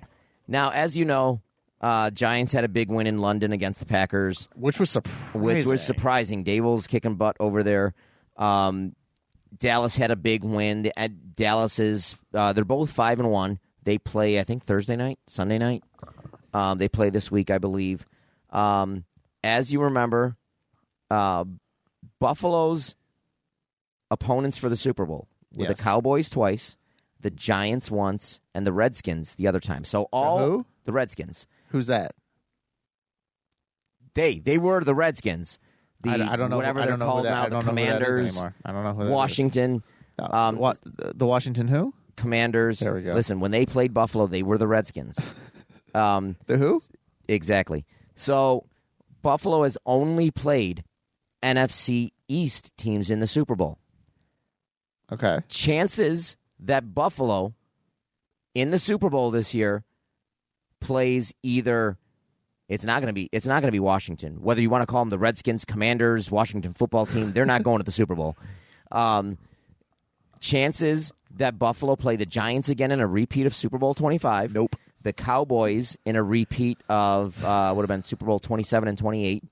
now, 0.47 0.71
as 0.71 0.97
you 0.97 1.05
know, 1.05 1.41
uh, 1.81 2.09
Giants 2.11 2.51
had 2.53 2.63
a 2.63 2.67
big 2.67 2.91
win 2.91 3.07
in 3.07 3.19
London 3.19 3.51
against 3.51 3.79
the 3.79 3.85
Packers. 3.85 4.49
Which 4.55 4.79
was 4.79 4.89
surprising. 4.89 5.41
which 5.41 5.65
was 5.65 5.81
surprising. 5.81 6.43
Daboll's 6.43 6.87
kicking 6.87 7.15
butt 7.15 7.37
over 7.39 7.63
there. 7.63 7.93
Um, 8.37 8.95
Dallas 9.57 9.95
had 9.97 10.11
a 10.11 10.15
big 10.15 10.43
win. 10.43 10.91
At 10.95 11.35
Dallas 11.35 11.79
is 11.79 12.15
uh, 12.33 12.53
they're 12.53 12.65
both 12.65 12.91
five 12.91 13.19
and 13.19 13.31
one. 13.31 13.59
They 13.83 13.97
play, 13.97 14.39
I 14.39 14.43
think, 14.43 14.65
Thursday 14.65 14.95
night, 14.95 15.19
Sunday 15.27 15.57
night. 15.57 15.83
Um, 16.53 16.77
they 16.77 16.89
play 16.89 17.09
this 17.09 17.31
week, 17.31 17.49
I 17.49 17.57
believe. 17.57 18.05
Um, 18.49 19.05
as 19.43 19.71
you 19.71 19.81
remember, 19.81 20.35
uh, 21.09 21.45
Buffalo's 22.19 22.95
opponents 24.11 24.57
for 24.57 24.69
the 24.69 24.75
Super 24.77 25.05
Bowl 25.05 25.27
were 25.55 25.65
Yes. 25.65 25.77
the 25.77 25.83
Cowboys 25.83 26.29
twice, 26.29 26.77
the 27.19 27.29
Giants 27.31 27.89
once, 27.91 28.39
and 28.53 28.65
the 28.65 28.73
Redskins 28.73 29.35
the 29.35 29.47
other 29.47 29.59
time. 29.59 29.83
So 29.83 30.03
all 30.11 30.39
who? 30.39 30.65
the 30.85 30.91
Redskins. 30.91 31.47
Who's 31.69 31.87
that? 31.87 32.13
They 34.15 34.39
they 34.39 34.57
were 34.57 34.83
the 34.83 34.95
Redskins. 34.95 35.59
The, 36.01 36.11
I, 36.11 36.33
I 36.33 36.35
don't 36.35 36.49
know. 36.49 36.55
whatever 36.57 36.79
I 36.79 36.83
they're 36.83 36.91
don't 36.91 36.99
know 36.99 37.05
called 37.05 37.25
that, 37.25 37.31
now. 37.31 37.43
I 37.43 37.49
don't 37.49 37.65
the 37.65 37.71
know 37.71 37.81
who 37.81 37.87
that 37.87 38.01
is 38.01 38.07
Commanders, 38.07 38.35
anymore. 38.37 38.55
I 38.65 38.71
don't 38.71 38.83
know 38.83 38.93
who 38.93 38.99
that 38.99 39.05
is. 39.05 39.11
Washington 39.11 39.83
Uh, 40.17 40.35
um, 40.35 40.57
what 40.57 40.77
the, 40.83 41.13
the 41.15 41.25
Washington 41.25 41.67
who? 41.67 41.93
Commanders. 42.15 42.79
There 42.79 42.93
we 42.93 43.01
go. 43.01 43.13
Listen, 43.13 43.39
when 43.39 43.51
they 43.51 43.65
played 43.65 43.93
Buffalo, 43.93 44.27
they 44.27 44.43
were 44.43 44.57
the 44.57 44.67
Redskins. 44.67 45.17
um, 45.93 46.35
The 46.47 46.57
who? 46.57 46.81
exactly. 47.27 47.85
So 48.15 48.65
Buffalo 49.21 49.63
has 49.63 49.77
only 49.85 50.31
played 50.31 50.83
NFC 51.43 52.11
East 52.27 52.75
teams 52.77 53.09
in 53.09 53.19
the 53.19 53.27
Super 53.27 53.55
Bowl. 53.55 53.77
Okay. 55.11 55.39
Chances 55.47 56.35
that 56.59 56.93
Buffalo 56.93 57.53
in 58.53 58.71
the 58.71 58.79
Super 58.79 59.09
Bowl 59.09 59.31
this 59.31 59.53
year 59.53 59.83
plays 60.79 61.33
either 61.43 61.97
it's 62.67 62.83
not 62.83 63.01
going 63.01 63.07
to 63.07 63.13
be 63.13 63.29
it's 63.31 63.47
not 63.47 63.61
going 63.61 63.67
to 63.69 63.71
be 63.71 63.79
Washington. 63.79 64.41
Whether 64.41 64.61
you 64.61 64.69
want 64.69 64.83
to 64.83 64.85
call 64.85 65.01
them 65.01 65.09
the 65.09 65.17
Redskins, 65.17 65.65
Commanders, 65.65 66.29
Washington 66.29 66.73
football 66.73 67.05
team, 67.05 67.33
they're 67.33 67.45
not 67.45 67.63
going 67.63 67.79
to 67.79 67.83
the 67.83 67.91
Super 67.91 68.15
Bowl. 68.15 68.37
Um, 68.91 69.37
chances 70.39 71.11
that 71.37 71.59
Buffalo 71.59 71.95
play 71.95 72.15
the 72.15 72.25
Giants 72.25 72.69
again 72.69 72.91
in 72.91 72.99
a 72.99 73.07
repeat 73.07 73.45
of 73.45 73.55
Super 73.55 73.77
Bowl 73.77 73.93
25. 73.93 74.53
Nope. 74.53 74.75
The 75.01 75.13
Cowboys 75.13 75.97
in 76.05 76.15
a 76.15 76.23
repeat 76.23 76.77
of 76.89 77.43
uh, 77.43 77.73
would 77.75 77.83
have 77.83 77.87
been 77.87 78.03
Super 78.03 78.25
Bowl 78.25 78.39
27 78.39 78.87
and 78.87 78.97
28 78.97 79.43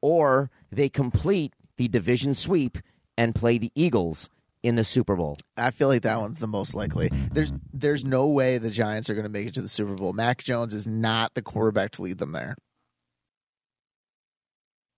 or 0.00 0.50
they 0.70 0.88
complete 0.88 1.54
the 1.78 1.88
division 1.88 2.34
sweep 2.34 2.78
and 3.16 3.34
play 3.34 3.56
the 3.56 3.72
Eagles 3.74 4.28
in 4.62 4.76
the 4.76 4.84
Super 4.84 5.16
Bowl. 5.16 5.36
I 5.56 5.70
feel 5.70 5.88
like 5.88 6.02
that 6.02 6.20
one's 6.20 6.38
the 6.38 6.46
most 6.46 6.74
likely. 6.74 7.10
There's 7.32 7.52
there's 7.72 8.04
no 8.04 8.26
way 8.28 8.58
the 8.58 8.70
Giants 8.70 9.10
are 9.10 9.14
going 9.14 9.24
to 9.24 9.30
make 9.30 9.46
it 9.48 9.54
to 9.54 9.62
the 9.62 9.68
Super 9.68 9.94
Bowl. 9.94 10.12
Mac 10.12 10.42
Jones 10.44 10.74
is 10.74 10.86
not 10.86 11.34
the 11.34 11.42
quarterback 11.42 11.90
to 11.92 12.02
lead 12.02 12.18
them 12.18 12.32
there. 12.32 12.56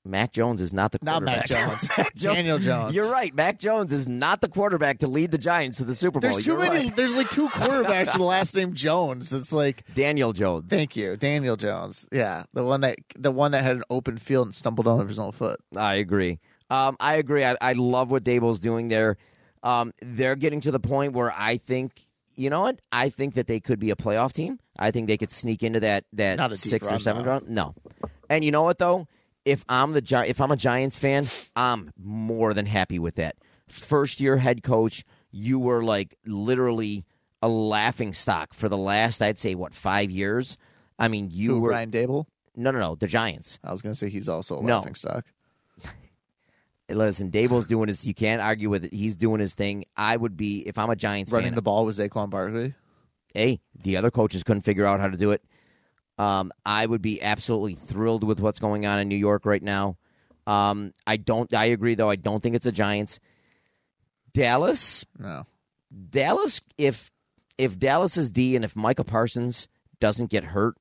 Mac 0.06 0.32
Jones 0.32 0.60
is 0.60 0.70
not 0.70 0.92
the 0.92 0.98
Not 1.00 1.22
quarterback. 1.22 1.48
Mac 1.50 1.68
Jones. 1.68 1.88
Mac 1.96 2.14
Daniel 2.14 2.58
Jones. 2.58 2.94
You're 2.94 3.10
right. 3.10 3.34
Mac 3.34 3.58
Jones 3.58 3.90
is 3.90 4.06
not 4.06 4.42
the 4.42 4.48
quarterback 4.50 4.98
to 4.98 5.06
lead 5.06 5.30
the 5.30 5.38
Giants 5.38 5.78
to 5.78 5.84
the 5.84 5.94
Super 5.94 6.20
Bowl. 6.20 6.30
There's 6.30 6.44
too 6.44 6.50
You're 6.52 6.60
many. 6.60 6.88
right. 6.88 6.96
There's 6.96 7.16
like 7.16 7.30
two 7.30 7.48
quarterbacks 7.48 8.06
with 8.08 8.16
the 8.16 8.22
last 8.24 8.54
name 8.54 8.74
Jones. 8.74 9.32
It's 9.32 9.50
like 9.50 9.82
Daniel 9.94 10.34
Jones. 10.34 10.66
thank 10.68 10.94
you, 10.94 11.16
Daniel 11.16 11.56
Jones. 11.56 12.06
Yeah, 12.12 12.44
the 12.52 12.64
one 12.64 12.82
that 12.82 12.98
the 13.16 13.30
one 13.30 13.52
that 13.52 13.64
had 13.64 13.76
an 13.76 13.82
open 13.88 14.18
field 14.18 14.48
and 14.48 14.54
stumbled 14.54 14.86
on 14.86 15.08
his 15.08 15.18
own 15.18 15.32
foot. 15.32 15.58
I 15.74 15.94
agree. 15.94 16.38
Um, 16.68 16.98
I 17.00 17.14
agree. 17.14 17.42
I, 17.42 17.56
I 17.62 17.72
love 17.72 18.10
what 18.10 18.24
Daboll's 18.24 18.60
doing 18.60 18.88
there. 18.88 19.16
Um, 19.64 19.92
they're 20.00 20.36
getting 20.36 20.60
to 20.60 20.70
the 20.70 20.78
point 20.78 21.14
where 21.14 21.32
I 21.36 21.56
think 21.56 22.06
you 22.36 22.50
know 22.50 22.60
what? 22.62 22.80
I 22.92 23.08
think 23.10 23.34
that 23.34 23.46
they 23.46 23.60
could 23.60 23.78
be 23.78 23.90
a 23.90 23.96
playoff 23.96 24.32
team. 24.32 24.58
I 24.78 24.90
think 24.90 25.06
they 25.08 25.16
could 25.16 25.30
sneak 25.30 25.62
into 25.62 25.80
that 25.80 26.04
that 26.12 26.36
Not 26.36 26.52
a 26.52 26.56
deep 26.56 26.60
sixth 26.60 26.88
or 26.88 26.94
run, 26.94 27.00
seventh 27.00 27.26
round. 27.26 27.48
No, 27.48 27.74
and 28.28 28.44
you 28.44 28.50
know 28.52 28.62
what 28.62 28.78
though? 28.78 29.06
If 29.44 29.64
I'm 29.68 29.92
the 29.92 30.00
Gi- 30.02 30.26
if 30.28 30.40
I'm 30.40 30.50
a 30.50 30.56
Giants 30.56 30.98
fan, 30.98 31.28
I'm 31.56 31.92
more 32.02 32.52
than 32.54 32.66
happy 32.66 32.98
with 32.98 33.14
that. 33.16 33.36
First 33.68 34.20
year 34.20 34.36
head 34.38 34.62
coach, 34.62 35.04
you 35.30 35.58
were 35.58 35.82
like 35.84 36.16
literally 36.26 37.04
a 37.42 37.48
laughing 37.48 38.12
stock 38.14 38.54
for 38.54 38.68
the 38.68 38.76
last 38.78 39.20
I'd 39.22 39.38
say 39.38 39.54
what 39.54 39.74
five 39.74 40.10
years. 40.10 40.56
I 40.98 41.08
mean, 41.08 41.28
you 41.30 41.54
Who, 41.54 41.60
were 41.60 41.70
Ryan 41.70 41.90
Daboll? 41.90 42.26
no 42.56 42.70
no 42.70 42.78
no 42.80 42.94
the 42.96 43.06
Giants. 43.06 43.58
I 43.62 43.70
was 43.70 43.80
going 43.82 43.92
to 43.92 43.98
say 43.98 44.08
he's 44.10 44.28
also 44.28 44.58
a 44.58 44.62
No. 44.62 44.76
laughing 44.78 44.94
stock. 44.94 45.26
Listen, 46.90 47.30
Daboll's 47.30 47.66
doing 47.66 47.88
his. 47.88 48.06
You 48.06 48.12
can't 48.14 48.42
argue 48.42 48.68
with 48.68 48.84
it. 48.84 48.92
He's 48.92 49.16
doing 49.16 49.40
his 49.40 49.54
thing. 49.54 49.84
I 49.96 50.16
would 50.16 50.36
be 50.36 50.60
if 50.66 50.76
I'm 50.78 50.90
a 50.90 50.96
Giants 50.96 51.32
Running 51.32 51.48
fan. 51.48 51.54
the 51.54 51.62
ball 51.62 51.86
with 51.86 51.96
Saquon 51.96 52.28
Barkley. 52.30 52.74
hey, 53.32 53.60
the 53.82 53.96
other 53.96 54.10
coaches 54.10 54.42
couldn't 54.42 54.62
figure 54.62 54.84
out 54.84 55.00
how 55.00 55.08
to 55.08 55.16
do 55.16 55.30
it. 55.30 55.42
Um, 56.18 56.52
I 56.64 56.84
would 56.86 57.00
be 57.02 57.20
absolutely 57.22 57.74
thrilled 57.74 58.22
with 58.22 58.38
what's 58.38 58.58
going 58.60 58.84
on 58.86 58.98
in 59.00 59.08
New 59.08 59.16
York 59.16 59.46
right 59.46 59.62
now. 59.62 59.96
Um, 60.46 60.92
I 61.06 61.16
don't. 61.16 61.52
I 61.54 61.66
agree, 61.66 61.94
though. 61.94 62.10
I 62.10 62.16
don't 62.16 62.42
think 62.42 62.54
it's 62.54 62.64
the 62.64 62.72
Giants. 62.72 63.18
Dallas, 64.32 65.04
No. 65.18 65.46
Dallas. 66.10 66.60
If 66.76 67.10
if 67.56 67.78
Dallas 67.78 68.16
is 68.16 68.30
D 68.30 68.56
and 68.56 68.64
if 68.64 68.74
Micah 68.76 69.04
Parsons 69.04 69.68
doesn't 70.00 70.28
get 70.30 70.44
hurt, 70.44 70.76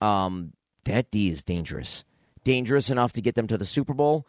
um, 0.00 0.52
that 0.84 1.10
D 1.10 1.28
is 1.30 1.42
dangerous. 1.42 2.04
Dangerous 2.44 2.90
enough 2.90 3.12
to 3.12 3.22
get 3.22 3.34
them 3.34 3.46
to 3.46 3.56
the 3.56 3.64
Super 3.64 3.94
Bowl. 3.94 4.26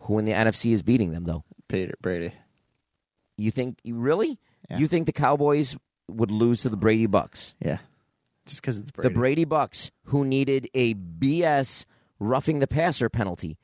Who 0.00 0.18
in 0.18 0.24
the 0.24 0.32
NFC 0.32 0.72
is 0.72 0.82
beating 0.82 1.12
them 1.12 1.24
though? 1.24 1.44
Peter 1.68 1.94
Brady. 2.02 2.32
You 3.36 3.50
think 3.50 3.78
you 3.84 3.94
really? 3.96 4.38
Yeah. 4.70 4.78
You 4.78 4.88
think 4.88 5.06
the 5.06 5.12
Cowboys 5.12 5.76
would 6.08 6.30
lose 6.30 6.62
to 6.62 6.68
the 6.68 6.76
Brady 6.76 7.06
Bucks? 7.06 7.54
Yeah. 7.60 7.78
Just 8.46 8.60
because 8.60 8.78
it's 8.78 8.90
Brady. 8.90 9.08
The 9.08 9.14
Brady 9.14 9.44
Bucks, 9.44 9.90
who 10.04 10.24
needed 10.24 10.68
a 10.74 10.94
BS 10.94 11.86
roughing 12.18 12.58
the 12.58 12.66
passer 12.66 13.08
penalty. 13.08 13.58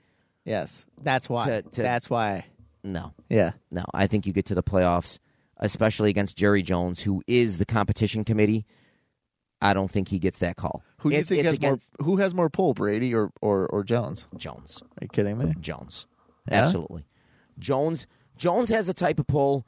yes. 0.45 0.87
That's 1.03 1.29
why. 1.29 1.45
To- 1.47 1.63
to- 1.63 1.83
That's 1.83 2.09
why. 2.09 2.47
No, 2.85 3.13
Yeah. 3.29 3.53
no. 3.73 3.85
I 3.93 4.07
think 4.07 4.27
you 4.27 4.33
get 4.33 4.47
to 4.47 4.55
the 4.55 4.63
playoffs, 4.63 5.19
especially 5.59 6.09
against 6.11 6.37
Jerry 6.37 6.63
Jones, 6.63 7.03
who 7.03 7.23
is 7.27 7.59
the 7.59 7.67
competition 7.67 8.25
committee. 8.25 8.65
I 9.63 9.73
don't 9.75 9.91
think 9.91 10.09
he 10.09 10.19
gets 10.19 10.39
that 10.41 10.57
call. 10.57 10.83
Who 10.99 11.11
do 11.11 11.15
you 11.17 11.21
It's- 11.21 11.29
think 11.29 11.41
it's 11.47 11.51
has 11.53 11.61
more? 11.61 11.79
Who 12.07 12.17
has 12.19 12.35
more 12.35 12.51
pull, 12.51 12.75
Brady 12.75 13.15
or 13.15 13.31
or 13.41 13.67
or 13.67 13.83
Jones? 13.85 14.27
Jones? 14.37 14.83
Are 14.83 14.99
you 15.03 15.09
kidding 15.09 15.39
me? 15.39 15.55
Jones, 15.61 16.07
Yeah? 16.51 16.63
absolutely. 16.65 17.07
Jones. 17.59 18.07
Jones 18.37 18.69
has 18.71 18.89
a 18.89 18.95
type 18.95 19.19
of 19.19 19.27
pull 19.27 19.67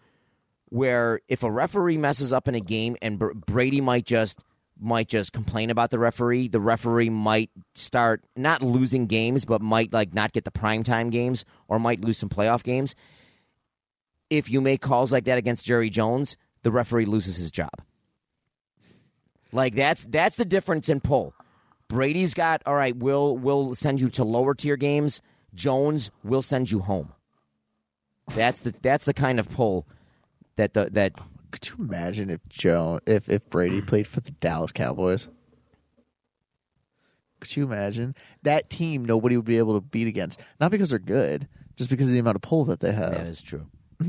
where 0.69 1.21
if 1.29 1.43
a 1.43 1.51
referee 1.51 1.97
messes 1.97 2.33
up 2.35 2.47
in 2.49 2.55
a 2.55 2.61
game 2.61 2.97
and 3.01 3.19
Br- 3.19 3.33
Brady 3.33 3.81
might 3.81 4.05
just 4.05 4.45
might 4.81 5.09
just 5.09 5.33
complain 5.33 5.71
about 5.71 5.91
the 5.91 5.99
referee, 5.99 6.47
the 6.49 6.61
referee 6.61 7.11
might 7.11 7.51
start 7.75 8.23
not 8.37 8.63
losing 8.63 9.07
games, 9.07 9.45
but 9.45 9.61
might 9.63 9.93
like 9.93 10.13
not 10.15 10.33
get 10.33 10.45
the 10.45 10.51
primetime 10.53 11.11
games 11.11 11.45
or 11.67 11.81
might 11.81 12.01
lose 12.03 12.19
some 12.19 12.29
playoff 12.29 12.63
games. 12.63 12.95
If 14.31 14.51
you 14.51 14.61
make 14.61 14.81
calls 14.81 15.11
like 15.11 15.25
that 15.25 15.39
against 15.39 15.65
Jerry 15.67 15.91
Jones, 15.91 16.37
the 16.63 16.71
referee 16.71 17.07
loses 17.07 17.37
his 17.37 17.51
job. 17.51 17.73
Like 19.53 19.75
that's 19.75 20.05
that's 20.05 20.37
the 20.37 20.45
difference 20.45 20.89
in 20.89 21.01
pull. 21.01 21.35
Brady's 21.89 22.35
got 22.35 22.63
all 22.67 22.75
right. 22.75 22.95
We'll 22.97 23.37
we'll 23.37 23.75
send 23.75 24.01
you 24.01 24.09
to 24.11 24.25
lower 24.25 24.55
tier 24.55 24.77
games. 24.77 25.23
Jones 25.55 26.11
will 26.23 26.43
send 26.43 26.71
you 26.71 26.81
home. 26.81 27.13
That's 28.35 28.63
the 28.63 28.75
that's 28.83 29.07
the 29.07 29.15
kind 29.15 29.41
of 29.41 29.49
pull 29.49 29.87
that 30.57 30.75
the 30.75 30.91
that 30.93 31.15
Could 31.51 31.69
you 31.69 31.77
imagine 31.79 32.29
if 32.29 32.41
Joe 32.49 33.01
if 33.07 33.29
if 33.29 33.49
Brady 33.49 33.81
played 33.81 34.07
for 34.07 34.21
the 34.21 34.33
Dallas 34.33 34.73
Cowboys? 34.73 35.29
Could 37.41 37.57
you 37.57 37.65
imagine 37.65 38.15
that 38.43 38.69
team? 38.69 39.05
Nobody 39.05 39.37
would 39.37 39.47
be 39.47 39.59
able 39.59 39.75
to 39.75 39.81
beat 39.81 40.09
against, 40.09 40.41
not 40.61 40.71
because 40.73 40.91
they're 40.91 40.99
good, 40.99 41.47
just 41.77 41.89
because 41.89 42.09
of 42.09 42.13
the 42.13 42.19
amount 42.19 42.35
of 42.37 42.43
pull 42.43 42.65
that 42.67 42.81
they 42.81 42.93
have. 42.93 43.13
that 43.13 43.27
is 43.27 43.41
true. 43.41 43.67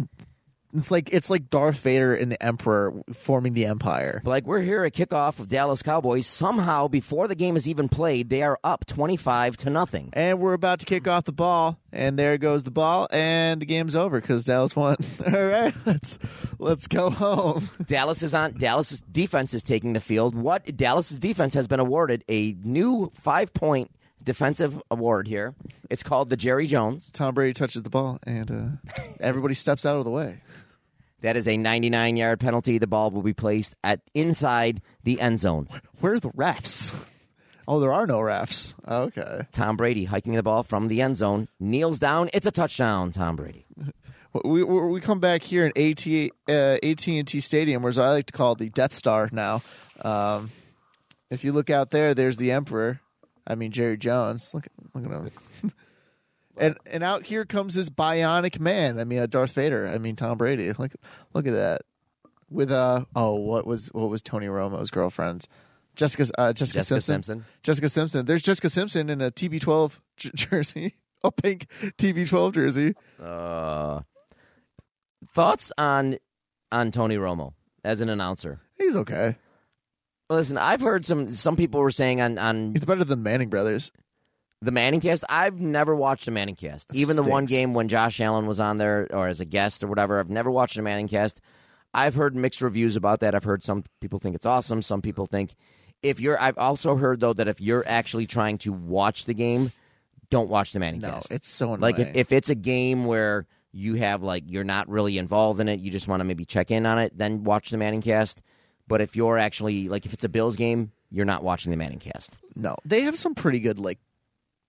It's 0.73 0.91
like 0.91 1.11
it's 1.11 1.29
like 1.29 1.49
Darth 1.49 1.79
Vader 1.79 2.13
and 2.13 2.31
the 2.31 2.41
Emperor 2.43 2.93
forming 3.13 3.53
the 3.53 3.65
Empire. 3.65 4.21
But 4.23 4.29
like 4.29 4.45
we're 4.45 4.61
here 4.61 4.83
at 4.83 4.93
kickoff 4.93 5.39
of 5.39 5.47
Dallas 5.47 5.81
Cowboys. 5.81 6.27
Somehow, 6.27 6.87
before 6.87 7.27
the 7.27 7.35
game 7.35 7.55
is 7.57 7.67
even 7.67 7.89
played, 7.89 8.29
they 8.29 8.43
are 8.43 8.59
up 8.63 8.85
twenty-five 8.85 9.57
to 9.57 9.69
nothing. 9.69 10.09
And 10.13 10.39
we're 10.39 10.53
about 10.53 10.79
to 10.81 10.85
kick 10.85 11.07
off 11.07 11.25
the 11.25 11.31
ball, 11.31 11.79
and 11.91 12.19
there 12.19 12.37
goes 12.37 12.63
the 12.63 12.71
ball, 12.71 13.07
and 13.11 13.59
the 13.59 13.65
game's 13.65 13.95
over 13.95 14.21
because 14.21 14.43
Dallas 14.43 14.75
won. 14.75 14.97
All 15.25 15.45
right, 15.45 15.73
let's 15.85 16.19
let's 16.59 16.85
go 16.85 17.09
home. 17.09 17.69
Dallas 17.87 18.21
is 18.21 18.35
on. 18.35 18.53
Dallas's 18.53 19.01
defense 19.01 19.55
is 19.55 19.63
taking 19.63 19.93
the 19.93 19.99
field. 19.99 20.35
What 20.35 20.77
Dallas's 20.77 21.17
defense 21.17 21.55
has 21.55 21.67
been 21.67 21.79
awarded 21.79 22.23
a 22.29 22.55
new 22.63 23.11
five-point 23.21 23.89
defensive 24.23 24.81
award 24.91 25.27
here. 25.27 25.55
It's 25.89 26.03
called 26.03 26.29
the 26.29 26.37
Jerry 26.37 26.67
Jones. 26.67 27.09
Tom 27.13 27.33
Brady 27.33 27.53
touches 27.53 27.81
the 27.81 27.89
ball, 27.89 28.19
and 28.25 28.51
uh, 28.51 29.01
everybody 29.19 29.53
steps 29.53 29.85
out 29.85 29.97
of 29.97 30.05
the 30.05 30.11
way. 30.11 30.41
That 31.21 31.35
is 31.35 31.47
a 31.47 31.57
99-yard 31.57 32.39
penalty. 32.39 32.77
The 32.77 32.87
ball 32.87 33.11
will 33.11 33.21
be 33.21 33.33
placed 33.33 33.75
at 33.83 34.01
inside 34.13 34.81
the 35.03 35.19
end 35.19 35.39
zone. 35.39 35.67
Where 35.99 36.13
are 36.13 36.19
the 36.19 36.29
refs? 36.31 36.95
Oh, 37.67 37.79
there 37.79 37.91
are 37.91 38.07
no 38.07 38.19
refs. 38.19 38.73
Okay. 38.87 39.45
Tom 39.51 39.77
Brady 39.77 40.05
hiking 40.05 40.33
the 40.33 40.41
ball 40.41 40.63
from 40.63 40.87
the 40.87 41.01
end 41.01 41.17
zone, 41.17 41.47
kneels 41.59 41.99
down. 41.99 42.29
It's 42.33 42.47
a 42.47 42.51
touchdown, 42.51 43.11
Tom 43.11 43.35
Brady. 43.35 43.65
We 44.43 44.63
we, 44.63 44.87
we 44.87 45.01
come 45.01 45.19
back 45.19 45.43
here 45.43 45.65
in 45.65 45.71
AT 45.75 46.05
uh, 46.47 46.77
AT&T 46.83 47.39
Stadium, 47.39 47.85
or 47.85 47.89
as 47.89 47.99
I 47.99 48.09
like 48.09 48.27
to 48.27 48.33
call 48.33 48.53
it, 48.53 48.59
the 48.59 48.69
Death 48.69 48.93
Star. 48.93 49.29
Now, 49.31 49.61
um, 50.01 50.51
if 51.29 51.43
you 51.43 51.51
look 51.51 51.69
out 51.69 51.89
there, 51.89 52.13
there's 52.13 52.37
the 52.37 52.51
Emperor. 52.51 53.01
I 53.47 53.55
mean 53.55 53.71
Jerry 53.71 53.97
Jones. 53.97 54.53
Look 54.53 54.67
look 54.93 55.05
at 55.05 55.11
him. 55.11 55.31
and 56.57 56.77
and 56.85 57.03
out 57.03 57.25
here 57.25 57.45
comes 57.45 57.75
this 57.75 57.89
bionic 57.89 58.59
man. 58.59 58.99
I 58.99 59.03
mean 59.03 59.19
uh, 59.19 59.25
Darth 59.25 59.53
Vader. 59.53 59.87
I 59.87 59.97
mean 59.97 60.15
Tom 60.15 60.37
Brady. 60.37 60.71
Look 60.73 60.93
look 61.33 61.47
at 61.47 61.53
that. 61.53 61.81
With 62.49 62.71
uh 62.71 63.05
oh 63.15 63.35
what 63.35 63.65
was 63.67 63.87
what 63.87 64.09
was 64.09 64.21
Tony 64.21 64.47
Romo's 64.47 64.91
girlfriend? 64.91 65.47
Jessica 65.95 66.25
uh, 66.37 66.53
Jessica, 66.53 66.79
Jessica 66.79 67.01
Simpson. 67.01 67.23
Simpson. 67.23 67.45
Jessica 67.61 67.89
Simpson. 67.89 68.25
There's 68.25 68.41
Jessica 68.41 68.69
Simpson 68.69 69.09
in 69.09 69.21
a 69.21 69.31
TB12 69.31 69.99
j- 70.17 70.31
jersey, 70.33 70.95
a 71.23 71.31
pink 71.31 71.67
TB12 71.97 72.53
jersey. 72.53 72.95
Uh, 73.21 74.01
thoughts 75.33 75.73
on 75.77 76.17
on 76.71 76.91
Tony 76.91 77.17
Romo 77.17 77.53
as 77.83 78.01
an 78.01 78.09
announcer? 78.09 78.61
He's 78.77 78.95
okay. 78.95 79.35
Listen, 80.29 80.57
I've 80.57 80.81
heard 80.81 81.05
some 81.05 81.31
some 81.31 81.55
people 81.55 81.79
were 81.79 81.91
saying 81.91 82.21
on 82.21 82.37
on 82.37 82.71
He's 82.73 82.85
better 82.85 83.03
than 83.03 83.23
Manning 83.23 83.49
brothers. 83.49 83.91
the 84.61 84.71
Manning 84.71 85.01
cast. 85.01 85.23
I've 85.29 85.59
never 85.59 85.95
watched 85.95 86.27
a 86.27 86.31
Manning 86.31 86.55
cast. 86.55 86.93
Even 86.93 87.15
the 87.15 87.23
one 87.23 87.47
Stinks. 87.47 87.51
game 87.51 87.73
when 87.73 87.87
Josh 87.87 88.19
Allen 88.21 88.45
was 88.45 88.59
on 88.59 88.77
there 88.77 89.07
or 89.11 89.27
as 89.27 89.39
a 89.41 89.45
guest 89.45 89.83
or 89.83 89.87
whatever. 89.87 90.19
I've 90.19 90.29
never 90.29 90.51
watched 90.51 90.77
a 90.77 90.81
Manning 90.81 91.07
cast. 91.07 91.41
I've 91.93 92.13
heard 92.13 92.35
mixed 92.35 92.61
reviews 92.61 92.95
about 92.95 93.21
that. 93.21 93.33
I've 93.33 93.43
heard 93.45 93.63
some 93.63 93.83
people 94.01 94.19
think 94.19 94.35
it's 94.35 94.45
awesome. 94.45 94.81
Some 94.83 95.01
people 95.01 95.25
think 95.25 95.55
if 96.03 96.19
you're. 96.19 96.39
I've 96.39 96.57
also 96.59 96.95
heard 96.95 97.19
though 97.19 97.33
that 97.33 97.47
if 97.47 97.59
you're 97.59 97.83
actually 97.87 98.27
trying 98.27 98.59
to 98.59 98.71
watch 98.71 99.25
the 99.25 99.33
game, 99.33 99.71
don't 100.29 100.49
watch 100.49 100.73
the 100.73 100.79
Manning 100.79 101.01
No, 101.01 101.09
cast. 101.13 101.31
it's 101.31 101.49
so 101.49 101.73
annoying. 101.73 101.81
like 101.81 101.97
if, 101.99 102.15
if 102.15 102.31
it's 102.31 102.49
a 102.51 102.55
game 102.55 103.05
where 103.05 103.47
you 103.71 103.95
have 103.95 104.21
like 104.21 104.43
you're 104.45 104.63
not 104.63 104.87
really 104.89 105.17
involved 105.17 105.59
in 105.59 105.67
it, 105.67 105.79
you 105.79 105.89
just 105.89 106.07
want 106.07 106.19
to 106.19 106.23
maybe 106.25 106.45
check 106.45 106.69
in 106.69 106.85
on 106.85 106.99
it, 106.99 107.17
then 107.17 107.43
watch 107.43 107.71
the 107.71 107.77
Manning 107.77 108.01
cast. 108.03 108.39
But 108.89 108.99
if 108.99 109.15
you're 109.15 109.37
actually 109.37 109.87
like 109.87 110.05
if 110.05 110.13
it's 110.13 110.25
a 110.25 110.29
Bills 110.29 110.57
game, 110.57 110.91
you're 111.11 111.23
not 111.23 111.43
watching 111.43 111.71
the 111.71 111.77
Manning 111.77 111.99
cast. 111.99 112.33
no, 112.55 112.75
they 112.83 113.01
have 113.01 113.17
some 113.17 113.35
pretty 113.35 113.59
good 113.59 113.79
like 113.79 113.99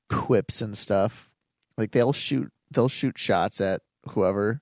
quips 0.09 0.61
and 0.61 0.79
stuff. 0.79 1.29
Like 1.77 1.91
they'll 1.91 2.13
shoot 2.13 2.53
they'll 2.71 2.89
shoot 2.89 3.19
shots 3.19 3.61
at 3.61 3.81
whoever, 4.11 4.61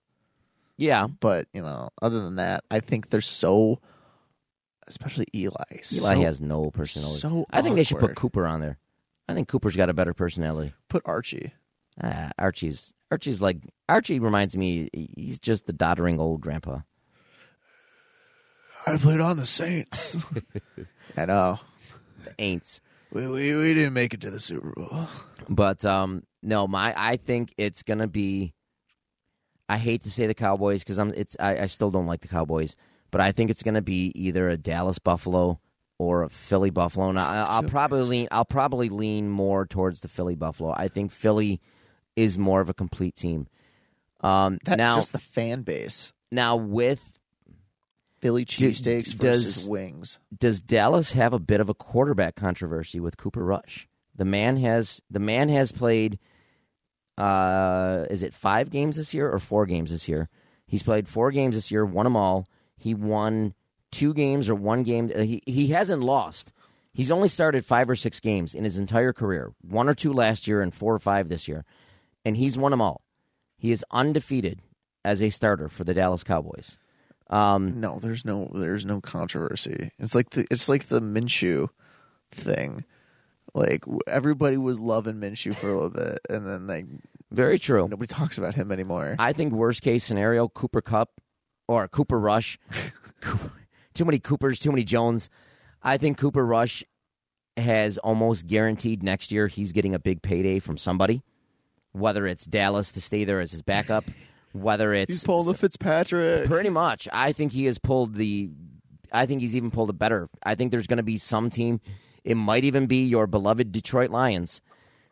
Yeah, 0.77 1.09
but 1.09 1.49
you 1.53 1.61
know, 1.61 1.91
other 2.01 2.23
than 2.23 2.37
that, 2.37 2.65
I 2.71 2.81
think 2.81 3.11
they're 3.11 3.21
so 3.21 3.81
especially 4.87 5.27
Eli. 5.35 5.53
Eli 5.71 5.81
so, 5.83 6.21
has 6.21 6.41
no 6.41 6.71
personality. 6.71 7.19
so 7.19 7.45
I 7.51 7.61
think 7.61 7.77
they 7.77 7.83
should 7.83 7.99
put. 7.99 8.17
Cooper 8.17 8.47
on 8.47 8.61
there. 8.61 8.79
I 9.29 9.35
think 9.35 9.49
Cooper's 9.49 9.77
got 9.77 9.91
a 9.91 9.95
better 9.95 10.15
personality. 10.15 10.73
put 10.89 11.03
Archie. 11.05 11.53
Ah, 12.03 12.31
Archie's 12.39 12.95
Archie's 13.11 13.43
like 13.43 13.59
Archie 13.89 14.21
reminds 14.21 14.57
me. 14.57 14.89
He's 14.93 15.41
just 15.41 15.67
the 15.67 15.73
doddering 15.73 16.21
old 16.21 16.41
grandpa. 16.41 16.79
I 18.95 18.97
played 18.99 19.21
on 19.21 19.37
the 19.37 19.47
Saints. 19.47 20.17
I 21.17 21.25
know. 21.27 21.57
The 22.25 22.35
ain'ts. 22.39 22.81
We, 23.13 23.27
we 23.27 23.55
we 23.57 23.75
didn't 23.75 23.95
make 23.95 24.13
it 24.15 24.21
to 24.23 24.31
the 24.31 24.39
Super 24.41 24.71
Bowl. 24.71 25.07
But 25.49 25.85
um, 25.85 26.25
no, 26.43 26.67
my 26.69 26.93
I 26.97 27.17
think 27.17 27.55
it's 27.57 27.83
gonna 27.83 28.09
be. 28.09 28.55
I 29.69 29.77
hate 29.79 30.03
to 30.05 30.11
say 30.11 30.27
the 30.27 30.35
Cowboys 30.35 30.83
because 30.85 30.99
I'm. 30.99 31.13
It's 31.17 31.37
I, 31.41 31.61
I 31.61 31.67
still 31.67 31.91
don't 31.91 32.07
like 32.07 32.21
the 32.21 32.29
Cowboys, 32.29 32.77
but 33.11 33.21
I 33.21 33.33
think 33.33 33.51
it's 33.51 33.63
gonna 33.63 33.83
be 33.83 34.13
either 34.15 34.49
a 34.49 34.57
Dallas 34.57 34.99
Buffalo 34.99 35.59
or 35.99 36.23
a 36.23 36.29
Philly 36.29 36.71
Buffalo. 36.71 37.09
And 37.09 37.19
I, 37.19 37.45
I'll 37.45 37.63
probably 37.65 38.03
lean. 38.03 38.29
I'll 38.31 38.45
probably 38.45 38.89
lean 38.89 39.29
more 39.31 39.65
towards 39.67 40.01
the 40.01 40.09
Philly 40.09 40.35
Buffalo. 40.35 40.73
I 40.77 40.89
think 40.89 41.11
Philly 41.11 41.61
is 42.15 42.37
more 42.37 42.61
of 42.61 42.69
a 42.69 42.75
complete 42.75 43.17
team. 43.17 43.47
Um, 44.21 44.59
That 44.65 44.79
now, 44.79 44.97
just 44.97 45.13
the 45.13 45.19
fan 45.19 45.63
base. 45.63 46.13
now 46.31 46.57
with 46.57 47.18
Philly 48.21 48.45
cheesesteaks 48.45 49.17
does- 49.17 49.45
versus 49.45 49.69
wings. 49.69 50.19
does 50.37 50.61
Dallas 50.61 51.13
have 51.13 51.33
a 51.33 51.39
bit 51.39 51.61
of 51.61 51.69
a 51.69 51.75
quarterback 51.75 52.35
controversy 52.37 52.99
with 53.01 53.17
Cooper 53.17 53.45
Rush? 53.45 53.89
The 54.15 54.25
man 54.25 54.57
has 54.59 55.01
the 55.11 55.21
man 55.21 55.49
has 55.49 55.71
played 55.73 56.19
uh 57.17 58.05
is 58.11 58.23
it 58.23 58.35
5 58.35 58.71
games 58.71 58.97
this 58.97 59.13
year 59.15 59.31
or 59.31 59.39
4 59.39 59.67
games 59.67 59.91
this 59.91 60.09
year? 60.09 60.29
He's 60.67 60.83
played 60.83 61.09
4 61.09 61.31
games 61.33 61.55
this 61.55 61.71
year, 61.71 61.85
won 61.85 62.05
them 62.05 62.17
all. 62.17 62.49
He 62.77 62.95
won 62.95 63.55
2 63.93 64.13
games 64.15 64.49
or 64.49 64.55
one 64.55 64.83
game. 64.83 65.11
uh, 65.15 65.21
He 65.21 65.43
he 65.47 65.69
hasn't 65.69 66.03
lost. 66.03 66.53
He's 66.91 67.11
only 67.11 67.29
started 67.29 67.65
5 67.65 67.91
or 67.91 67.97
6 67.97 68.21
games 68.21 68.55
in 68.55 68.65
his 68.65 68.77
entire 68.77 69.13
career. 69.13 69.53
One 69.63 69.89
or 69.89 69.95
two 69.95 70.13
last 70.13 70.47
year 70.49 70.61
and 70.61 70.75
4 70.75 70.95
or 70.95 70.99
5 70.99 71.29
this 71.29 71.47
year. 71.49 71.65
And 72.25 72.37
he's 72.37 72.59
won 72.59 72.71
them 72.73 72.81
all. 72.81 73.03
He 73.57 73.71
is 73.71 73.85
undefeated 73.91 74.63
as 75.05 75.23
a 75.23 75.31
starter 75.31 75.69
for 75.69 75.85
the 75.85 75.95
Dallas 75.95 76.25
Cowboys. 76.25 76.77
Um 77.31 77.81
No, 77.81 77.99
there's 78.01 78.25
no 78.25 78.51
there's 78.55 78.85
no 78.85 79.01
controversy. 79.01 79.93
It's 79.99 80.15
like 80.15 80.31
the 80.31 80.47
it's 80.51 80.69
like 80.69 80.89
the 80.89 81.01
Minshew 81.01 81.69
thing. 82.33 82.85
Like 83.55 83.85
everybody 84.07 84.57
was 84.57 84.79
loving 84.79 85.17
Minshew 85.17 85.55
for 85.55 85.69
a 85.69 85.75
little 85.75 85.91
bit, 85.91 86.19
and 86.29 86.47
then 86.47 86.67
like 86.67 86.87
very 87.31 87.59
true. 87.59 87.89
nobody 87.89 88.07
talks 88.07 88.39
about 88.39 88.55
him 88.55 88.71
anymore. 88.73 89.17
I 89.19 89.33
think 89.33 89.53
worst 89.53 89.83
case 89.83 90.05
scenario, 90.05 90.49
Cooper 90.49 90.81
Kupp 90.81 91.11
or 91.67 91.87
Cooper 91.89 92.19
Rush. 92.19 92.59
Too 93.95 94.05
many 94.05 94.21
Coopers, 94.21 94.61
too 94.61 94.71
many 94.71 94.85
Jones. 94.85 95.29
I 95.83 95.99
think 95.99 96.19
Cooper 96.19 96.47
Rush 96.47 96.85
has 97.57 97.99
almost 97.99 98.47
guaranteed 98.47 99.03
next 99.03 99.33
year 99.33 99.49
he's 99.49 99.73
getting 99.73 99.93
a 99.93 99.99
big 99.99 100.23
payday 100.23 100.61
from 100.61 100.79
somebody, 100.79 101.25
whether 101.91 102.25
it's 102.25 102.47
Dallas 102.47 102.93
to 102.93 103.01
stay 103.01 103.25
there 103.25 103.41
as 103.41 103.51
his 103.51 103.63
backup, 103.63 104.05
whether 104.53 104.93
it's 104.95 105.13
He's 105.13 105.25
pulling 105.25 105.47
the 105.47 105.55
Fitzpatrick. 105.55 106.47
pretty 106.47 106.71
much. 106.71 107.09
I 107.13 107.33
think 107.33 107.53
he 107.53 107.65
has 107.67 107.79
pulled 107.79 108.15
the. 108.15 108.51
I 109.13 109.27
think 109.27 109.41
he's 109.41 109.57
even 109.57 109.71
pulled 109.71 109.91
a 109.91 109.95
better. 109.95 110.29
I 110.43 110.55
think 110.55 110.71
there's 110.71 110.87
going 110.87 110.99
to 110.99 111.03
be 111.03 111.19
some 111.19 111.49
team. 111.51 111.81
It 112.25 112.35
might 112.37 112.65
even 112.65 112.87
be 112.87 113.05
your 113.05 113.27
beloved 113.27 113.73
Detroit 113.73 114.11
Lions, 114.11 114.61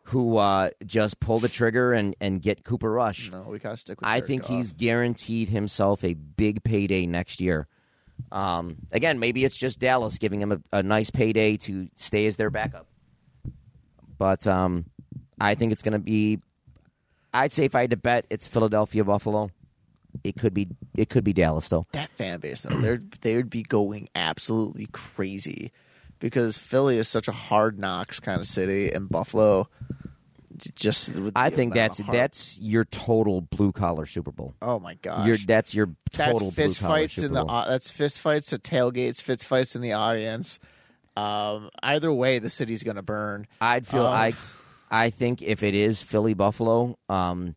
who 0.03 0.37
uh, 0.37 0.69
just 0.85 1.19
pull 1.19 1.39
the 1.39 1.49
trigger 1.49 1.93
and 1.93 2.15
and 2.21 2.41
get 2.41 2.63
Cooper 2.63 2.91
Rush. 2.91 3.31
No, 3.31 3.41
we 3.47 3.57
gotta 3.59 3.77
stick 3.77 3.99
with. 3.99 4.07
I 4.07 4.17
Jared 4.19 4.27
think 4.27 4.41
Goff. 4.43 4.51
he's 4.51 4.71
guaranteed 4.71 5.49
himself 5.49 6.03
a 6.03 6.13
big 6.13 6.63
payday 6.63 7.05
next 7.07 7.41
year. 7.41 7.67
Um, 8.31 8.77
again, 8.91 9.19
maybe 9.19 9.45
it's 9.45 9.55
just 9.57 9.79
Dallas 9.79 10.17
giving 10.17 10.41
him 10.41 10.51
a, 10.51 10.59
a 10.79 10.83
nice 10.83 11.09
payday 11.09 11.55
to 11.57 11.87
stay 11.95 12.25
as 12.25 12.35
their 12.35 12.49
backup. 12.49 12.87
But 14.17 14.45
um, 14.47 14.85
I 15.39 15.55
think 15.55 15.71
it's 15.71 15.81
going 15.83 15.93
to 15.93 15.99
be. 15.99 16.39
I'd 17.37 17.51
say 17.51 17.65
if 17.65 17.75
I 17.75 17.81
had 17.81 17.91
to 17.91 17.97
bet, 17.97 18.25
it's 18.29 18.47
Philadelphia 18.47 19.03
Buffalo. 19.03 19.49
It 20.23 20.35
could 20.37 20.53
be. 20.53 20.67
It 20.95 21.09
could 21.09 21.23
be 21.23 21.33
Dallas 21.33 21.69
though. 21.69 21.85
that 21.91 22.09
fan 22.11 22.39
base 22.39 22.63
though. 22.63 22.79
They 22.79 22.97
they 23.21 23.35
would 23.35 23.49
be 23.49 23.63
going 23.63 24.09
absolutely 24.15 24.87
crazy 24.91 25.71
because 26.19 26.57
Philly 26.57 26.97
is 26.97 27.07
such 27.07 27.27
a 27.27 27.31
hard 27.31 27.77
knocks 27.77 28.19
kind 28.19 28.39
of 28.39 28.47
city, 28.47 28.91
and 28.91 29.09
Buffalo 29.09 29.69
just. 30.75 31.13
with 31.13 31.33
I 31.35 31.49
think 31.49 31.73
that's 31.73 31.97
that's 32.07 32.59
your 32.59 32.83
total 32.85 33.41
blue 33.41 33.71
collar 33.71 34.05
Super 34.05 34.31
Bowl. 34.31 34.55
Oh 34.61 34.79
my 34.79 34.95
gosh. 34.95 35.27
Your 35.27 35.37
that's 35.37 35.73
your 35.75 35.89
that's 36.11 36.31
total 36.31 36.51
fist 36.51 36.79
blue 36.79 36.89
fights 36.89 37.17
in 37.19 37.33
the 37.33 37.45
that's 37.45 37.91
fist 37.91 38.21
fights 38.21 38.53
at 38.53 38.63
tailgates, 38.63 39.21
fist 39.21 39.45
fights 39.45 39.75
in 39.75 39.81
the 39.81 39.93
audience. 39.93 40.59
Um, 41.15 41.69
either 41.81 42.11
way, 42.13 42.39
the 42.39 42.49
city's 42.49 42.83
gonna 42.83 43.03
burn. 43.03 43.47
I'd 43.61 43.87
feel 43.87 44.05
Um, 44.05 44.13
I 44.13 44.31
I 44.89 45.09
think 45.09 45.41
if 45.41 45.63
it 45.63 45.75
is 45.75 46.01
Philly 46.01 46.33
Buffalo, 46.33 46.97
um, 47.09 47.55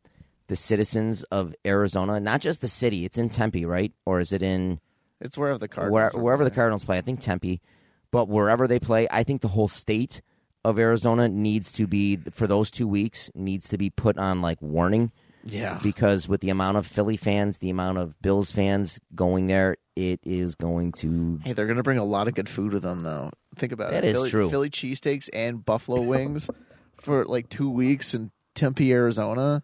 the 0.48 0.56
citizens 0.56 1.22
of 1.24 1.54
Arizona, 1.66 2.18
not 2.20 2.40
just 2.40 2.60
the 2.60 2.68
city, 2.68 3.04
it's 3.04 3.18
in 3.18 3.28
Tempe, 3.30 3.64
right? 3.64 3.92
Or 4.04 4.18
is 4.20 4.32
it 4.32 4.42
in 4.42 4.80
It's 5.20 5.38
wherever 5.38 5.58
the 5.58 5.68
Cardinals. 5.68 6.14
where, 6.14 6.22
wherever 6.22 6.44
the. 6.44 6.50
Cardinals 6.50 6.84
play? 6.84 6.98
I 6.98 7.02
think 7.02 7.20
Tempe, 7.20 7.60
but 8.10 8.28
wherever 8.28 8.66
they 8.66 8.80
play, 8.80 9.06
I 9.10 9.22
think 9.22 9.42
the 9.42 9.48
whole 9.48 9.68
state 9.68 10.22
of 10.64 10.78
Arizona 10.78 11.28
needs 11.28 11.72
to 11.72 11.86
be 11.86 12.18
for 12.32 12.46
those 12.46 12.70
two 12.70 12.86
weeks 12.88 13.30
needs 13.34 13.68
to 13.68 13.78
be 13.78 13.88
put 13.88 14.18
on 14.18 14.42
like 14.42 14.60
warning 14.60 15.10
Yeah. 15.42 15.78
because 15.82 16.28
with 16.28 16.42
the 16.42 16.50
amount 16.50 16.76
of 16.76 16.86
Philly 16.86 17.16
fans, 17.16 17.58
the 17.60 17.70
amount 17.70 17.96
of 17.98 18.20
Bills 18.20 18.52
fans 18.52 19.00
going 19.14 19.46
there, 19.46 19.76
it 19.96 20.20
is 20.22 20.54
going 20.56 20.92
to 20.92 21.38
Hey, 21.44 21.52
they're 21.54 21.66
gonna 21.66 21.82
bring 21.82 21.96
a 21.96 22.04
lot 22.04 22.28
of 22.28 22.34
good 22.34 22.48
food 22.48 22.72
with 22.74 22.82
them, 22.82 23.04
though. 23.04 23.30
Think 23.56 23.72
about 23.72 23.92
That 23.92 24.04
it. 24.04 24.08
is 24.08 24.12
Philly, 24.16 24.30
true. 24.30 24.50
Philly 24.50 24.68
cheesesteaks 24.70 25.30
and 25.32 25.64
buffalo 25.64 26.02
wings 26.02 26.50
for 27.00 27.24
like 27.24 27.48
two 27.48 27.70
weeks 27.70 28.14
in 28.14 28.30
Tempe, 28.54 28.92
Arizona, 28.92 29.62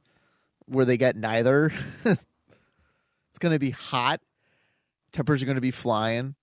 where 0.67 0.85
they 0.85 0.97
get 0.97 1.17
neither. 1.17 1.73
it's 2.05 3.39
gonna 3.39 3.59
be 3.59 3.71
hot. 3.71 4.21
Temperatures 5.13 5.43
are 5.43 5.47
gonna 5.47 5.61
be 5.61 5.71
flying. 5.71 6.35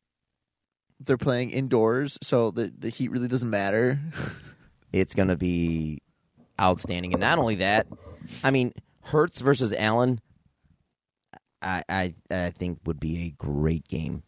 They're 0.99 1.17
playing 1.17 1.51
indoors, 1.51 2.17
so 2.21 2.51
the 2.51 2.73
the 2.77 2.89
heat 2.89 3.11
really 3.11 3.27
doesn't 3.27 3.49
matter. 3.49 3.99
it's 4.93 5.15
going 5.15 5.27
to 5.27 5.35
be 5.35 6.01
outstanding. 6.61 7.13
And 7.13 7.19
not 7.19 7.39
only 7.39 7.55
that, 7.55 7.87
I 8.43 8.51
mean, 8.51 8.71
Hurts 9.01 9.41
versus 9.41 9.73
Allen, 9.73 10.21
I, 11.61 11.83
I 11.89 12.13
I 12.31 12.51
think 12.51 12.79
would 12.85 12.99
be 12.99 13.25
a 13.25 13.29
great 13.31 13.87
game. 13.87 14.23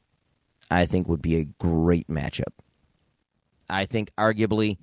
I 0.70 0.86
think 0.86 1.07
would 1.07 1.22
be 1.22 1.38
a 1.38 1.45
great 1.45 2.07
matchup. 2.07 2.51
I 3.70 3.86
think 3.86 4.11
arguably, 4.18 4.78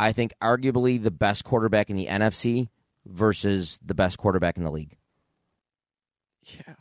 I 0.00 0.12
think 0.12 0.32
arguably 0.42 1.00
the 1.02 1.10
best 1.10 1.44
quarterback 1.44 1.90
in 1.90 1.96
the 1.96 2.06
NFC 2.06 2.68
versus 3.04 3.78
the 3.84 3.94
best 3.94 4.16
quarterback 4.16 4.56
in 4.56 4.64
the 4.64 4.70
league. 4.70 4.96
Yeah. 6.42 6.74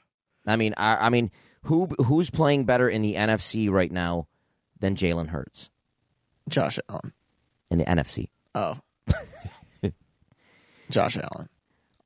I 0.47 0.55
mean, 0.55 0.73
I, 0.77 0.95
I 0.95 1.09
mean, 1.09 1.29
who 1.63 1.87
who's 2.05 2.29
playing 2.29 2.63
better 2.63 2.87
in 2.87 3.01
the 3.01 3.15
NFC 3.15 3.69
right 3.69 3.91
now 3.91 4.27
than 4.79 4.95
Jalen 4.95 5.27
Hurts 5.27 5.69
Josh 6.47 6.79
Allen. 6.89 7.11
in 7.69 7.79
the 7.79 7.83
NFC? 7.83 8.29
Oh. 8.55 8.75
Josh 10.89 11.17
Allen. 11.17 11.49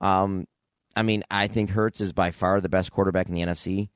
Um, 0.02 0.48
I 0.96 1.04
mean, 1.04 1.24
I 1.30 1.46
think 1.48 1.70
Hurts 1.70 2.02
is 2.02 2.12
by 2.12 2.32
far 2.32 2.60
the 2.60 2.70
best 2.70 2.92
quarterback 2.92 3.30
in 3.30 3.36
the 3.36 3.42
NFC. 3.42 3.90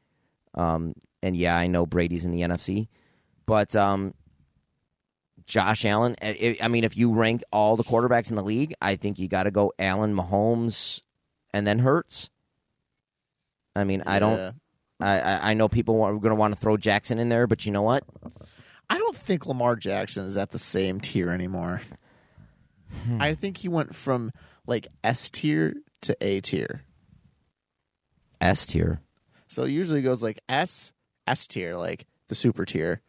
Um, 0.53 0.93
and 1.23 1.35
yeah, 1.35 1.57
I 1.57 1.65
know 1.65 1.87
Brady's 1.87 2.25
in 2.25 2.31
the 2.31 2.41
NFC, 2.41 2.89
but 3.47 3.75
um, 3.75 4.13
Josh 5.47 5.85
Allen. 5.85 6.15
I, 6.21 6.57
I 6.61 6.67
mean, 6.67 6.83
if 6.83 6.95
you 6.95 7.13
rank 7.13 7.41
all 7.51 7.77
the 7.77 7.83
quarterbacks 7.83 8.29
in 8.29 8.35
the 8.35 8.43
league, 8.43 8.75
I 8.81 8.97
think 8.97 9.17
you 9.17 9.27
got 9.27 9.43
to 9.43 9.51
go 9.51 9.73
Allen, 9.79 10.13
Mahomes, 10.13 11.01
and 11.53 11.65
then 11.65 11.79
Hurts. 11.79 12.29
I 13.75 13.85
mean, 13.85 14.03
I 14.05 14.19
don't. 14.19 14.55
I, 14.99 15.19
I 15.19 15.49
I 15.51 15.53
know 15.53 15.69
people 15.69 16.01
are 16.03 16.13
going 16.13 16.29
to 16.29 16.35
want 16.35 16.53
to 16.53 16.59
throw 16.59 16.77
Jackson 16.77 17.17
in 17.17 17.29
there, 17.29 17.47
but 17.47 17.65
you 17.65 17.71
know 17.71 17.81
what? 17.81 18.03
I 18.89 18.97
don't 18.97 19.15
think 19.15 19.45
Lamar 19.45 19.75
Jackson 19.75 20.25
is 20.25 20.37
at 20.37 20.51
the 20.51 20.59
same 20.59 20.99
tier 20.99 21.29
anymore. 21.29 21.81
Hmm. 23.05 23.21
I 23.21 23.35
think 23.35 23.57
he 23.57 23.69
went 23.69 23.95
from 23.95 24.31
like 24.65 24.87
S 25.03 25.29
tier 25.29 25.75
to 26.01 26.17
A 26.21 26.41
tier. 26.41 26.81
S 28.41 28.65
tier. 28.65 29.01
So 29.47 29.63
it 29.63 29.71
usually 29.71 30.01
goes 30.01 30.21
like 30.21 30.39
S, 30.49 30.91
S 31.25 31.47
tier, 31.47 31.75
like 31.75 32.05
the 32.27 32.35
super 32.35 32.65
tier, 32.65 33.01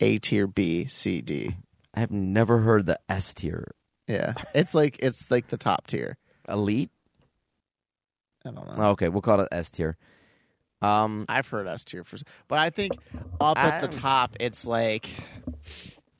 A 0.00 0.18
tier, 0.18 0.46
B, 0.46 0.86
C, 0.86 1.20
D. 1.20 1.56
I 1.94 2.00
have 2.00 2.10
never 2.10 2.58
heard 2.58 2.86
the 2.86 2.98
S 3.08 3.32
tier. 3.34 3.72
Yeah, 4.08 4.34
it's 4.54 4.74
like 4.74 4.98
it's 5.00 5.30
like 5.30 5.46
the 5.48 5.56
top 5.56 5.86
tier. 5.86 6.16
Elite. 6.48 6.90
I 8.44 8.50
don't 8.50 8.76
know. 8.76 8.84
Okay, 8.90 9.08
we'll 9.08 9.22
call 9.22 9.40
it 9.40 9.48
S 9.52 9.70
tier. 9.70 9.96
Um, 10.82 11.24
I've 11.28 11.48
heard 11.48 11.66
S 11.66 11.84
tier 11.84 12.04
for, 12.04 12.18
but 12.48 12.58
I 12.58 12.68
think 12.70 12.92
up 13.40 13.56
at 13.58 13.80
the 13.80 13.86
I'm- 13.88 14.00
top, 14.02 14.36
it's 14.40 14.66
like. 14.66 15.08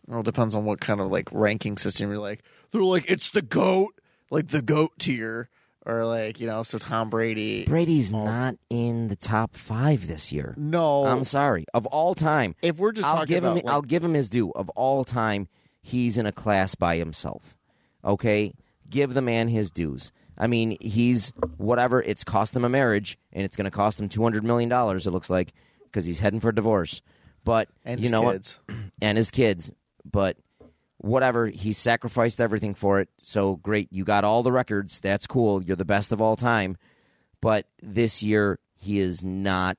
Well, 0.07 0.21
it 0.21 0.25
depends 0.27 0.55
on 0.55 0.65
what 0.67 0.81
kind 0.81 1.01
of 1.01 1.11
like 1.11 1.29
ranking 1.33 1.77
system 1.79 2.11
you're 2.11 2.19
like. 2.19 2.43
They're 2.71 2.83
like 2.83 3.11
it's 3.11 3.31
the 3.31 3.41
goat, 3.43 3.95
like 4.31 4.49
the 4.49 4.61
goat 4.61 4.93
tier, 4.99 5.49
or 5.87 6.05
like 6.07 6.41
you 6.41 6.47
know. 6.47 6.63
So 6.63 6.77
Tom 6.79 7.09
Brady. 7.11 7.65
Brady's 7.65 8.13
not 8.13 8.57
in 8.69 9.09
the 9.09 9.17
top 9.17 9.57
five 9.57 10.07
this 10.07 10.31
year. 10.31 10.55
No, 10.59 11.07
I'm 11.07 11.25
sorry. 11.25 11.65
Of 11.73 11.87
all 11.87 12.15
time, 12.15 12.55
if 12.61 12.77
we're 12.77 12.93
just 12.93 13.07
I'll 13.09 13.15
talking 13.21 13.35
give 13.35 13.45
him. 13.45 13.53
about, 13.53 13.65
like, 13.65 13.73
I'll 13.75 13.83
give 13.83 14.05
him 14.05 14.13
his 14.15 14.29
due. 14.29 14.51
Of 14.53 14.69
all 14.71 15.05
time, 15.05 15.49
he's 15.85 16.17
in 16.17 16.25
a 16.25 16.33
class 16.33 16.75
by 16.75 16.97
himself. 16.97 17.55
Okay, 18.05 18.55
give 18.89 19.13
the 19.13 19.23
man 19.23 19.49
his 19.49 19.71
dues. 19.71 20.13
I 20.37 20.47
mean, 20.47 20.79
he's 20.81 21.33
whatever. 21.59 22.03
It's 22.03 22.25
cost 22.25 22.57
him 22.57 22.65
a 22.65 22.69
marriage, 22.69 23.19
and 23.33 23.45
it's 23.45 23.55
going 23.55 23.67
to 23.67 23.71
cost 23.71 24.01
him 24.01 24.09
two 24.09 24.23
hundred 24.23 24.45
million 24.45 24.69
dollars. 24.71 25.07
It 25.07 25.11
looks 25.11 25.31
like 25.31 25.53
because 25.85 26.07
he's 26.07 26.21
heading 26.21 26.41
for 26.41 26.51
divorce. 26.53 27.03
But 27.45 27.69
and 27.85 28.01
you 28.01 28.05
his 28.05 28.11
know 28.11 28.31
kids. 28.33 28.59
what? 28.67 28.77
And 29.03 29.19
his 29.19 29.31
kids. 29.31 29.73
But 30.11 30.39
whatever, 30.99 31.47
he 31.49 31.73
sacrificed 31.75 32.41
everything 32.41 32.75
for 32.75 33.01
it. 33.01 33.11
So 33.21 33.57
great, 33.57 33.93
you 33.93 34.05
got 34.05 34.25
all 34.25 34.43
the 34.43 34.53
records. 34.53 35.01
That's 35.01 35.27
cool. 35.27 35.63
You're 35.63 35.77
the 35.77 35.85
best 35.85 36.11
of 36.13 36.23
all 36.23 36.37
time. 36.37 36.79
But 37.43 37.67
this 37.83 38.23
year, 38.23 38.59
he 38.77 39.01
is 39.01 39.23
not 39.23 39.77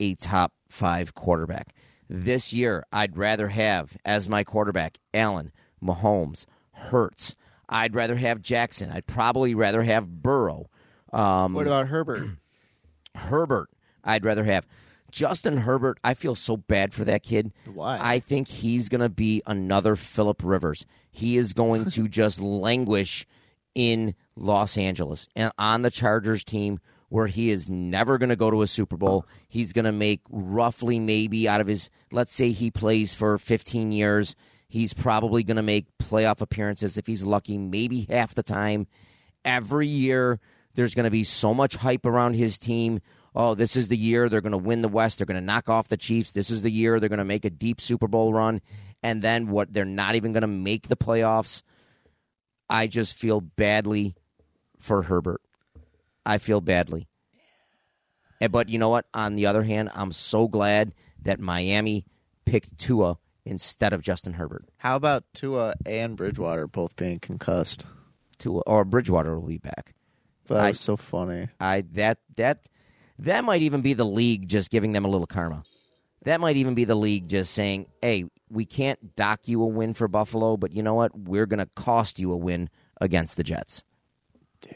a 0.00 0.16
top 0.16 0.52
five 0.68 1.14
quarterback. 1.14 1.72
This 2.08 2.52
year, 2.52 2.84
I'd 2.92 3.16
rather 3.16 3.48
have 3.48 3.96
as 4.04 4.28
my 4.28 4.44
quarterback 4.44 4.98
Allen, 5.12 5.52
Mahomes, 5.82 6.46
Hurts. 6.72 7.34
I'd 7.68 7.94
rather 7.94 8.16
have 8.16 8.40
Jackson. 8.42 8.90
I'd 8.90 9.06
probably 9.06 9.54
rather 9.54 9.82
have 9.82 10.22
Burrow. 10.22 10.70
Um, 11.12 11.54
What 11.54 11.66
about 11.66 11.88
Herbert? 11.88 12.28
Herbert, 13.16 13.70
I'd 14.04 14.24
rather 14.24 14.44
have. 14.44 14.66
Justin 15.10 15.58
Herbert, 15.58 15.98
I 16.04 16.14
feel 16.14 16.34
so 16.34 16.56
bad 16.56 16.92
for 16.92 17.04
that 17.04 17.22
kid. 17.22 17.52
Why? 17.72 17.98
I 18.00 18.20
think 18.20 18.48
he's 18.48 18.88
going 18.88 19.00
to 19.00 19.08
be 19.08 19.40
another 19.46 19.96
Philip 19.96 20.42
Rivers. 20.44 20.84
He 21.10 21.36
is 21.36 21.52
going 21.54 21.84
to 21.90 22.08
just 22.08 22.40
languish 22.40 23.26
in 23.74 24.14
Los 24.36 24.76
Angeles 24.76 25.28
and 25.34 25.52
on 25.58 25.82
the 25.82 25.90
Chargers 25.90 26.44
team 26.44 26.78
where 27.08 27.26
he 27.26 27.50
is 27.50 27.68
never 27.68 28.18
going 28.18 28.30
to 28.30 28.36
go 28.36 28.50
to 28.50 28.62
a 28.62 28.66
Super 28.66 28.96
Bowl. 28.96 29.26
He's 29.48 29.72
going 29.72 29.84
to 29.84 29.92
make 29.92 30.20
roughly 30.28 30.98
maybe 30.98 31.48
out 31.48 31.60
of 31.60 31.66
his 31.66 31.90
let's 32.10 32.34
say 32.34 32.50
he 32.50 32.70
plays 32.70 33.14
for 33.14 33.38
15 33.38 33.92
years, 33.92 34.34
he's 34.68 34.92
probably 34.92 35.42
going 35.42 35.56
to 35.56 35.62
make 35.62 35.86
playoff 35.98 36.40
appearances 36.40 36.96
if 36.96 37.06
he's 37.06 37.22
lucky, 37.22 37.58
maybe 37.58 38.06
half 38.10 38.34
the 38.34 38.42
time. 38.42 38.86
Every 39.44 39.86
year 39.86 40.40
there's 40.74 40.94
going 40.94 41.04
to 41.04 41.10
be 41.10 41.24
so 41.24 41.54
much 41.54 41.76
hype 41.76 42.04
around 42.04 42.34
his 42.34 42.58
team. 42.58 43.00
Oh, 43.34 43.54
this 43.54 43.76
is 43.76 43.88
the 43.88 43.96
year 43.96 44.28
they're 44.28 44.40
going 44.40 44.52
to 44.52 44.58
win 44.58 44.82
the 44.82 44.88
West. 44.88 45.18
They're 45.18 45.26
going 45.26 45.40
to 45.40 45.44
knock 45.44 45.68
off 45.68 45.88
the 45.88 45.96
Chiefs. 45.96 46.32
This 46.32 46.50
is 46.50 46.62
the 46.62 46.70
year 46.70 46.98
they're 46.98 47.08
going 47.08 47.18
to 47.18 47.24
make 47.24 47.44
a 47.44 47.50
deep 47.50 47.80
Super 47.80 48.08
Bowl 48.08 48.32
run. 48.32 48.60
And 49.02 49.22
then 49.22 49.48
what? 49.48 49.72
They're 49.72 49.84
not 49.84 50.14
even 50.14 50.32
going 50.32 50.40
to 50.42 50.46
make 50.48 50.88
the 50.88 50.96
playoffs. 50.96 51.62
I 52.68 52.86
just 52.86 53.16
feel 53.16 53.40
badly 53.40 54.16
for 54.78 55.02
Herbert. 55.02 55.40
I 56.26 56.38
feel 56.38 56.60
badly. 56.60 57.08
But 58.50 58.68
you 58.68 58.78
know 58.78 58.90
what? 58.90 59.06
On 59.14 59.36
the 59.36 59.46
other 59.46 59.62
hand, 59.62 59.90
I'm 59.94 60.12
so 60.12 60.48
glad 60.48 60.92
that 61.22 61.40
Miami 61.40 62.04
picked 62.44 62.76
Tua 62.78 63.16
instead 63.44 63.92
of 63.92 64.02
Justin 64.02 64.34
Herbert. 64.34 64.68
How 64.76 64.96
about 64.96 65.24
Tua 65.32 65.74
and 65.86 66.16
Bridgewater 66.16 66.66
both 66.66 66.96
being 66.96 67.18
concussed? 67.20 67.86
Tua 68.38 68.60
or 68.66 68.84
Bridgewater 68.84 69.38
will 69.38 69.48
be 69.48 69.58
back. 69.58 69.94
That 70.48 70.58
I- 70.64 70.68
was 70.70 70.80
so 70.80 70.96
funny. 70.96 71.48
I 71.58 71.82
that 71.92 72.18
that 72.36 72.68
that 73.18 73.44
might 73.44 73.62
even 73.62 73.80
be 73.80 73.94
the 73.94 74.04
league 74.04 74.48
just 74.48 74.70
giving 74.70 74.92
them 74.92 75.04
a 75.04 75.08
little 75.08 75.26
karma. 75.26 75.62
That 76.24 76.40
might 76.40 76.56
even 76.56 76.74
be 76.74 76.84
the 76.84 76.94
league 76.96 77.28
just 77.28 77.52
saying, 77.52 77.86
"Hey, 78.02 78.24
we 78.50 78.66
can't 78.66 79.14
dock 79.16 79.46
you 79.46 79.62
a 79.62 79.66
win 79.66 79.94
for 79.94 80.08
Buffalo, 80.08 80.56
but 80.56 80.72
you 80.72 80.82
know 80.82 80.94
what? 80.94 81.16
We're 81.18 81.46
going 81.46 81.60
to 81.60 81.70
cost 81.76 82.18
you 82.18 82.32
a 82.32 82.36
win 82.36 82.68
against 83.00 83.36
the 83.36 83.44
Jets." 83.44 83.84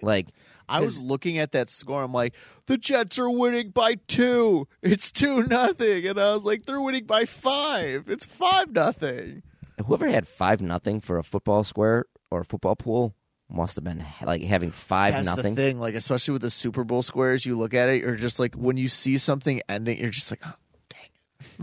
Like 0.02 0.28
I 0.68 0.80
was 0.80 1.00
looking 1.00 1.38
at 1.38 1.52
that 1.52 1.68
score. 1.68 2.02
I'm 2.02 2.12
like, 2.12 2.34
the 2.66 2.78
Jets 2.78 3.18
are 3.18 3.30
winning 3.30 3.70
by 3.70 3.94
two. 4.06 4.68
It's 4.82 5.10
two 5.10 5.42
nothing, 5.42 6.06
and 6.06 6.18
I 6.20 6.32
was 6.32 6.44
like, 6.44 6.66
they're 6.66 6.80
winning 6.80 7.04
by 7.06 7.24
five. 7.24 8.04
It's 8.08 8.24
five 8.24 8.70
nothing. 8.72 9.42
whoever 9.84 10.08
had 10.08 10.28
five 10.28 10.60
nothing 10.60 11.00
for 11.00 11.18
a 11.18 11.24
football 11.24 11.64
square 11.64 12.04
or 12.30 12.40
a 12.40 12.44
football 12.44 12.76
pool 12.76 13.14
must 13.48 13.74
have 13.74 13.82
been 13.82 14.04
like 14.22 14.42
having 14.42 14.70
five 14.70 15.12
That's 15.12 15.28
nothing. 15.28 15.56
the 15.56 15.62
thing. 15.62 15.78
Like, 15.78 15.94
especially 15.94 16.32
with 16.32 16.42
the 16.42 16.50
Super 16.50 16.84
Bowl 16.84 17.02
squares, 17.02 17.44
you 17.44 17.56
look 17.56 17.74
at 17.74 17.88
it, 17.88 18.00
you're 18.02 18.14
just 18.14 18.38
like, 18.38 18.54
when 18.54 18.76
you 18.76 18.88
see 18.88 19.18
something 19.18 19.60
ending, 19.68 19.98
you're 19.98 20.10
just 20.10 20.30
like, 20.30 20.40
oh, 20.46 20.54
dang. 20.88 21.00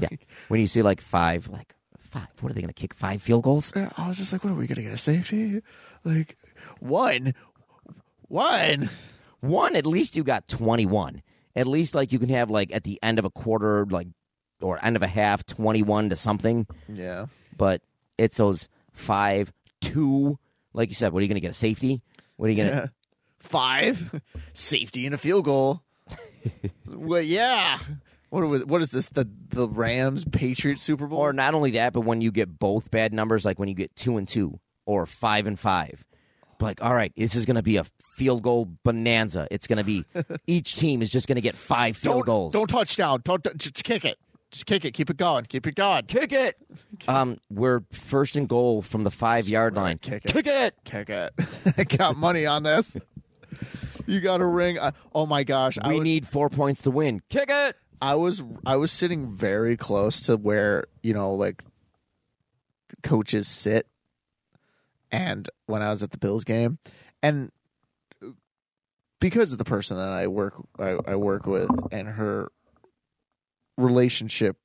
Yeah. 0.01 0.09
When 0.49 0.59
you 0.61 0.67
see 0.67 0.81
like 0.81 1.01
five, 1.01 1.47
like 1.49 1.73
five, 1.99 2.27
what 2.39 2.51
are 2.51 2.53
they 2.53 2.61
going 2.61 2.73
to 2.73 2.73
kick 2.73 2.93
five 2.93 3.21
field 3.21 3.43
goals? 3.43 3.71
I 3.75 4.07
was 4.07 4.17
just 4.17 4.31
like, 4.33 4.43
what 4.43 4.51
are 4.51 4.55
we 4.55 4.65
gonna 4.67 4.81
get 4.81 4.93
a 4.93 4.97
safety? 4.97 5.61
Like, 6.05 6.37
one, 6.79 7.33
one. 8.27 8.89
One, 9.39 9.75
at 9.75 9.85
least 9.85 10.15
you 10.15 10.23
got 10.23 10.47
21. 10.47 11.21
At 11.55 11.67
least 11.67 11.95
like 11.95 12.11
you 12.11 12.19
can 12.19 12.29
have 12.29 12.49
like 12.49 12.73
at 12.73 12.83
the 12.83 12.99
end 13.01 13.19
of 13.19 13.25
a 13.25 13.29
quarter, 13.29 13.85
like, 13.85 14.07
or 14.61 14.83
end 14.83 14.95
of 14.95 15.03
a 15.03 15.07
half, 15.07 15.45
21 15.45 16.09
to 16.09 16.15
something. 16.15 16.67
Yeah. 16.87 17.27
But 17.55 17.81
it's 18.17 18.37
those 18.37 18.69
five, 18.91 19.51
two. 19.81 20.39
Like 20.73 20.89
you 20.89 20.95
said, 20.95 21.13
what 21.13 21.19
are 21.19 21.21
you 21.23 21.29
going 21.29 21.35
to 21.35 21.41
get? 21.41 21.51
A 21.51 21.53
safety? 21.53 22.01
What 22.35 22.47
are 22.47 22.51
you 22.51 22.57
going 22.57 22.69
to? 22.69 22.75
Yeah. 22.75 22.87
Five 23.39 24.21
safety 24.53 25.05
and 25.05 25.15
a 25.15 25.17
field 25.17 25.45
goal. 25.45 25.83
well, 26.87 27.21
yeah. 27.21 27.77
What 28.29 28.41
are 28.41 28.47
what 28.65 28.81
is 28.81 28.91
this? 28.91 29.07
The 29.07 29.29
the 29.49 29.69
Rams 29.69 30.25
Patriots 30.25 30.81
Super 30.81 31.07
Bowl? 31.07 31.19
Or 31.19 31.33
not 31.33 31.53
only 31.53 31.71
that, 31.71 31.93
but 31.93 32.01
when 32.01 32.21
you 32.21 32.31
get 32.31 32.59
both 32.59 32.91
bad 32.91 33.13
numbers, 33.13 33.45
like 33.45 33.57
when 33.57 33.69
you 33.69 33.75
get 33.75 33.95
two 33.95 34.17
and 34.17 34.27
two 34.27 34.59
or 34.85 35.05
five 35.05 35.47
and 35.47 35.57
five, 35.57 36.03
like, 36.61 36.83
all 36.83 36.93
right, 36.93 37.11
this 37.15 37.35
is 37.35 37.45
going 37.45 37.55
to 37.55 37.63
be 37.63 37.77
a 37.77 37.85
field 38.15 38.43
goal 38.43 38.65
bonanza. 38.83 39.47
It's 39.51 39.67
going 39.67 39.77
to 39.77 39.83
be 39.83 40.05
each 40.47 40.75
team 40.75 41.01
is 41.01 41.11
just 41.11 41.27
going 41.27 41.35
to 41.35 41.41
get 41.41 41.55
five 41.55 41.97
field 41.97 42.17
don't, 42.17 42.25
goals. 42.25 42.53
Don't 42.53 42.67
touchdown. 42.67 43.21
Don't, 43.23 43.43
don't 43.43 43.57
just 43.57 43.83
kick 43.83 44.05
it. 44.05 44.17
Just 44.51 44.65
kick 44.65 44.85
it. 44.85 44.91
Keep 44.93 45.09
it 45.09 45.17
going. 45.17 45.45
Keep 45.45 45.67
it 45.67 45.75
going. 45.75 46.05
kick 46.05 46.31
it. 46.31 46.57
Um, 47.07 47.37
we're 47.49 47.81
first 47.91 48.35
and 48.35 48.47
goal 48.47 48.81
from 48.81 49.03
the 49.03 49.11
five 49.11 49.49
yard 49.49 49.75
line. 49.75 49.97
Kick 49.97 50.25
it. 50.25 50.31
Kick 50.31 50.47
it. 50.47 50.75
Kick 50.85 51.09
it. 51.09 51.33
I 51.77 51.83
got 51.83 52.15
money 52.15 52.45
on 52.45 52.63
this. 52.63 52.95
You 54.05 54.21
got 54.21 54.39
a 54.39 54.45
ring. 54.45 54.79
I, 54.79 54.93
oh 55.13 55.25
my 55.25 55.43
gosh! 55.43 55.77
I 55.81 55.89
We 55.89 55.95
was, 55.95 56.03
need 56.03 56.27
four 56.27 56.49
points 56.49 56.81
to 56.83 56.91
win. 56.91 57.21
Kick 57.29 57.49
it. 57.49 57.75
I 58.01 58.15
was 58.15 58.41
I 58.65 58.77
was 58.77 58.91
sitting 58.91 59.35
very 59.35 59.75
close 59.75 60.21
to 60.21 60.37
where 60.37 60.85
you 61.03 61.13
know 61.13 61.33
like 61.33 61.63
coaches 63.03 63.47
sit, 63.47 63.87
and 65.11 65.49
when 65.65 65.81
I 65.81 65.89
was 65.89 66.03
at 66.03 66.11
the 66.11 66.17
Bills 66.17 66.43
game, 66.43 66.79
and 67.23 67.51
because 69.19 69.51
of 69.51 69.57
the 69.57 69.65
person 69.65 69.97
that 69.97 70.09
I 70.09 70.27
work 70.27 70.53
I, 70.77 70.97
I 71.07 71.15
work 71.15 71.45
with 71.47 71.69
and 71.91 72.07
her 72.07 72.51
relationship 73.77 74.57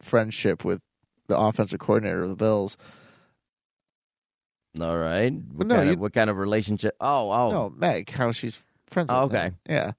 friendship 0.00 0.64
with 0.64 0.80
the 1.28 1.38
offensive 1.38 1.78
coordinator 1.80 2.22
of 2.22 2.28
the 2.28 2.36
Bills. 2.36 2.76
All 4.80 4.98
right. 4.98 5.32
What, 5.32 5.66
no, 5.66 5.74
kind, 5.76 5.86
you- 5.88 5.92
of, 5.94 5.98
what 6.00 6.12
kind 6.12 6.30
of 6.30 6.36
relationship? 6.38 6.94
Oh, 7.00 7.30
oh. 7.30 7.50
No, 7.50 7.72
Meg, 7.76 8.10
how 8.10 8.30
she's 8.32 8.58
friends. 8.88 9.10
Oh, 9.12 9.24
with 9.26 9.34
okay. 9.34 9.44
him. 9.46 9.58
yeah. 9.68 9.92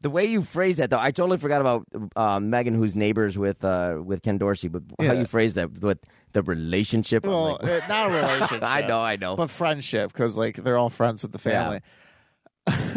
The 0.00 0.10
way 0.10 0.24
you 0.24 0.42
phrase 0.42 0.78
that, 0.78 0.90
though, 0.90 0.98
I 0.98 1.12
totally 1.12 1.38
forgot 1.38 1.60
about 1.60 1.86
uh, 2.16 2.40
Megan, 2.40 2.74
who's 2.74 2.96
neighbors 2.96 3.38
with 3.38 3.64
uh, 3.64 3.98
with 4.04 4.22
Ken 4.22 4.36
Dorsey. 4.36 4.66
But 4.66 4.82
how 4.98 5.04
Yeah. 5.04 5.12
you 5.12 5.26
phrase 5.26 5.54
that 5.54 5.78
with 5.80 6.00
the 6.32 6.42
relationship? 6.42 7.24
Well, 7.26 7.58
like- 7.62 7.82
uh, 7.84 7.86
not 7.88 8.10
a 8.10 8.14
relationship. 8.14 8.66
I 8.66 8.82
know, 8.86 9.00
I 9.00 9.16
know. 9.16 9.36
but 9.36 9.50
friendship 9.50 10.12
because 10.12 10.36
like 10.38 10.56
they're 10.56 10.78
all 10.78 10.90
friends 10.90 11.22
with 11.22 11.32
the 11.32 11.40
Yeah. 11.50 11.62
family. 11.64 11.80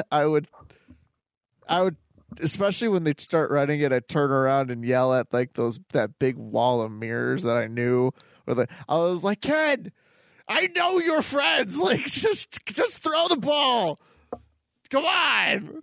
I 0.11 0.25
would, 0.25 0.47
I 1.67 1.81
would, 1.81 1.95
especially 2.39 2.88
when 2.89 3.03
they 3.03 3.13
start 3.17 3.49
running 3.51 3.79
it, 3.79 3.91
I'd 3.91 4.07
turn 4.07 4.31
around 4.31 4.69
and 4.71 4.86
yell 4.86 5.13
at 5.13 5.33
like 5.33 5.53
those 5.53 5.79
that 5.93 6.19
big 6.19 6.38
wall 6.38 6.81
of 6.81 6.91
mirrors 6.91 7.43
that 7.43 7.57
I 7.57 7.67
knew. 7.67 8.11
Or 8.47 8.53
the, 8.53 8.67
I 8.88 8.97
was 8.99 9.23
like, 9.23 9.41
Ken, 9.41 9.91
I 10.47 10.67
know 10.75 10.99
you're 10.99 11.21
friends. 11.23 11.77
Like, 11.86 12.05
just 12.05 12.63
just 12.65 12.99
throw 12.99 13.27
the 13.27 13.38
ball. 13.38 13.99
Come 14.91 15.05
on. 15.05 15.81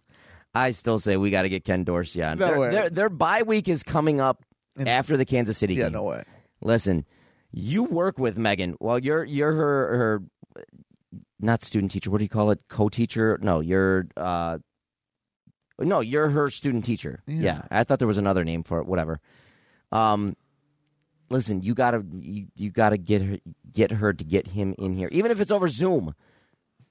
I 0.55 0.71
still 0.73 0.99
say 0.99 1.17
we 1.17 1.31
got 1.31 1.43
to 1.43 1.49
get 1.49 1.65
Ken 1.65 1.83
Dorsey 1.83 2.23
on. 2.23 2.39
No 2.39 2.47
their, 2.47 2.61
way. 2.61 2.71
Their, 2.71 2.91
their 2.91 3.09
bye 3.09 3.43
week 3.43 3.67
is 3.69 3.83
coming 3.83 4.21
up 4.21 4.45
after 4.79 5.17
the 5.17 5.25
Kansas 5.25 5.59
City 5.59 5.75
Yeah, 5.75 5.85
game. 5.85 5.93
no 5.95 6.03
way. 6.05 6.23
Listen, 6.61 7.05
you 7.53 7.85
work 7.85 8.19
with 8.19 8.37
Megan. 8.39 8.77
Well, 8.81 8.99
you're 8.99 9.25
you're 9.25 9.53
her 9.53 9.97
her 9.97 10.23
not 11.41 11.63
student 11.63 11.93
teacher. 11.93 12.11
What 12.11 12.19
do 12.19 12.25
you 12.25 12.29
call 12.31 12.51
it? 12.51 12.61
Co-teacher? 12.69 13.39
No, 13.43 13.61
you're 13.61 14.07
uh 14.17 14.59
no, 15.79 16.01
you're 16.01 16.29
her 16.31 16.49
student 16.51 16.85
teacher. 16.85 17.23
Yeah. 17.27 17.41
Yeah. 17.43 17.63
I 17.71 17.85
thought 17.85 17.99
there 17.99 18.09
was 18.09 18.19
another 18.19 18.45
name 18.45 18.63
for 18.63 18.79
it. 18.81 18.87
Whatever. 18.87 19.21
Um, 19.91 20.37
listen, 21.31 21.63
you 21.63 21.75
gotta 21.75 22.05
you, 22.19 22.47
you 22.55 22.71
gotta 22.71 22.97
get 22.97 23.23
her 23.23 23.39
get 23.73 23.91
her 23.91 24.13
to 24.13 24.25
get 24.25 24.49
him 24.49 24.75
in 24.79 24.95
here, 24.97 25.09
even 25.13 25.31
if 25.31 25.41
it's 25.41 25.51
over 25.51 25.69
Zoom 25.69 26.15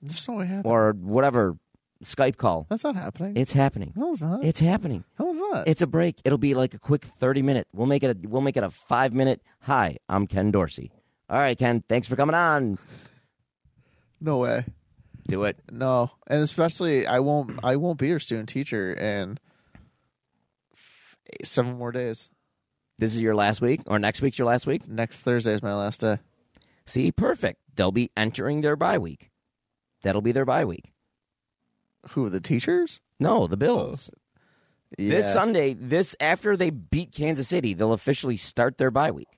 There's 0.02 0.28
no 0.28 0.36
way 0.36 0.46
happening. 0.46 0.72
or 0.72 0.92
whatever 0.94 1.58
Skype 2.04 2.38
call. 2.38 2.66
That's 2.70 2.84
not 2.84 2.96
happening. 2.96 3.38
It's 3.38 3.54
happening. 3.54 3.94
no, 3.96 4.12
it's 4.12 4.22
not. 4.22 4.44
It's 4.44 4.60
happening. 4.60 5.04
no, 5.20 5.30
it's 5.30 5.40
not. 5.40 5.68
It's 5.68 5.82
a 5.82 5.88
break. 5.88 6.20
It'll 6.26 6.38
be 6.38 6.54
like 6.54 6.74
a 6.74 6.80
quick 6.80 7.06
thirty 7.20 7.42
minute. 7.42 7.68
We'll 7.74 7.88
make 7.88 8.04
it. 8.04 8.10
A, 8.26 8.28
we'll 8.28 8.42
make 8.42 8.58
it 8.58 8.64
a 8.64 8.70
five 8.72 9.14
minute. 9.14 9.42
Hi, 9.62 9.98
I'm 10.10 10.26
Ken 10.28 10.52
Dorsey. 10.52 10.92
All 11.30 11.38
right, 11.40 11.58
Ken. 11.58 11.84
Thanks 11.88 12.08
for 12.08 12.16
coming 12.16 12.36
on. 12.36 12.78
no 14.20 14.38
way. 14.40 14.66
Do 15.28 15.44
it. 15.44 15.60
No, 15.72 16.12
and 16.28 16.42
especially 16.42 17.06
I 17.08 17.20
won't. 17.20 17.60
I 17.64 17.76
won't 17.76 18.00
be 18.00 18.08
your 18.08 18.20
student 18.20 18.50
teacher 18.50 18.92
in 18.94 19.38
f- 20.74 21.18
seven 21.44 21.78
more 21.78 21.92
days. 21.92 22.30
This 22.98 23.16
is 23.16 23.22
your 23.22 23.36
last 23.36 23.62
week, 23.62 23.82
or 23.86 24.00
next 24.00 24.22
week's 24.22 24.38
your 24.40 24.48
last 24.48 24.66
week. 24.68 24.88
Next 24.88 25.20
Thursday 25.20 25.54
is 25.54 25.64
my 25.64 25.74
last 25.76 26.02
day. 26.02 26.18
See, 26.86 27.12
perfect. 27.12 27.60
They'll 27.76 27.92
be 27.92 28.12
entering 28.18 28.62
their 28.62 28.76
bye 28.76 28.98
week. 28.98 29.30
That'll 30.02 30.22
be 30.22 30.32
their 30.32 30.46
bye 30.46 30.66
week. 30.66 30.92
Who 32.10 32.30
the 32.30 32.42
teachers? 32.42 33.00
No, 33.20 33.48
the 33.48 33.58
Bills. 33.58 34.10
Yeah. 34.98 35.16
This 35.22 35.32
Sunday, 35.34 35.74
this 35.74 36.16
after 36.20 36.58
they 36.58 36.70
beat 36.70 37.12
Kansas 37.14 37.48
City, 37.48 37.74
they'll 37.74 37.94
officially 37.94 38.36
start 38.38 38.78
their 38.78 38.92
bye 38.92 39.12
week. 39.12 39.30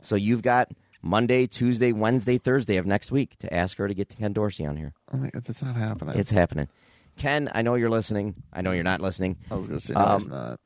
So 0.00 0.14
you've 0.16 0.42
got 0.42 0.70
Monday, 1.02 1.46
Tuesday, 1.46 1.92
Wednesday, 1.92 2.38
Thursday 2.38 2.76
of 2.76 2.86
next 2.86 3.10
week 3.12 3.36
to 3.40 3.52
ask 3.52 3.76
her 3.78 3.88
to 3.88 3.94
get 3.94 4.08
Ken 4.16 4.32
Dorsey 4.32 4.64
on 4.64 4.76
here. 4.76 4.94
I'm 5.12 5.20
like, 5.20 5.32
that's 5.32 5.62
not 5.62 5.76
happening. 5.76 6.16
It's 6.16 6.30
happening. 6.30 6.68
Ken, 7.16 7.50
I 7.54 7.60
know 7.62 7.74
you're 7.74 7.90
listening. 7.90 8.36
I 8.52 8.62
know 8.62 8.70
you're 8.70 8.84
not 8.84 9.00
listening. 9.00 9.36
I 9.50 9.54
was 9.56 9.66
going 9.66 9.78
to 9.80 9.84
say 9.86 9.94
no, 9.94 10.14
it's 10.14 10.24
Um, 10.26 10.30
not. 10.30 10.60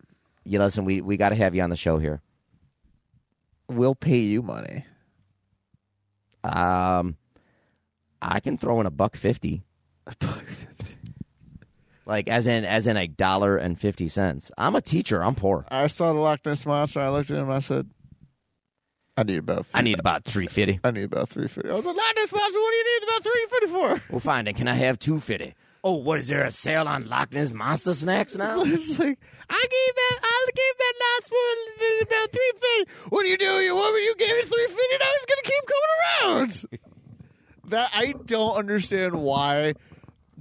You 0.44 0.60
listen. 0.60 0.84
We 0.84 1.00
we 1.00 1.16
got 1.16 1.30
to 1.30 1.34
have 1.34 1.54
you 1.56 1.62
on 1.62 1.70
the 1.70 1.76
show 1.76 1.98
here. 1.98 2.22
We'll 3.68 3.96
pay 3.96 4.18
you 4.18 4.42
money. 4.42 4.84
Um, 6.44 7.16
I 8.22 8.38
can 8.38 8.56
throw 8.56 8.78
in 8.80 8.86
a 8.86 8.90
buck 8.90 9.16
fifty. 9.16 9.64
Like 12.06 12.28
as 12.28 12.46
in 12.46 12.64
as 12.64 12.86
in 12.86 12.96
a 12.96 13.08
dollar 13.08 13.56
and 13.56 13.78
fifty 13.78 14.08
cents. 14.08 14.52
I'm 14.56 14.76
a 14.76 14.80
teacher. 14.80 15.22
I'm 15.24 15.34
poor. 15.34 15.66
I 15.68 15.88
saw 15.88 16.12
the 16.12 16.20
Loch 16.20 16.40
Ness 16.46 16.64
monster. 16.64 17.00
I 17.00 17.08
looked 17.08 17.30
at 17.32 17.36
him. 17.38 17.50
I 17.50 17.58
said, 17.58 17.90
"I 19.16 19.24
need 19.24 19.38
about. 19.38 19.66
I 19.74 19.82
need 19.82 19.98
about 19.98 20.24
three 20.24 20.46
fifty. 20.46 20.78
I 20.84 20.92
need 20.92 21.02
about 21.04 21.28
three 21.30 21.48
fifty. 21.48 21.68
I 21.68 21.74
was 21.74 21.84
like, 21.84 21.96
Loch 21.96 22.14
Ness 22.14 22.32
monster. 22.32 22.60
What 22.60 22.70
do 22.70 22.76
you 22.76 22.84
need 23.00 23.08
about 23.08 23.22
three 23.24 23.46
fifty 23.50 23.66
for? 23.66 24.12
Well, 24.12 24.20
fine. 24.20 24.44
Then 24.44 24.54
can 24.54 24.68
I 24.68 24.74
have 24.74 25.00
two 25.00 25.18
fifty? 25.18 25.54
Oh, 25.82 25.96
what 25.96 26.18
is 26.20 26.28
there 26.28 26.42
a 26.44 26.50
sale 26.50 26.86
on 26.88 27.08
Loch 27.08 27.32
Ness 27.32 27.52
monster 27.52 27.92
snacks 27.92 28.36
now? 28.36 28.62
It's 28.64 28.98
like 29.00 29.18
I 29.50 29.64
gave 29.70 29.94
that. 29.96 30.18
I 30.22 30.46
gave 30.54 30.78
that 30.78 30.94
last 31.00 31.32
one 31.32 32.02
about 32.02 32.30
three 32.32 32.52
fifty. 32.54 33.08
What 33.08 33.22
do 33.24 33.28
you 33.30 33.36
do? 33.38 33.46
You 33.46 33.74
woman? 33.74 34.00
You 34.02 34.14
gave 34.16 34.30
it 34.30 34.46
three 34.46 34.66
fifty. 34.68 34.96
Now 35.00 35.06
it's 35.16 35.26
gonna 35.26 35.42
keep 35.42 35.64
coming 35.66 36.40
around. 36.40 36.80
that 37.70 37.90
I 37.94 38.14
don't 38.26 38.56
understand 38.56 39.20
why 39.20 39.74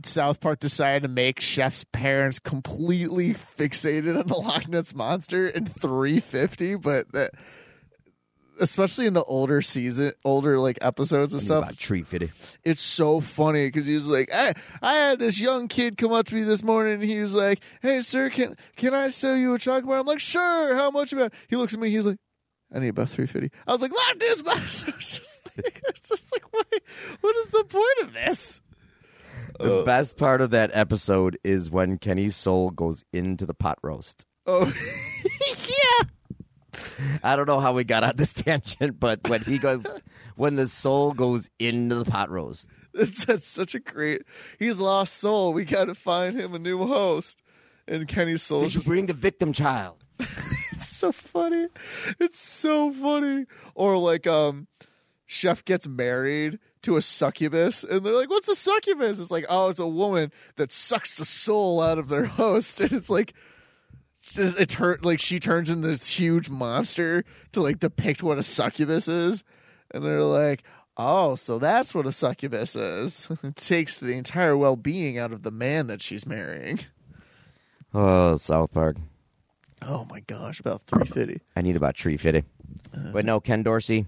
South 0.03 0.39
Park 0.39 0.59
decided 0.59 1.03
to 1.03 1.07
make 1.07 1.39
Chef's 1.39 1.85
parents 1.91 2.39
completely 2.39 3.33
fixated 3.33 4.19
on 4.19 4.27
the 4.27 4.35
Loch 4.35 4.67
Ness 4.67 4.93
monster 4.93 5.47
in 5.47 5.65
three 5.65 6.19
fifty, 6.19 6.75
but 6.75 7.11
that. 7.13 7.31
Especially 8.57 9.05
in 9.05 9.13
the 9.13 9.23
older 9.23 9.61
season, 9.61 10.13
older 10.23 10.57
like 10.59 10.77
episodes 10.79 11.33
and 11.33 11.41
stuff, 11.41 11.63
about 11.63 11.75
three 11.75 12.03
fifty. 12.03 12.31
it's 12.63 12.81
so 12.81 13.19
funny 13.19 13.67
because 13.67 13.85
he 13.85 13.95
was 13.95 14.07
like, 14.07 14.33
I, 14.33 14.53
I 14.81 14.93
had 14.93 15.19
this 15.19 15.41
young 15.41 15.67
kid 15.67 15.97
come 15.97 16.13
up 16.13 16.25
to 16.27 16.35
me 16.35 16.43
this 16.43 16.63
morning 16.63 16.93
and 16.93 17.03
he 17.03 17.19
was 17.19 17.35
like, 17.35 17.59
Hey, 17.81 17.99
sir, 17.99 18.29
can 18.29 18.55
can 18.77 18.93
I 18.93 19.09
sell 19.09 19.35
you 19.35 19.53
a 19.55 19.59
chocolate 19.59 19.87
bar? 19.87 19.99
I'm 19.99 20.05
like, 20.05 20.21
Sure. 20.21 20.73
How 20.77 20.89
much 20.89 21.11
about? 21.11 21.25
it?" 21.25 21.33
He 21.49 21.57
looks 21.57 21.73
at 21.73 21.81
me. 21.81 21.89
He's 21.89 22.05
like, 22.07 22.15
I 22.73 22.79
need 22.79 22.87
about 22.87 23.09
three 23.09 23.27
fifty. 23.27 23.49
I 23.67 23.73
was 23.73 23.81
like, 23.81 23.91
Lock 23.91 24.19
this 24.19 24.41
box. 24.41 24.83
I 24.87 24.95
was 24.95 25.19
just 25.19 25.49
like, 25.57 25.81
just 26.07 26.31
like, 26.31 26.53
what, 26.53 26.67
what 27.19 27.35
is 27.35 27.47
the 27.47 27.65
point 27.65 27.99
of 28.03 28.13
this? 28.13 28.61
The 29.59 29.83
best 29.85 30.17
part 30.17 30.41
of 30.41 30.51
that 30.51 30.71
episode 30.73 31.37
is 31.43 31.69
when 31.69 31.97
Kenny's 31.97 32.35
soul 32.35 32.71
goes 32.71 33.03
into 33.13 33.45
the 33.45 33.53
pot 33.53 33.79
roast. 33.81 34.25
Oh, 34.45 34.71
yeah. 35.67 36.79
I 37.23 37.35
don't 37.35 37.47
know 37.47 37.59
how 37.59 37.73
we 37.73 37.83
got 37.83 38.03
on 38.03 38.15
this 38.15 38.33
tangent, 38.33 38.99
but 38.99 39.27
when 39.29 39.41
he 39.41 39.57
goes, 39.57 39.85
when 40.35 40.55
the 40.55 40.67
soul 40.67 41.13
goes 41.13 41.49
into 41.59 41.95
the 41.95 42.05
pot 42.05 42.29
roast, 42.29 42.69
That's, 42.93 43.25
that's 43.25 43.47
such 43.47 43.75
a 43.75 43.79
great. 43.79 44.23
He's 44.59 44.79
lost 44.79 45.17
soul. 45.17 45.53
We 45.53 45.65
got 45.65 45.85
to 45.85 45.95
find 45.95 46.37
him 46.39 46.53
a 46.53 46.59
new 46.59 46.85
host. 46.85 47.41
And 47.87 48.07
Kenny's 48.07 48.41
soul 48.41 48.61
did 48.61 48.73
you 48.73 48.79
just 48.79 48.87
bring 48.87 49.05
the 49.05 49.13
victim 49.13 49.53
child? 49.53 50.03
It's 50.71 50.87
so 50.89 51.11
funny. 51.11 51.67
It's 52.19 52.41
so 52.41 52.91
funny. 52.91 53.45
Or 53.75 53.97
like 53.97 54.25
um 54.25 54.67
chef 55.27 55.63
gets 55.65 55.87
married 55.87 56.59
to 56.85 56.97
a 56.97 57.01
succubus 57.01 57.83
and 57.83 58.05
they're 58.05 58.15
like, 58.15 58.29
What's 58.29 58.47
a 58.47 58.55
succubus? 58.55 59.19
It's 59.19 59.31
like, 59.31 59.45
oh, 59.49 59.69
it's 59.69 59.79
a 59.79 59.87
woman 59.87 60.31
that 60.55 60.71
sucks 60.71 61.17
the 61.17 61.25
soul 61.25 61.81
out 61.81 61.97
of 61.97 62.07
their 62.09 62.25
host. 62.39 62.81
And 62.81 62.91
it's 62.93 63.09
like 63.09 63.33
it 64.37 64.69
turn 64.69 64.99
like 65.03 65.19
she 65.19 65.39
turns 65.39 65.69
into 65.69 65.87
this 65.87 66.07
huge 66.07 66.49
monster 66.49 67.23
to 67.51 67.61
like 67.61 67.79
depict 67.79 68.23
what 68.23 68.37
a 68.37 68.43
succubus 68.43 69.07
is. 69.07 69.43
And 69.91 70.03
they're 70.03 70.23
like, 70.23 70.63
Oh, 70.97 71.35
so 71.35 71.59
that's 71.59 71.93
what 71.93 72.05
a 72.05 72.11
succubus 72.11 72.75
is. 72.75 73.27
It 73.43 73.55
takes 73.57 73.99
the 73.99 74.13
entire 74.13 74.55
well 74.55 74.75
being 74.77 75.17
out 75.17 75.31
of 75.33 75.43
the 75.43 75.51
man 75.51 75.87
that 75.87 76.01
she's 76.01 76.25
marrying. 76.25 76.79
Oh, 77.93 78.35
South 78.35 78.71
Park. 78.71 78.97
Oh 79.81 80.05
my 80.09 80.21
gosh, 80.21 80.59
about 80.59 80.83
three 80.87 81.05
fifty. 81.05 81.41
I 81.55 81.61
need 81.61 81.75
about 81.75 81.95
tree 81.95 82.17
fitty. 82.17 82.43
Uh-huh. 82.93 83.09
But 83.13 83.25
no, 83.25 83.39
Ken 83.39 83.61
Dorsey, 83.61 84.05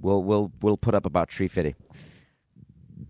we'll 0.00 0.22
we'll 0.22 0.52
we'll 0.60 0.76
put 0.76 0.94
up 0.94 1.06
about 1.06 1.28
tree 1.28 1.48
fitty. 1.48 1.74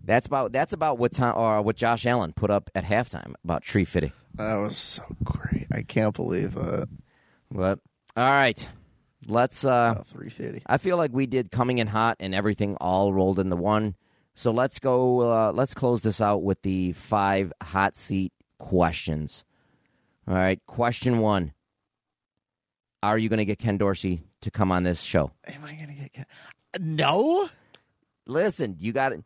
That's 0.03 0.27
about 0.27 0.51
that's 0.51 0.73
about 0.73 0.97
what 0.97 1.13
time 1.13 1.33
or 1.37 1.61
what 1.61 1.77
Josh 1.77 2.05
Allen 2.05 2.33
put 2.33 2.49
up 2.51 2.69
at 2.75 2.83
halftime 2.83 3.33
about 3.43 3.63
tree 3.63 3.85
fitty. 3.85 4.11
That 4.35 4.55
was 4.55 4.77
so 4.77 5.03
great. 5.23 5.67
I 5.71 5.83
can't 5.83 6.13
believe 6.13 6.55
that. 6.55 6.89
But 7.49 7.79
All 8.17 8.29
right, 8.29 8.67
let's. 9.27 9.63
uh 9.63 9.93
About 9.95 10.07
350. 10.07 10.63
I 10.65 10.77
feel 10.77 10.97
like 10.97 11.11
we 11.13 11.25
did 11.25 11.51
coming 11.51 11.77
in 11.77 11.87
hot 11.87 12.17
and 12.19 12.35
everything 12.35 12.75
all 12.81 13.13
rolled 13.13 13.39
into 13.39 13.55
one. 13.55 13.95
So 14.35 14.51
let's 14.51 14.79
go. 14.79 15.21
Uh, 15.21 15.51
let's 15.53 15.73
close 15.73 16.01
this 16.01 16.19
out 16.19 16.43
with 16.43 16.61
the 16.63 16.91
five 16.93 17.53
hot 17.61 17.95
seat 17.95 18.33
questions. 18.57 19.45
All 20.27 20.33
right, 20.33 20.59
question 20.65 21.19
one: 21.19 21.53
Are 23.03 23.17
you 23.17 23.29
going 23.29 23.37
to 23.37 23.45
get 23.45 23.59
Ken 23.59 23.77
Dorsey 23.77 24.23
to 24.41 24.51
come 24.51 24.71
on 24.71 24.83
this 24.83 25.01
show? 25.01 25.31
Am 25.45 25.63
I 25.63 25.75
gonna 25.75 25.93
get? 25.93 26.11
Ken? 26.13 26.25
No, 26.79 27.47
Listen, 28.25 28.77
you 28.79 28.93
got 28.93 29.11
it. 29.11 29.23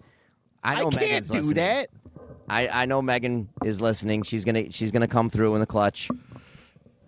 I 0.67 0.75
know 0.79 0.89
can't 0.89 1.01
Megan's 1.01 1.27
do 1.29 1.33
listening. 1.39 1.55
that. 1.55 1.89
I, 2.49 2.67
I 2.67 2.85
know 2.85 3.01
Megan 3.01 3.49
is 3.63 3.81
listening. 3.81 4.23
She's 4.23 4.45
gonna 4.45 4.71
she's 4.71 4.91
gonna 4.91 5.07
come 5.07 5.29
through 5.29 5.53
in 5.55 5.59
the 5.61 5.65
clutch. 5.67 6.09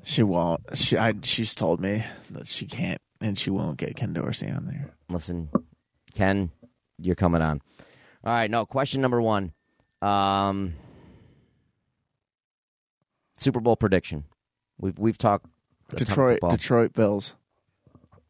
She 0.03 0.23
won't. 0.23 0.61
She 0.73 0.97
I, 0.97 1.13
she's 1.23 1.55
told 1.55 1.79
me 1.79 2.03
that 2.31 2.47
she 2.47 2.65
can't, 2.65 3.01
and 3.21 3.37
she 3.37 3.49
won't 3.49 3.77
get 3.77 3.95
Ken 3.95 4.13
Dorsey 4.13 4.49
on 4.49 4.65
there. 4.65 4.91
Listen, 5.09 5.49
Ken, 6.13 6.51
you're 6.97 7.15
coming 7.15 7.41
on. 7.41 7.61
All 8.23 8.33
right, 8.33 8.49
no 8.51 8.65
question 8.65 9.01
number 9.01 9.21
one. 9.21 9.53
Um, 10.01 10.73
Super 13.37 13.59
Bowl 13.59 13.75
prediction. 13.75 14.25
We've 14.79 14.97
we've 14.97 15.17
talked 15.17 15.45
a 15.91 15.95
ton 15.95 16.01
of 16.01 16.07
Detroit. 16.07 16.39
Detroit 16.51 16.93
Bills, 16.93 17.35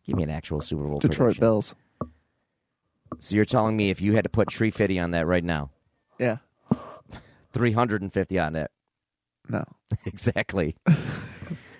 Give 0.05 0.15
me 0.15 0.23
an 0.23 0.29
actual 0.29 0.61
Super 0.61 0.83
Bowl 0.83 0.99
Detroit 0.99 1.17
prediction. 1.35 1.41
Bills. 1.41 1.75
So 3.19 3.35
you're 3.35 3.45
telling 3.45 3.75
me 3.77 3.89
if 3.89 4.01
you 4.01 4.13
had 4.15 4.23
to 4.23 4.29
put 4.29 4.47
tree 4.49 4.71
fifty 4.71 4.97
on 4.99 5.11
that 5.11 5.27
right 5.27 5.43
now, 5.43 5.69
Yeah, 6.17 6.37
three 7.53 7.71
hundred 7.73 8.01
and 8.01 8.11
fifty 8.13 8.39
on 8.39 8.53
that, 8.53 8.71
no, 9.49 9.65
exactly. 10.05 10.75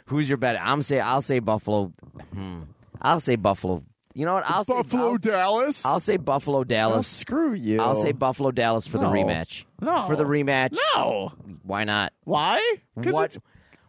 Who's 0.08 0.28
your 0.28 0.38
bet? 0.38 0.60
I'm 0.62 0.82
say 0.82 1.00
I'll 1.00 1.22
say 1.22 1.40
Buffalo. 1.40 1.94
Hmm. 2.34 2.62
I'll 3.02 3.20
say 3.20 3.36
Buffalo. 3.36 3.84
You 4.16 4.26
know 4.26 4.34
what? 4.34 4.44
I'll 4.50 4.64
say 4.64 4.74
Buffalo, 4.74 5.10
I'll, 5.12 5.18
Dallas. 5.18 5.86
I'll 5.86 6.00
say 6.00 6.18
Buffalo 6.18 6.60
Oh, 6.60 6.64
Dallas. 6.64 7.08
screw 7.08 7.54
you. 7.54 7.80
I'll 7.80 7.96
say 7.96 8.12
Buffalo 8.12 8.52
Dallas 8.52 8.88
for 8.88 8.98
the 8.98 9.04
No. 9.10 9.12
rematch. 9.14 9.66
No. 9.82 10.08
For 10.08 10.16
the 10.16 10.26
rematch. 10.26 10.76
no. 10.96 11.30
Why 11.64 11.84
not? 11.84 12.12
Why? 12.26 12.60
'Cause 13.02 13.14
What 13.14 13.38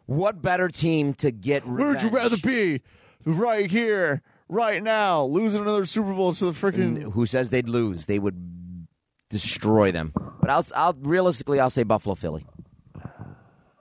what 0.07 0.43
better 0.43 0.69
team 0.69 1.15
to 1.15 1.31
get 1.31 1.65
revenge? 1.67 1.79
Where'd 1.79 2.03
you 2.03 2.09
rather 2.11 2.37
be? 2.37 2.83
Right 3.25 3.71
here, 3.71 4.23
right 4.51 4.83
now, 4.83 5.25
losing 5.25 5.63
another 5.63 5.85
Super 5.87 6.13
Bowl 6.13 6.33
to 6.35 6.45
the 6.47 6.51
freaking. 6.53 7.13
Who 7.13 7.25
says 7.27 7.51
they'd 7.51 7.69
lose? 7.69 8.07
They 8.07 8.19
would 8.19 8.87
destroy 9.31 9.93
them. 9.93 10.13
But 10.41 10.51
I'll 10.51 10.67
I'll 10.75 10.93
realistically 11.01 11.61
I'll 11.61 11.71
say 11.71 11.83
Buffalo 11.85 12.15
Philly. 12.15 12.45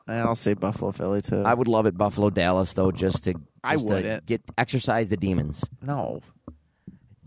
I'll 0.07 0.35
say 0.35 0.53
Buffalo, 0.55 0.91
Philly 0.91 1.21
too. 1.21 1.43
I 1.43 1.53
would 1.53 1.67
love 1.67 1.85
it 1.85 1.95
Buffalo 1.97 2.29
Dallas 2.31 2.73
though 2.73 2.91
just 2.91 3.25
to 3.25 3.35
I 3.63 3.73
just 3.75 3.87
to 3.87 3.93
wouldn't. 3.93 4.25
get 4.25 4.41
exercise 4.57 5.07
the 5.09 5.17
demons. 5.17 5.63
no, 5.83 6.21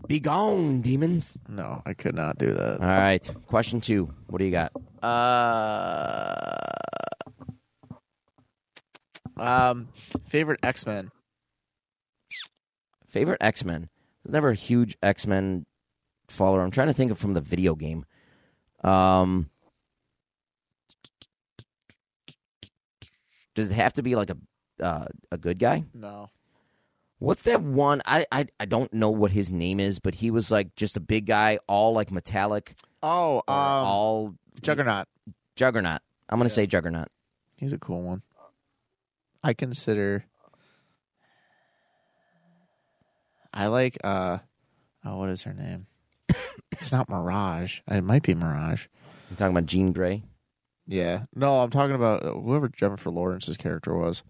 Be 0.07 0.19
gone, 0.19 0.81
demons. 0.81 1.31
no, 1.47 1.81
I 1.85 1.93
could 1.93 2.13
not 2.15 2.37
do 2.37 2.53
that. 2.53 2.81
All 2.81 2.85
right. 2.87 3.25
Question 3.47 3.79
2. 3.79 4.13
What 4.27 4.39
do 4.39 4.45
you 4.45 4.51
got? 4.51 4.73
Uh, 5.01 6.43
um, 9.37 9.87
favorite 10.27 10.59
X 10.63 10.85
Men. 10.85 11.09
Favorite 13.13 13.37
X-Men. 13.41 13.83
I 13.93 14.19
was 14.23 14.33
never 14.33 14.49
a 14.49 14.55
huge 14.55 14.97
X-Men 15.03 15.65
follower. 16.27 16.61
I'm 16.63 16.71
trying 16.71 16.87
to 16.87 16.93
think 16.93 17.11
of 17.11 17.19
from 17.19 17.35
the 17.35 17.41
video 17.41 17.75
game. 17.75 18.05
Um 18.83 19.49
Does 23.55 23.69
it 23.69 23.73
have 23.73 23.93
to 23.93 24.01
be 24.03 24.15
like 24.15 24.31
a 24.31 24.37
uh, 24.83 25.05
a 25.31 25.37
good 25.37 25.59
guy? 25.59 25.83
No, 25.93 26.29
What's 27.19 27.43
that 27.43 27.61
one? 27.61 28.01
I, 28.05 28.25
I 28.31 28.47
I 28.59 28.65
don't 28.65 28.91
know 28.91 29.11
what 29.11 29.31
his 29.31 29.51
name 29.51 29.79
is, 29.79 29.99
but 29.99 30.15
he 30.15 30.31
was 30.31 30.49
like 30.49 30.75
just 30.75 30.97
a 30.97 30.99
big 30.99 31.27
guy, 31.27 31.59
all 31.67 31.93
like 31.93 32.11
metallic, 32.11 32.75
oh, 33.03 33.37
um, 33.47 33.53
all 33.55 34.33
Juggernaut. 34.61 35.07
Juggernaut. 35.55 36.01
I'm 36.29 36.39
gonna 36.39 36.49
Yeah. 36.49 36.55
say 36.55 36.67
Juggernaut. 36.67 37.09
He's 37.57 37.73
a 37.73 37.77
cool 37.77 38.01
one. 38.01 38.23
I 39.43 39.53
consider. 39.53 40.25
I 43.53 43.67
like. 43.67 43.97
uh 44.03 44.39
Oh, 45.05 45.17
what 45.17 45.29
is 45.29 45.43
her 45.43 45.53
name? 45.53 45.87
it's 46.71 46.91
not 46.91 47.09
Mirage. 47.09 47.81
It 47.87 48.03
might 48.03 48.23
be 48.23 48.33
Mirage. 48.33 48.85
I'm 49.29 49.35
talking 49.35 49.55
about 49.55 49.65
Jean 49.67 49.91
Grey. 49.91 50.23
Yeah. 50.87 51.23
No, 51.35 51.59
I'm 51.61 51.69
talking 51.69 51.95
about 51.95 52.23
uh, 52.25 52.31
whoever 52.33 52.69
Jennifer 52.69 53.09
Lawrence's 53.09 53.57
character 53.57 53.93
was. 53.95 54.23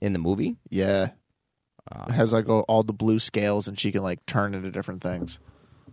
in 0.00 0.12
the 0.12 0.18
movie. 0.18 0.56
Yeah. 0.70 1.10
Uh, 1.90 2.06
It 2.08 2.12
has 2.12 2.32
like 2.32 2.48
all 2.48 2.60
all 2.68 2.82
the 2.84 2.92
blue 2.92 3.18
scales, 3.18 3.66
and 3.68 3.78
she 3.78 3.90
can 3.92 4.02
like 4.02 4.24
turn 4.26 4.54
into 4.54 4.70
different 4.70 5.02
things. 5.02 5.38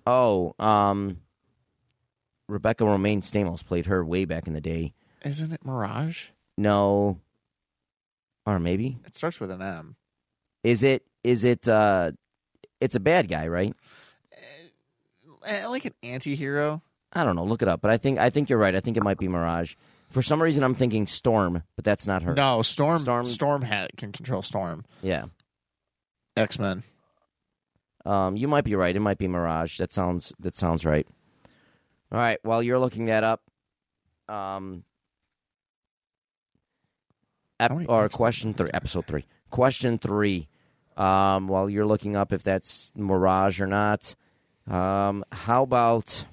oh, 0.05 0.53
um, 0.59 1.17
Rebecca 2.47 2.83
Romijn 2.83 3.19
Stamos 3.23 3.65
played 3.65 3.87
her 3.87 4.03
way 4.05 4.25
back 4.25 4.47
in 4.47 4.53
the 4.53 4.61
day. 4.61 4.93
Isn't 5.25 5.51
it 5.51 5.65
Mirage? 5.65 6.27
No, 6.57 7.19
or 8.45 8.59
maybe 8.59 8.97
It 9.05 9.15
starts 9.17 9.39
with 9.39 9.51
an 9.51 9.61
M. 9.61 9.95
is 10.63 10.83
it? 10.83 11.03
Is 11.23 11.43
it? 11.45 11.67
uh 11.67 12.11
It's 12.79 12.95
a 12.95 12.99
bad 12.99 13.27
guy, 13.29 13.47
right? 13.47 13.73
Eh, 15.45 15.65
Like 15.67 15.85
an 15.85 15.93
anti-hero. 16.03 16.81
I 17.13 17.23
don't 17.23 17.35
know. 17.35 17.43
Look 17.45 17.61
it 17.61 17.67
up. 17.67 17.81
But 17.81 17.91
I 17.91 17.97
think 17.97 18.19
I 18.19 18.29
think 18.29 18.49
you're 18.49 18.59
right. 18.59 18.75
I 18.75 18.79
think 18.81 18.97
it 18.97 19.03
might 19.03 19.17
be 19.17 19.27
Mirage. 19.27 19.75
For 20.09 20.21
some 20.21 20.41
reason, 20.41 20.63
I'm 20.63 20.73
thinking 20.75 21.05
Storm, 21.07 21.63
but 21.75 21.85
that's 21.85 22.07
not 22.07 22.23
her. 22.23 22.33
No, 22.33 22.61
Storm. 22.63 22.99
Storm- 22.99 23.27
Storm, 23.27 23.61
hat 23.61 23.91
can 23.97 24.11
control 24.11 24.41
Storm. 24.41 24.85
Yeah. 25.03 25.25
X 26.35 26.57
Men. 26.59 26.83
Um, 28.05 28.35
you 28.37 28.47
might 28.47 28.63
be 28.63 28.75
right. 28.75 28.95
It 28.95 28.99
might 29.01 29.17
be 29.17 29.27
Mirage. 29.27 29.77
That 29.77 29.91
sounds 29.93 30.33
that 30.39 30.55
sounds 30.55 30.85
right. 30.85 31.07
All 32.11 32.17
right. 32.19 32.39
While 32.43 32.63
you're 32.63 32.79
looking 32.79 33.05
that 33.05 33.23
up, 33.23 33.41
um, 34.27 34.83
ep- 37.59 37.71
or 37.87 38.09
question 38.09 38.53
three, 38.53 38.69
episode 38.73 39.05
three, 39.05 39.25
question 39.49 39.97
three. 39.97 40.47
Um, 40.97 41.47
while 41.47 41.69
you're 41.69 41.85
looking 41.85 42.15
up 42.15 42.33
if 42.33 42.43
that's 42.43 42.91
Mirage 42.95 43.61
or 43.61 43.67
not, 43.67 44.15
um, 44.69 45.23
how 45.31 45.63
about? 45.63 46.25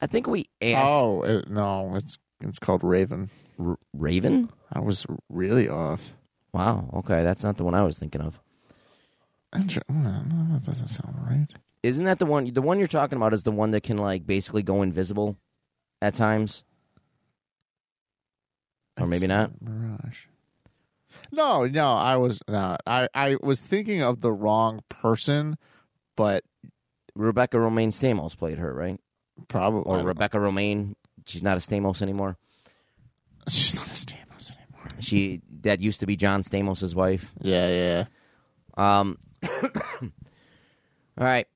I 0.00 0.06
think 0.06 0.26
we 0.26 0.50
asked 0.60 0.86
Oh 0.86 1.22
it, 1.22 1.48
no, 1.48 1.94
it's 1.96 2.18
it's 2.40 2.58
called 2.58 2.84
Raven. 2.84 3.30
R- 3.58 3.78
Raven. 3.94 4.50
I 4.72 4.80
was 4.80 5.06
really 5.30 5.68
off. 5.68 6.12
Wow. 6.52 6.90
Okay, 6.94 7.24
that's 7.24 7.42
not 7.42 7.56
the 7.56 7.64
one 7.64 7.74
I 7.74 7.82
was 7.82 7.98
thinking 7.98 8.20
of. 8.20 8.38
That 9.52 10.62
doesn't 10.64 10.88
sound 10.88 11.16
right. 11.26 11.46
Isn't 11.82 12.04
that 12.06 12.18
the 12.18 12.26
one? 12.26 12.52
The 12.52 12.62
one 12.62 12.78
you're 12.78 12.88
talking 12.88 13.16
about 13.16 13.32
is 13.34 13.44
the 13.44 13.52
one 13.52 13.70
that 13.70 13.82
can 13.82 13.96
like 13.96 14.26
basically 14.26 14.62
go 14.62 14.82
invisible 14.82 15.36
at 16.02 16.14
times. 16.14 16.64
Or 19.00 19.06
maybe 19.06 19.26
not. 19.26 19.50
Mirage. 19.60 20.26
No, 21.34 21.66
no, 21.66 21.92
I 21.92 22.16
was 22.16 22.40
not. 22.48 22.80
I 22.86 23.08
I 23.14 23.36
was 23.42 23.60
thinking 23.60 24.02
of 24.02 24.20
the 24.20 24.32
wrong 24.32 24.82
person, 24.88 25.56
but 26.16 26.44
Rebecca 27.14 27.56
Romijn 27.56 27.88
Stamos 27.88 28.36
played 28.36 28.58
her, 28.58 28.72
right? 28.72 29.00
probably 29.48 29.82
Or 29.84 30.02
Rebecca 30.02 30.38
Romijn. 30.38 30.94
She's 31.26 31.42
not 31.42 31.56
a 31.56 31.60
Stamos 31.60 32.02
anymore. 32.02 32.36
She's 33.48 33.74
not 33.74 33.86
a 33.86 33.90
Stamos 33.90 34.50
anymore. 34.50 34.88
She 35.00 35.40
that 35.62 35.80
used 35.80 36.00
to 36.00 36.06
be 36.06 36.16
John 36.16 36.42
Stamos' 36.42 36.94
wife. 36.94 37.32
Yeah, 37.40 37.68
yeah. 37.68 38.04
Um. 38.76 39.18
all 39.62 40.10
right. 41.16 41.46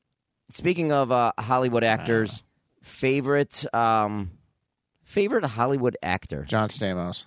Speaking 0.51 0.93
of 0.93 1.13
uh, 1.13 1.33
Hollywood 1.39 1.85
actors, 1.85 2.43
favorite 2.83 3.65
um, 3.75 4.31
favorite 5.05 5.45
Hollywood 5.45 5.97
actor, 6.03 6.45
John 6.45 6.69
Stamos. 6.69 7.27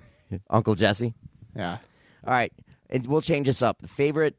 Uncle 0.50 0.74
Jesse. 0.74 1.14
Yeah. 1.56 1.78
All 2.26 2.32
right, 2.32 2.52
and 2.90 3.06
we'll 3.06 3.20
change 3.22 3.46
this 3.46 3.62
up. 3.62 3.88
Favorite 3.88 4.36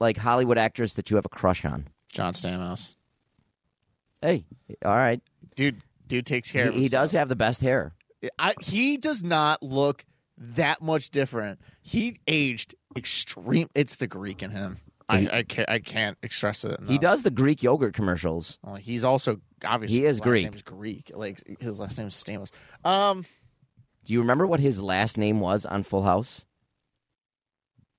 like 0.00 0.16
Hollywood 0.16 0.58
actress 0.58 0.94
that 0.94 1.10
you 1.10 1.16
have 1.16 1.26
a 1.26 1.30
crush 1.30 1.64
on. 1.64 1.88
John 2.12 2.32
Stamos. 2.32 2.96
Hey, 4.22 4.44
all 4.84 4.96
right. 4.96 5.20
Dude, 5.56 5.82
dude 6.06 6.26
takes 6.26 6.50
care 6.50 6.64
He, 6.64 6.68
of 6.68 6.74
he 6.74 6.80
himself. 6.82 7.02
does 7.04 7.12
have 7.12 7.28
the 7.28 7.36
best 7.36 7.60
hair. 7.60 7.92
I, 8.38 8.54
he 8.60 8.96
does 8.96 9.22
not 9.22 9.62
look 9.62 10.04
that 10.36 10.82
much 10.82 11.10
different. 11.10 11.60
He 11.82 12.18
aged 12.26 12.74
extreme. 12.96 13.66
It's 13.74 13.96
the 13.96 14.06
Greek 14.06 14.42
in 14.42 14.50
him. 14.50 14.78
I, 15.08 15.28
I 15.32 15.42
can't. 15.42 15.68
I 15.68 15.78
can't 15.80 16.16
express 16.22 16.64
it. 16.64 16.78
He 16.86 16.96
does 16.98 17.22
the 17.24 17.30
Greek 17.32 17.62
yogurt 17.64 17.94
commercials. 17.94 18.58
Well, 18.62 18.76
he's 18.76 19.02
also 19.04 19.40
obviously 19.64 19.98
He 19.98 20.04
is 20.04 20.16
his 20.16 20.20
Greek. 20.20 20.44
Last 20.44 20.50
name's 20.52 20.62
Greek. 20.62 21.10
Like 21.14 21.42
his 21.60 21.80
last 21.80 21.98
name 21.98 22.06
is 22.06 22.14
Stamos. 22.14 22.50
Um, 22.84 23.24
Do 24.04 24.12
you 24.12 24.20
remember 24.20 24.46
what 24.46 24.60
his 24.60 24.80
last 24.80 25.18
name 25.18 25.40
was 25.40 25.66
on 25.66 25.82
Full 25.82 26.02
House? 26.04 26.44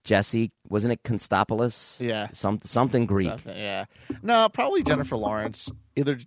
Jesse, 0.04 0.52
wasn't 0.68 0.94
it 0.94 1.04
Constopoulos? 1.04 2.00
yeah, 2.00 2.28
Some, 2.34 2.60
something 2.64 3.06
Greek. 3.06 3.28
Something, 3.28 3.58
yeah. 3.58 3.86
No, 4.24 4.50
probably 4.50 4.84
Jennifer 4.84 5.16
Lawrence. 5.16 5.70
Either 5.96 6.18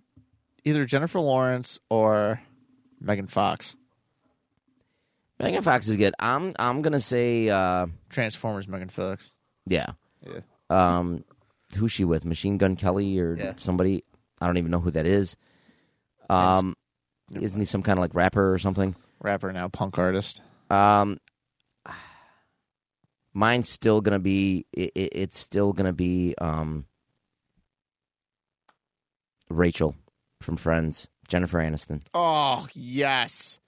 either 0.63 0.85
Jennifer 0.85 1.19
Lawrence 1.19 1.79
or 1.89 2.41
Megan 3.01 3.27
Fox. 3.27 3.75
Megan 5.39 5.61
Fox 5.61 5.87
is 5.87 5.97
good. 5.97 6.13
I'm 6.19 6.53
I'm 6.57 6.81
gonna 6.81 6.99
say 6.99 7.49
uh, 7.49 7.87
Transformers 8.09 8.67
Megan 8.67 8.89
Fox. 8.89 9.31
yeah. 9.65 9.87
Yeah. 10.25 10.39
Um, 10.69 11.23
who's 11.77 11.91
she 11.91 12.03
with? 12.05 12.25
Machine 12.25 12.57
Gun 12.57 12.75
Kelly 12.75 13.19
or 13.19 13.35
Yeah. 13.37 13.53
somebody? 13.57 14.03
I 14.41 14.47
don't 14.47 14.57
even 14.57 14.71
know 14.71 14.79
who 14.79 14.91
that 14.91 15.05
is. 15.05 15.35
Um, 16.29 16.75
isn't 17.31 17.59
he 17.59 17.65
some 17.65 17.83
kind 17.83 17.99
of 17.99 18.01
like 18.01 18.15
rapper 18.15 18.51
or 18.53 18.57
something? 18.57 18.95
Rapper 19.21 19.51
now, 19.51 19.67
punk 19.67 19.97
artist. 19.99 20.41
Um, 20.71 21.19
mine's 23.35 23.69
still 23.69 24.01
gonna 24.01 24.17
be. 24.17 24.65
It, 24.73 24.91
it, 24.95 25.09
it's 25.13 25.37
still 25.37 25.73
gonna 25.73 25.93
be 25.93 26.33
um, 26.39 26.85
Rachel 29.49 29.95
from 30.41 30.57
Friends, 30.57 31.07
Jennifer 31.27 31.59
Aniston. 31.59 32.01
Oh 32.15 32.65
yes, 32.73 33.59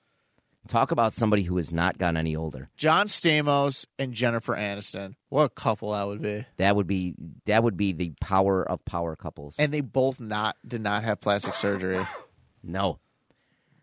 Talk 0.67 0.91
about 0.91 1.13
somebody 1.13 1.43
who 1.43 1.57
has 1.57 1.71
not 1.71 1.97
gotten 1.97 2.17
any 2.17 2.35
older. 2.35 2.69
John 2.75 3.07
Stamos 3.07 3.85
and 3.97 4.13
Jennifer 4.13 4.55
Aniston. 4.55 5.15
What 5.29 5.43
a 5.43 5.49
couple 5.49 5.93
that 5.93 6.05
would 6.07 6.21
be. 6.21 6.45
That 6.57 6.75
would 6.75 6.87
be 6.87 7.15
that 7.45 7.63
would 7.63 7.77
be 7.77 7.93
the 7.93 8.13
power 8.19 8.69
of 8.69 8.83
power 8.85 9.15
couples. 9.15 9.55
And 9.57 9.73
they 9.73 9.81
both 9.81 10.19
not 10.19 10.57
did 10.67 10.81
not 10.81 11.03
have 11.03 11.21
plastic 11.21 11.53
surgery. 11.53 12.05
No. 12.63 12.99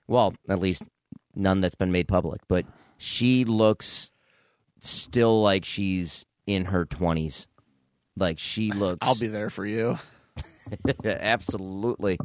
Well, 0.08 0.34
at 0.46 0.58
least 0.58 0.82
none 1.34 1.62
that's 1.62 1.76
been 1.76 1.92
made 1.92 2.06
public. 2.06 2.42
But 2.48 2.66
she 2.98 3.46
looks 3.46 4.12
still 4.80 5.42
like 5.42 5.64
she's 5.64 6.24
in 6.46 6.66
her 6.66 6.84
20s. 6.84 7.46
Like 8.16 8.38
she 8.38 8.70
looks. 8.70 8.98
I'll 9.06 9.14
be 9.14 9.26
there 9.26 9.50
for 9.50 9.66
you. 9.66 9.96
Absolutely. 11.04 12.18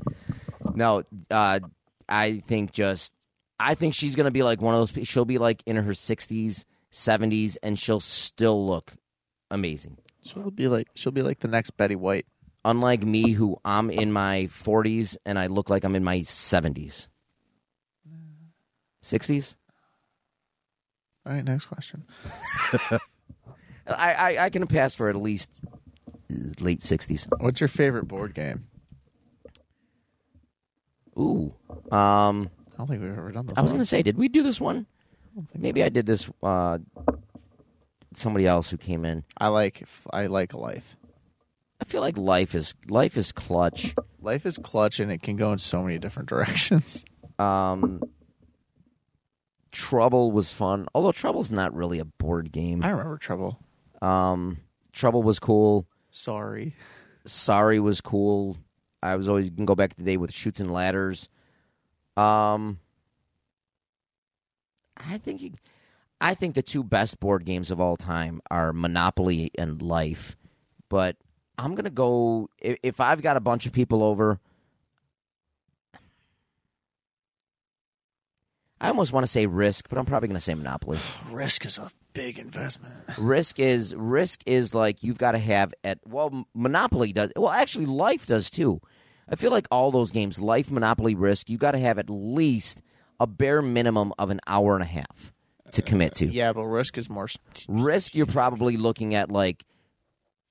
No, 0.76 1.04
uh, 1.32 1.60
I 2.08 2.44
think 2.48 2.72
just. 2.72 3.14
I 3.60 3.76
think 3.76 3.94
she's 3.94 4.16
going 4.16 4.26
to 4.26 4.32
be 4.32 4.44
like 4.44 4.62
one 4.62 4.74
of 4.74 4.94
those. 4.94 5.08
She'll 5.08 5.26
be 5.26 5.38
like 5.38 5.62
in 5.66 5.76
her 5.76 5.92
60s, 5.92 6.64
70s, 6.94 7.58
and 7.62 7.78
she'll 7.78 8.00
still 8.00 8.66
look 8.66 8.94
amazing. 9.52 9.98
She'll 10.24 10.52
be 10.52 10.68
like 10.68 10.88
she'll 10.94 11.12
be 11.12 11.24
like 11.24 11.40
the 11.40 11.48
next 11.48 11.72
Betty 11.72 11.96
White. 11.96 12.26
Unlike 12.66 13.04
me, 13.04 13.32
who 13.32 13.58
I'm 13.64 13.90
in 13.90 14.12
my 14.12 14.50
40s 14.52 15.16
and 15.26 15.40
I 15.40 15.48
look 15.48 15.70
like 15.70 15.84
I'm 15.86 15.96
in 15.96 16.04
my 16.04 16.20
70s. 16.20 17.08
60s? 19.04 19.56
All 21.30 21.36
right, 21.36 21.46
next 21.46 21.68
question. 21.68 22.06
I, 23.86 24.14
I, 24.14 24.46
I 24.46 24.50
can 24.50 24.66
pass 24.66 24.96
for 24.96 25.10
at 25.10 25.16
least 25.16 25.62
uh, 25.68 26.36
late 26.60 26.80
60s. 26.80 27.28
What's 27.40 27.62
your 27.62 27.68
favorite 27.68 28.08
board 28.08 28.34
game? 28.34 28.66
Ooh. 31.20 31.54
Um, 31.92 32.50
I 32.74 32.78
don't 32.80 32.88
think 32.88 33.04
we've 33.04 33.12
ever 33.16 33.32
done 33.32 33.46
this. 33.46 33.60
I 33.60 33.62
was 33.62 33.74
one. 33.74 33.80
to 33.80 33.86
say, 33.86 34.02
did 34.02 34.18
we 34.18 34.28
do 34.28 34.42
this 34.42 34.60
one? 34.60 34.88
don't 35.36 35.48
Maybe 35.56 35.84
I 35.84 35.90
did 35.90 36.08
this. 36.08 36.28
Uh, 36.42 36.80
somebody 38.16 38.48
else 38.48 38.72
who 38.72 38.78
came 38.78 39.06
in. 39.06 39.24
I 39.38 39.50
like 39.50 39.88
I 40.12 40.26
like 40.26 40.56
life. 40.56 40.98
I 41.80 41.86
feel 41.86 42.02
like 42.02 42.18
life 42.18 42.56
is 42.56 42.74
life 42.88 43.18
is 43.18 43.32
clutch. 43.32 43.94
Life 44.20 44.48
is 44.48 44.58
clutch 44.58 45.00
and 45.00 45.12
it 45.12 45.22
can 45.22 45.36
go 45.36 45.52
in 45.52 45.60
so 45.60 45.84
many 45.84 46.00
different 46.00 46.28
directions. 46.30 47.06
Um, 47.38 48.02
Trouble 49.72 50.32
was 50.32 50.52
fun, 50.52 50.88
although 50.96 51.12
Trouble's 51.12 51.52
not 51.52 51.74
really 51.74 52.00
a 52.00 52.06
board 52.06 52.52
game. 52.52 52.84
I 52.84 52.90
remember 52.90 53.18
Trouble. 53.18 53.60
Um, 54.02 54.58
Trouble 54.94 55.24
was 55.24 55.40
cool. 55.40 55.86
Sorry. 56.12 56.76
Sorry 57.26 57.80
was 57.80 58.02
cool. 58.02 58.58
I 59.02 59.16
was 59.16 59.30
always 59.30 59.46
you 59.46 59.52
can 59.52 59.66
go 59.66 59.76
back 59.76 59.92
to 59.92 59.96
the 59.98 60.04
day 60.04 60.18
with 60.18 60.34
Chutes 60.34 60.60
and 60.60 60.74
Ladders. 60.74 61.30
Um, 62.18 62.80
I 64.98 65.18
think 65.18 65.42
you, 65.42 65.52
I 66.20 66.34
think 66.34 66.56
the 66.56 66.62
two 66.62 66.84
best 66.84 67.20
board 67.20 67.46
games 67.46 67.72
of 67.72 67.80
all 67.80 67.96
time 67.96 68.42
are 68.52 68.74
Monopoly 68.74 69.52
and 69.58 69.82
Life. 69.82 70.36
But 70.90 71.16
I'm 71.58 71.76
gonna 71.76 71.90
go 71.90 72.50
if, 72.58 72.78
if 72.84 73.00
I've 73.00 73.22
got 73.22 73.38
a 73.38 73.42
bunch 73.42 73.66
of 73.66 73.72
people 73.72 74.04
over. 74.04 74.40
I 78.82 78.88
almost 78.90 79.12
want 79.14 79.26
to 79.26 79.32
say 79.32 79.46
Risk, 79.46 79.90
but 79.90 79.98
I'm 79.98 80.06
probably 80.06 80.28
gonna 80.28 80.40
say 80.40 80.56
Monopoly. 80.56 80.98
Risk 81.32 81.66
is 81.66 81.78
a 81.78 81.90
big 82.14 82.40
investment. 82.40 82.96
risk 83.18 83.60
is 83.60 83.94
risk 83.96 84.42
is 84.46 84.74
like 84.74 85.04
you've 85.04 85.18
got 85.20 85.34
to 85.34 85.38
have 85.38 85.74
at 85.84 86.00
well 86.06 86.46
monopoly 86.56 87.14
does 87.14 87.32
well 87.36 87.52
actually 87.52 87.86
life 87.86 88.26
does 88.26 88.50
too 88.50 88.82
i 89.30 89.36
feel 89.36 89.52
like 89.52 89.68
all 89.70 89.92
those 89.92 90.10
games 90.12 90.40
life 90.40 90.72
monopoly 90.72 91.14
risk 91.14 91.50
you 91.50 91.58
got 91.58 91.72
to 91.72 91.78
have 91.78 92.00
at 92.00 92.10
least 92.10 92.82
a 93.20 93.28
bare 93.28 93.62
minimum 93.62 94.12
of 94.18 94.32
an 94.32 94.40
hour 94.48 94.74
and 94.74 94.82
a 94.84 94.88
half 94.88 95.34
to 95.72 95.82
commit 95.84 96.14
to 96.14 96.26
Yeah, 96.26 96.52
but 96.52 96.66
Risk 96.66 96.98
is 96.98 97.10
more 97.10 97.28
risk 97.68 98.16
you're 98.16 98.26
probably 98.26 98.76
looking 98.76 99.14
at 99.14 99.30
like 99.30 99.66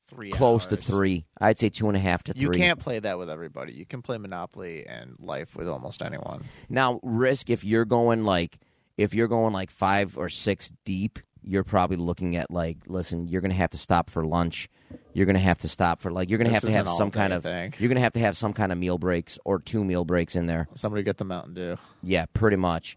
three 0.08 0.30
close 0.32 0.66
to 0.66 0.76
three 0.76 1.24
i'd 1.40 1.58
say 1.58 1.68
two 1.68 1.86
and 1.88 1.96
a 1.96 2.00
half 2.00 2.22
to 2.24 2.32
three. 2.32 2.42
You 2.42 2.50
can't 2.50 2.80
play 2.80 2.98
that 2.98 3.18
with 3.18 3.28
everybody. 3.30 3.72
You 3.74 3.84
can 3.86 4.02
play 4.02 4.16
Monopoly 4.18 4.86
and 4.86 5.14
Life 5.20 5.54
with 5.54 5.68
almost 5.68 6.02
anyone. 6.02 6.44
now 6.68 6.98
risk 7.02 7.50
if 7.50 7.62
you're 7.64 7.84
going 7.84 8.24
like 8.24 8.58
if 8.96 9.14
you're 9.14 9.28
going 9.28 9.52
like 9.52 9.70
five 9.70 10.16
or 10.18 10.28
six 10.28 10.72
deep 10.84 11.18
you're 11.42 11.62
probably 11.64 11.96
looking 11.96 12.36
at 12.36 12.50
like 12.50 12.78
listen 12.88 13.28
you're 13.28 13.40
gonna 13.40 13.54
have 13.54 13.70
to 13.70 13.78
stop 13.78 14.10
for 14.10 14.24
lunch 14.24 14.68
you're 15.12 15.26
gonna 15.26 15.38
have 15.38 15.58
to 15.58 15.68
stop 15.68 16.00
for 16.00 16.10
like 16.10 16.28
you're 16.30 16.38
gonna 16.38 16.50
This 16.50 16.62
have 16.62 16.70
to 16.70 16.76
have 16.76 16.88
some 16.88 17.10
kind 17.10 17.32
of 17.32 17.42
thing. 17.42 17.74
you're 17.78 17.88
gonna 17.88 18.00
have 18.00 18.14
to 18.14 18.20
have 18.20 18.36
some 18.36 18.52
kind 18.52 18.72
of 18.72 18.78
meal 18.78 18.98
breaks 18.98 19.38
or 19.44 19.58
two 19.60 19.84
meal 19.84 20.04
breaks 20.04 20.34
in 20.36 20.46
there 20.46 20.68
Somebody 20.74 21.02
get 21.02 21.18
the 21.18 21.24
Mountain 21.24 21.54
Dew. 21.54 21.76
yeah 22.02 22.24
pretty 22.32 22.56
much 22.56 22.96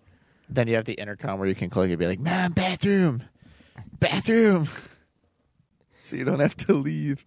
Then 0.49 0.67
you 0.67 0.75
have 0.75 0.85
the 0.85 0.93
intercom 0.93 1.39
where 1.39 1.47
you 1.47 1.55
can 1.55 1.69
click 1.69 1.89
and 1.89 1.99
be 1.99 2.07
like, 2.07 2.19
"Man, 2.19 2.51
bathroom, 2.51 3.23
bathroom," 3.99 4.67
so 6.11 6.17
you 6.17 6.25
don't 6.25 6.39
have 6.41 6.55
to 6.67 6.73
leave. 6.73 7.25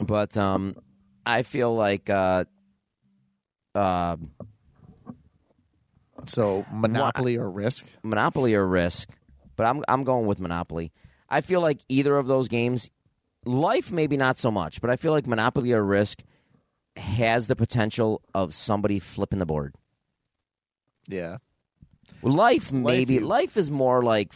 But 0.00 0.36
um, 0.36 0.76
I 1.26 1.42
feel 1.42 1.74
like 1.74 2.08
uh, 2.08 2.44
uh, 3.74 4.16
So 6.26 6.64
Monopoly 6.72 7.36
or 7.36 7.50
Risk? 7.50 7.86
Monopoly 8.02 8.54
or 8.54 8.66
Risk, 8.66 9.08
but 9.56 9.64
I'm 9.66 9.82
I'm 9.88 10.04
going 10.04 10.26
with 10.26 10.38
Monopoly. 10.40 10.92
I 11.28 11.40
feel 11.40 11.60
like 11.60 11.80
either 11.88 12.16
of 12.16 12.26
those 12.26 12.48
games, 12.48 12.90
life 13.44 13.90
maybe 13.90 14.16
not 14.16 14.38
so 14.38 14.50
much, 14.50 14.80
but 14.80 14.90
I 14.90 14.96
feel 14.96 15.12
like 15.12 15.26
Monopoly 15.26 15.72
or 15.72 15.82
Risk 15.84 16.22
has 16.96 17.46
the 17.48 17.56
potential 17.56 18.22
of 18.34 18.54
somebody 18.54 18.98
flipping 18.98 19.38
the 19.38 19.46
board. 19.46 19.74
Yeah, 21.08 21.38
Life 22.22 22.70
maybe 22.70 23.14
you- 23.14 23.20
life 23.20 23.56
is 23.56 23.70
more 23.70 24.02
Like, 24.02 24.32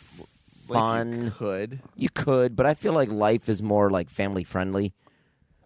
fun. 0.74 1.24
you 1.24 1.30
could. 1.30 1.80
You 1.94 2.08
could, 2.10 2.56
but 2.56 2.66
I 2.66 2.74
feel 2.74 2.92
like 2.92 3.10
life 3.10 3.48
is 3.48 3.62
more 3.62 3.90
like 3.90 4.10
family 4.10 4.44
friendly. 4.44 4.94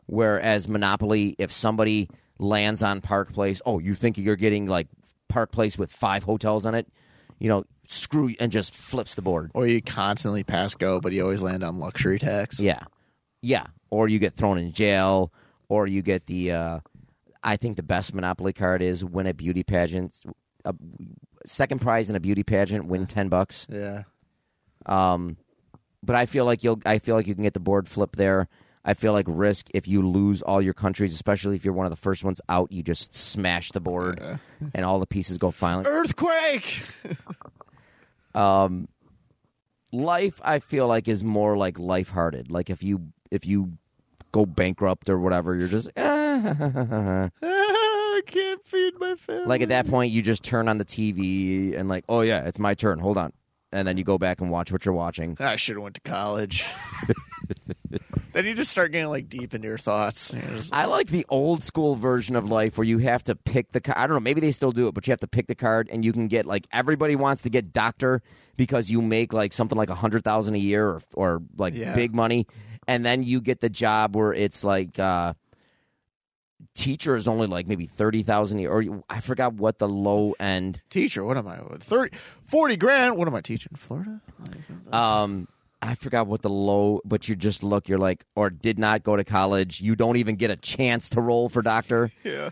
Whereas 0.06 0.66
Monopoly, 0.66 1.36
if 1.38 1.52
somebody 1.52 2.08
lands 2.38 2.82
on 2.82 3.00
Park 3.00 3.32
Place, 3.32 3.62
oh, 3.64 3.78
you 3.78 3.94
think 3.94 4.18
you're 4.18 4.36
getting 4.36 4.66
like 4.66 4.88
Park 5.28 5.52
Place 5.52 5.78
with 5.78 5.92
five 5.92 6.24
hotels 6.24 6.66
on 6.66 6.74
it, 6.74 6.88
you 7.38 7.48
know, 7.48 7.64
screw 7.86 8.28
you, 8.28 8.36
and 8.40 8.50
just 8.50 8.74
flips 8.74 9.14
the 9.14 9.22
board. 9.22 9.50
Or 9.54 9.66
you 9.66 9.80
constantly 9.80 10.42
pass 10.42 10.74
go, 10.74 11.00
but 11.00 11.12
you 11.12 11.22
always 11.22 11.42
land 11.42 11.62
on 11.62 11.78
luxury 11.78 12.18
tax. 12.18 12.58
Yeah, 12.58 12.80
yeah. 13.42 13.66
Or 13.90 14.08
you 14.08 14.18
get 14.18 14.34
thrown 14.34 14.58
in 14.58 14.72
jail, 14.72 15.32
or 15.68 15.86
you 15.86 16.02
get 16.02 16.26
the. 16.26 16.52
Uh, 16.52 16.80
I 17.42 17.56
think 17.56 17.76
the 17.76 17.82
best 17.82 18.12
Monopoly 18.12 18.52
card 18.52 18.82
is 18.82 19.04
win 19.04 19.26
a 19.26 19.34
beauty 19.34 19.62
pageant. 19.62 20.14
A 20.64 20.74
second 21.46 21.80
prize 21.80 22.10
in 22.10 22.16
a 22.16 22.20
beauty 22.20 22.42
pageant, 22.42 22.86
win 22.86 23.06
ten 23.06 23.28
bucks. 23.28 23.66
Yeah. 23.70 24.02
Um, 24.86 25.36
but 26.02 26.16
I 26.16 26.26
feel 26.26 26.44
like 26.44 26.64
you'll. 26.64 26.80
I 26.86 26.98
feel 26.98 27.14
like 27.14 27.26
you 27.26 27.34
can 27.34 27.42
get 27.44 27.54
the 27.54 27.60
board 27.60 27.86
flip 27.88 28.16
there. 28.16 28.48
I 28.84 28.94
feel 28.94 29.12
like 29.12 29.26
risk 29.28 29.66
if 29.74 29.86
you 29.86 30.08
lose 30.08 30.40
all 30.40 30.62
your 30.62 30.72
countries, 30.72 31.12
especially 31.12 31.54
if 31.54 31.64
you're 31.64 31.74
one 31.74 31.84
of 31.84 31.90
the 31.90 31.96
first 31.96 32.24
ones 32.24 32.40
out, 32.48 32.72
you 32.72 32.82
just 32.82 33.14
smash 33.14 33.72
the 33.72 33.80
board 33.80 34.38
and 34.74 34.84
all 34.86 34.98
the 34.98 35.06
pieces 35.06 35.36
go 35.36 35.50
flying. 35.50 35.86
Earthquake. 35.86 36.82
Um, 38.34 38.86
life, 39.92 40.40
I 40.44 40.60
feel 40.60 40.86
like, 40.86 41.08
is 41.08 41.24
more 41.24 41.56
like 41.56 41.80
life-hearted. 41.80 42.48
Like 42.50 42.70
if 42.70 42.80
you 42.82 43.08
if 43.30 43.44
you 43.44 43.72
go 44.32 44.46
bankrupt 44.46 45.10
or 45.10 45.18
whatever, 45.18 45.56
you're 45.56 45.66
just 45.68 45.90
I 45.96 47.30
can't 48.26 48.64
feed 48.64 48.94
my 49.00 49.16
family. 49.16 49.46
like 49.46 49.62
at 49.62 49.68
that 49.70 49.88
point 49.88 50.12
you 50.12 50.22
just 50.22 50.42
turn 50.44 50.68
on 50.68 50.78
the 50.78 50.84
TV 50.84 51.76
and 51.76 51.88
like, 51.88 52.04
oh 52.08 52.20
yeah, 52.20 52.44
it's 52.44 52.58
my 52.58 52.74
turn. 52.74 52.98
Hold 53.00 53.18
on, 53.18 53.32
and 53.72 53.86
then 53.86 53.96
you 53.96 54.04
go 54.04 54.18
back 54.18 54.40
and 54.40 54.50
watch 54.50 54.72
what 54.72 54.84
you're 54.84 54.94
watching. 54.94 55.36
I 55.40 55.56
should 55.56 55.76
have 55.76 55.82
went 55.82 55.94
to 55.96 56.00
college. 56.02 56.64
then 58.32 58.44
you 58.46 58.54
just 58.54 58.70
start 58.70 58.92
getting 58.92 59.08
like 59.08 59.28
deep 59.28 59.54
into 59.54 59.66
your 59.68 59.78
thoughts. 59.78 60.32
I 60.72 60.84
like 60.86 61.08
the 61.08 61.26
old 61.28 61.64
school 61.64 61.96
version 61.96 62.36
of 62.36 62.50
life 62.50 62.78
where 62.78 62.84
you 62.84 62.98
have 62.98 63.24
to 63.24 63.34
pick 63.34 63.72
the 63.72 63.80
card. 63.80 63.98
I 63.98 64.06
don't 64.06 64.14
know, 64.16 64.20
maybe 64.20 64.40
they 64.40 64.50
still 64.52 64.72
do 64.72 64.88
it, 64.88 64.94
but 64.94 65.06
you 65.06 65.12
have 65.12 65.20
to 65.20 65.26
pick 65.28 65.46
the 65.46 65.54
card 65.54 65.88
and 65.90 66.04
you 66.04 66.12
can 66.12 66.28
get 66.28 66.46
like 66.46 66.66
everybody 66.72 67.16
wants 67.16 67.42
to 67.42 67.50
get 67.50 67.72
doctor 67.72 68.22
because 68.56 68.90
you 68.90 69.02
make 69.02 69.32
like 69.32 69.52
something 69.52 69.76
like 69.78 69.90
a 69.90 69.94
hundred 69.94 70.22
thousand 70.24 70.54
a 70.54 70.58
year 70.58 70.86
or 70.88 71.02
or 71.14 71.42
like 71.56 71.74
Yeah. 71.74 71.94
big 71.94 72.14
money, 72.14 72.46
and 72.86 73.04
then 73.04 73.22
you 73.22 73.40
get 73.40 73.60
the 73.60 73.70
job 73.70 74.14
where 74.14 74.32
it's 74.32 74.62
like 74.64 74.98
uh, 74.98 75.34
teacher 76.80 77.14
is 77.14 77.28
only 77.28 77.46
like 77.46 77.68
maybe 77.68 77.86
thirty 77.86 78.22
thousand 78.22 78.58
a 78.58 78.62
year, 78.62 78.72
or 78.72 79.04
I 79.08 79.20
forgot 79.20 79.54
what 79.54 79.78
the 79.78 79.88
low 79.88 80.34
end. 80.40 80.80
teacher. 80.90 81.24
What 81.24 81.36
am 81.36 81.46
I? 81.46 81.58
30, 81.78 82.16
40 82.42 82.76
grand. 82.76 83.16
What 83.16 83.28
am 83.28 83.34
I 83.34 83.40
teaching? 83.40 83.72
Florida? 83.76 84.20
Um, 84.92 85.46
I 85.82 85.94
forgot 85.94 86.26
what 86.26 86.42
the 86.42 86.50
low, 86.50 87.00
but 87.04 87.28
you 87.28 87.36
just 87.36 87.62
look, 87.62 87.88
you're 87.88 87.98
like, 87.98 88.24
or 88.34 88.50
did 88.50 88.78
not 88.78 89.02
go 89.02 89.16
to 89.16 89.24
college. 89.24 89.80
You 89.80 89.96
don't 89.96 90.16
even 90.16 90.36
get 90.36 90.50
a 90.50 90.56
chance 90.56 91.08
to 91.10 91.20
roll 91.20 91.48
for 91.48 91.62
doctor. 91.62 92.12
yeah. 92.24 92.50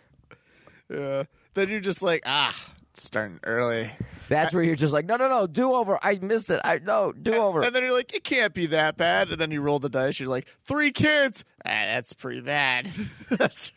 Yeah. 0.91 1.24
Then 1.55 1.68
you're 1.68 1.81
just 1.81 2.03
like, 2.03 2.22
ah, 2.26 2.55
starting 2.95 3.41
early. 3.45 3.91
That's 4.29 4.53
where 4.53 4.62
you're 4.62 4.76
just 4.76 4.93
like, 4.93 5.07
no, 5.07 5.16
no, 5.16 5.29
no, 5.29 5.47
do 5.47 5.72
over. 5.72 5.99
I 6.03 6.18
missed 6.20 6.51
it. 6.51 6.61
I 6.64 6.79
no, 6.79 7.12
do 7.12 7.35
over. 7.35 7.62
And 7.62 7.74
then 7.74 7.83
you're 7.83 7.93
like, 7.93 8.14
it 8.14 8.24
can't 8.24 8.53
be 8.53 8.66
that 8.66 8.97
bad. 8.97 9.31
And 9.31 9.41
then 9.41 9.51
you 9.51 9.62
roll 9.62 9.79
the 9.79 9.89
dice. 9.89 10.20
You're 10.20 10.29
like, 10.29 10.47
three 10.64 10.93
kids. 10.93 11.45
Ah, 11.64 11.68
that's 11.68 12.12
pretty 12.12 12.41
bad. 12.41 12.91
that's, 13.31 13.72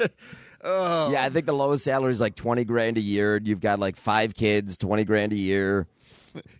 oh. 0.63 1.11
yeah, 1.11 1.23
I 1.23 1.29
think 1.29 1.45
the 1.45 1.53
lowest 1.53 1.83
salary 1.83 2.11
is 2.11 2.21
like 2.21 2.35
twenty 2.35 2.63
grand 2.63 2.97
a 2.97 3.01
year. 3.01 3.39
You've 3.43 3.61
got 3.61 3.79
like 3.79 3.97
five 3.97 4.35
kids, 4.35 4.77
twenty 4.77 5.03
grand 5.03 5.33
a 5.33 5.37
year. 5.37 5.87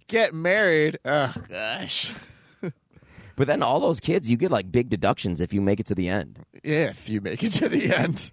Get 0.07 0.33
married. 0.33 0.99
Oh, 1.05 1.33
gosh. 1.47 2.11
But 3.41 3.47
then 3.47 3.63
all 3.63 3.79
those 3.79 3.99
kids, 3.99 4.29
you 4.29 4.37
get 4.37 4.51
like 4.51 4.71
big 4.71 4.89
deductions 4.89 5.41
if 5.41 5.51
you 5.51 5.61
make 5.61 5.79
it 5.79 5.87
to 5.87 5.95
the 5.95 6.09
end. 6.09 6.45
If 6.63 7.09
you 7.09 7.21
make 7.21 7.41
it 7.41 7.53
to 7.53 7.69
the 7.69 7.91
end. 7.91 8.29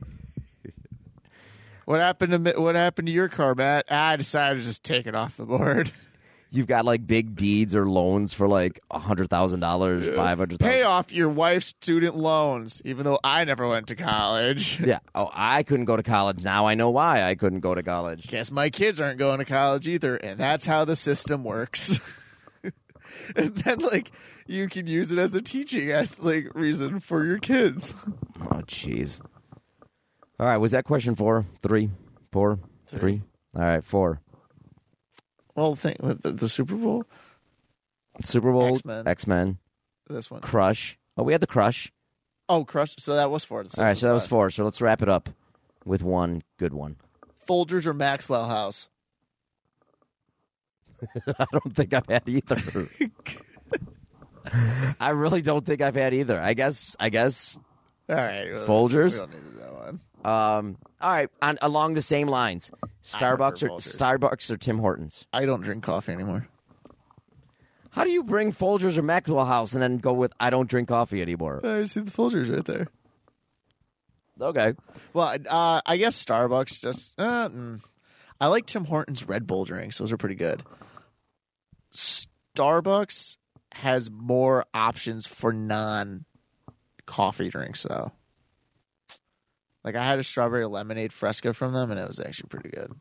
what 1.86 2.00
happened 2.00 2.44
to 2.44 2.60
what 2.60 2.74
happened 2.74 3.06
to 3.06 3.12
your 3.12 3.28
car, 3.30 3.54
Matt? 3.54 3.86
Ah, 3.90 4.08
I 4.08 4.16
decided 4.16 4.58
to 4.58 4.64
just 4.66 4.84
take 4.84 5.06
it 5.06 5.14
off 5.14 5.38
the 5.38 5.46
board. 5.46 5.92
You've 6.50 6.66
got 6.66 6.86
like 6.86 7.06
big 7.06 7.36
deeds 7.36 7.74
or 7.74 7.88
loans 7.90 8.32
for 8.32 8.48
like 8.48 8.80
a 8.90 8.98
hundred 8.98 9.28
thousand 9.28 9.60
dollars, 9.60 10.08
five 10.16 10.38
hundred 10.38 10.60
Pay 10.60 10.82
off 10.82 11.12
your 11.12 11.28
wife's 11.28 11.66
student 11.66 12.16
loans, 12.16 12.80
even 12.86 13.04
though 13.04 13.18
I 13.22 13.44
never 13.44 13.68
went 13.68 13.88
to 13.88 13.96
college. 13.96 14.80
Yeah. 14.88 15.00
Oh, 15.14 15.28
I 15.34 15.62
couldn't 15.64 15.84
go 15.84 15.96
to 15.96 16.02
college. 16.02 16.42
Now 16.42 16.66
I 16.66 16.74
know 16.74 16.88
why 16.88 17.22
I 17.24 17.34
couldn't 17.34 17.60
go 17.60 17.74
to 17.74 17.82
college. 17.82 18.26
Guess 18.28 18.50
my 18.50 18.70
kids 18.70 18.98
aren't 19.00 19.18
going 19.18 19.38
to 19.38 19.44
college 19.44 19.86
either, 19.86 20.16
and 20.16 20.40
that's 20.40 20.64
how 20.64 20.86
the 20.86 20.96
system 20.96 21.44
works. 21.44 22.00
and 23.36 23.54
then, 23.56 23.80
like, 23.80 24.10
you 24.46 24.66
can 24.68 24.86
use 24.86 25.12
it 25.12 25.18
as 25.18 25.34
a 25.34 25.42
teaching 25.42 25.90
as 25.90 26.20
like 26.20 26.46
reason 26.54 27.00
for 27.00 27.24
your 27.24 27.38
kids. 27.38 27.92
Oh, 28.40 28.62
jeez. 28.66 29.20
All 30.40 30.46
right. 30.46 30.56
Was 30.56 30.70
that 30.72 30.84
question 30.84 31.14
four, 31.14 31.44
three, 31.62 31.90
four, 32.32 32.58
three? 32.86 33.20
All 33.54 33.62
right, 33.62 33.84
four. 33.84 34.20
Well, 35.58 35.74
thing, 35.74 35.96
the, 35.98 36.30
the 36.30 36.48
Super 36.48 36.76
Bowl. 36.76 37.04
Super 38.22 38.52
Bowl, 38.52 38.76
X-Men. 38.76 39.08
X 39.08 39.26
Men, 39.26 39.58
This 40.08 40.30
one. 40.30 40.40
Crush. 40.40 40.96
Oh, 41.16 41.24
we 41.24 41.32
had 41.32 41.40
the 41.40 41.48
Crush. 41.48 41.90
Oh, 42.48 42.64
Crush. 42.64 42.94
So 42.98 43.16
that 43.16 43.28
was 43.28 43.44
four. 43.44 43.64
All 43.76 43.84
right, 43.84 43.96
so 43.96 44.06
that 44.06 44.12
was 44.12 44.28
four. 44.28 44.50
So 44.50 44.62
let's 44.62 44.80
wrap 44.80 45.02
it 45.02 45.08
up 45.08 45.28
with 45.84 46.04
one 46.04 46.44
good 46.58 46.72
one. 46.72 46.94
Folgers 47.48 47.86
or 47.86 47.92
Maxwell 47.92 48.48
House. 48.48 48.88
I 51.26 51.46
don't 51.50 51.74
think 51.74 51.92
I've 51.92 52.06
had 52.06 52.28
either. 52.28 52.88
I 55.00 55.10
really 55.10 55.42
don't 55.42 55.66
think 55.66 55.80
I've 55.80 55.96
had 55.96 56.14
either. 56.14 56.40
I 56.40 56.54
guess. 56.54 56.94
I 57.00 57.08
guess. 57.08 57.58
All 58.08 58.14
right, 58.14 58.52
well, 58.52 58.64
Folgers? 58.64 59.14
We 59.14 59.18
don't 59.18 59.32
need 59.32 59.60
that 59.60 59.74
one. 59.74 60.00
Um. 60.28 60.76
All 61.00 61.12
right. 61.12 61.30
On 61.40 61.58
along 61.62 61.94
the 61.94 62.02
same 62.02 62.28
lines, 62.28 62.70
Starbucks 63.02 63.62
or 63.62 63.70
Folgers. 63.70 63.96
Starbucks 63.96 64.50
or 64.50 64.56
Tim 64.56 64.78
Hortons. 64.78 65.26
I 65.32 65.46
don't 65.46 65.62
drink 65.62 65.84
coffee 65.84 66.12
anymore. 66.12 66.48
How 67.90 68.04
do 68.04 68.10
you 68.10 68.22
bring 68.22 68.52
Folgers 68.52 68.98
or 68.98 69.02
Maxwell 69.02 69.46
House 69.46 69.72
and 69.72 69.82
then 69.82 69.98
go 69.98 70.12
with 70.12 70.32
I 70.38 70.50
don't 70.50 70.68
drink 70.68 70.88
coffee 70.88 71.22
anymore? 71.22 71.64
I 71.64 71.84
see 71.84 72.00
the 72.00 72.10
Folgers 72.10 72.54
right 72.54 72.64
there. 72.64 72.88
Okay. 74.40 74.74
Well, 75.12 75.36
uh, 75.48 75.80
I 75.84 75.96
guess 75.96 76.22
Starbucks 76.24 76.80
just. 76.80 77.14
Uh, 77.18 77.48
mm. 77.48 77.80
I 78.40 78.46
like 78.46 78.66
Tim 78.66 78.84
Hortons 78.84 79.26
Red 79.26 79.46
Bull 79.46 79.64
drinks; 79.64 79.98
those 79.98 80.12
are 80.12 80.16
pretty 80.16 80.36
good. 80.36 80.62
Starbucks 81.92 83.36
has 83.72 84.10
more 84.10 84.64
options 84.74 85.26
for 85.26 85.52
non-coffee 85.52 87.48
drinks, 87.48 87.82
though. 87.82 88.12
Like 89.88 89.96
I 89.96 90.04
had 90.04 90.18
a 90.18 90.22
strawberry 90.22 90.66
lemonade 90.66 91.14
fresca 91.14 91.54
from 91.54 91.72
them, 91.72 91.90
and 91.90 91.98
it 91.98 92.06
was 92.06 92.20
actually 92.20 92.48
pretty 92.50 92.68
good. 92.68 92.92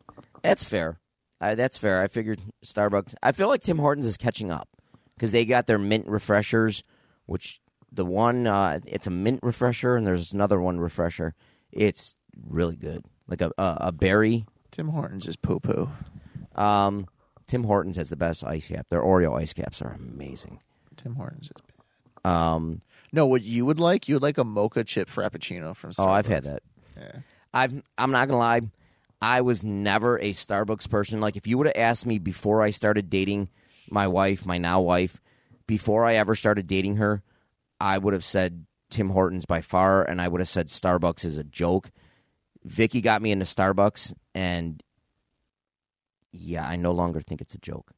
That's 0.42 0.64
fair. 0.64 1.02
I, 1.42 1.54
that's 1.54 1.78
fair. 1.78 2.02
I 2.02 2.08
figured 2.08 2.40
Starbucks. 2.66 3.14
I 3.22 3.34
feel 3.34 3.50
like 3.50 3.60
Tim 3.60 3.78
Hortons 3.78 4.06
is 4.06 4.16
catching 4.16 4.52
up 4.52 4.70
because 5.18 5.32
they 5.32 5.44
got 5.44 5.68
their 5.68 5.78
mint 5.78 6.08
refreshers, 6.08 6.86
which 7.26 7.60
the 7.92 8.06
one 8.06 8.48
uh, 8.48 8.80
it's 8.86 9.06
a 9.06 9.10
mint 9.10 9.42
refresher, 9.44 9.98
and 9.98 10.08
there's 10.08 10.32
another 10.32 10.62
one 10.62 10.80
refresher. 10.80 11.36
It's 11.74 12.16
really 12.50 12.78
good, 12.78 13.04
like 13.28 13.42
a 13.42 13.52
a, 13.58 13.78
a 13.82 13.92
berry. 13.92 14.46
Tim 14.72 14.88
Hortons 14.88 15.28
is 15.28 15.36
poo 15.36 15.60
poo. 15.60 15.90
Um, 16.56 17.08
Tim 17.48 17.66
Hortons 17.66 17.98
has 17.98 18.08
the 18.08 18.16
best 18.16 18.46
ice 18.46 18.70
cap. 18.70 18.88
Their 18.90 19.02
Oreo 19.02 19.38
ice 19.38 19.52
caps 19.52 19.82
are 19.82 19.92
amazing. 19.92 20.62
Tim 20.96 21.16
Hortons 21.16 21.48
is. 21.48 21.52
Bad. 22.24 22.32
Um, 22.32 22.82
No, 23.14 23.26
what 23.28 23.44
you 23.44 23.66
would 23.66 23.80
like? 23.80 24.08
You 24.10 24.16
would 24.16 24.24
like 24.24 24.38
a 24.38 24.44
mocha 24.44 24.84
chip 24.84 25.10
frappuccino 25.10 25.76
from. 25.76 25.92
Starbucks. 25.92 26.06
oh, 26.06 26.10
I've 26.10 26.28
had 26.28 26.44
that. 26.46 26.64
Yeah. 26.98 27.20
I've 27.54 27.82
I'm 27.98 28.12
not 28.12 28.28
gonna 28.28 28.40
lie, 28.40 28.62
I 29.22 29.42
was 29.42 29.64
never 29.64 30.20
a 30.20 30.34
Starbucks 30.34 30.90
person. 30.90 31.22
Like 31.22 31.36
if 31.36 31.48
you 31.48 31.58
would 31.58 31.68
have 31.68 31.78
asked 31.78 32.06
me 32.06 32.20
before 32.20 32.62
I 32.62 32.70
started 32.70 33.10
dating 33.10 33.50
my 33.90 34.08
wife, 34.08 34.46
my 34.46 34.58
now 34.58 34.82
wife, 34.82 35.22
before 35.66 36.06
I 36.06 36.16
ever 36.16 36.36
started 36.36 36.68
dating 36.68 36.98
her, 36.98 37.24
I 37.80 37.98
would 37.98 38.14
have 38.14 38.26
said 38.26 38.66
Tim 38.90 39.10
Hortons 39.10 39.46
by 39.46 39.62
far, 39.62 40.04
and 40.04 40.22
I 40.22 40.28
would 40.28 40.42
have 40.42 40.48
said 40.48 40.68
Starbucks 40.68 41.26
is 41.26 41.38
a 41.38 41.44
joke. 41.44 41.92
Vicky 42.64 43.02
got 43.02 43.22
me 43.22 43.32
into 43.32 43.46
Starbucks, 43.46 44.14
and 44.36 44.82
yeah, 46.32 46.68
I 46.68 46.76
no 46.76 46.92
longer 46.92 47.22
think 47.22 47.42
it's 47.42 47.56
a 47.56 47.60
joke. 47.60 47.92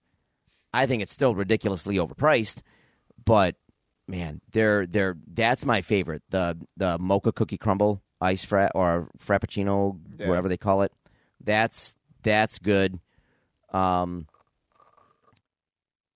I 0.74 0.86
think 0.86 1.02
it's 1.02 1.14
still 1.14 1.34
ridiculously 1.36 1.95
overpriced, 1.95 2.62
but 3.24 3.56
man, 4.08 4.41
they're 4.52 4.86
they're 4.86 5.18
that's 5.34 5.66
my 5.66 5.82
favorite. 5.82 6.24
The 6.30 6.58
the 6.78 6.97
mocha 7.00 7.32
cookie 7.32 7.58
crumble 7.58 8.02
ice 8.22 8.43
frat 8.43 8.72
or 8.76 9.09
frappuccino, 9.17 9.99
Yeah. 10.17 10.28
whatever 10.28 10.49
they 10.49 10.57
call 10.57 10.82
it. 10.84 10.91
That's 11.43 11.95
that's 12.24 12.59
good. 12.59 12.99
Um, 13.72 14.28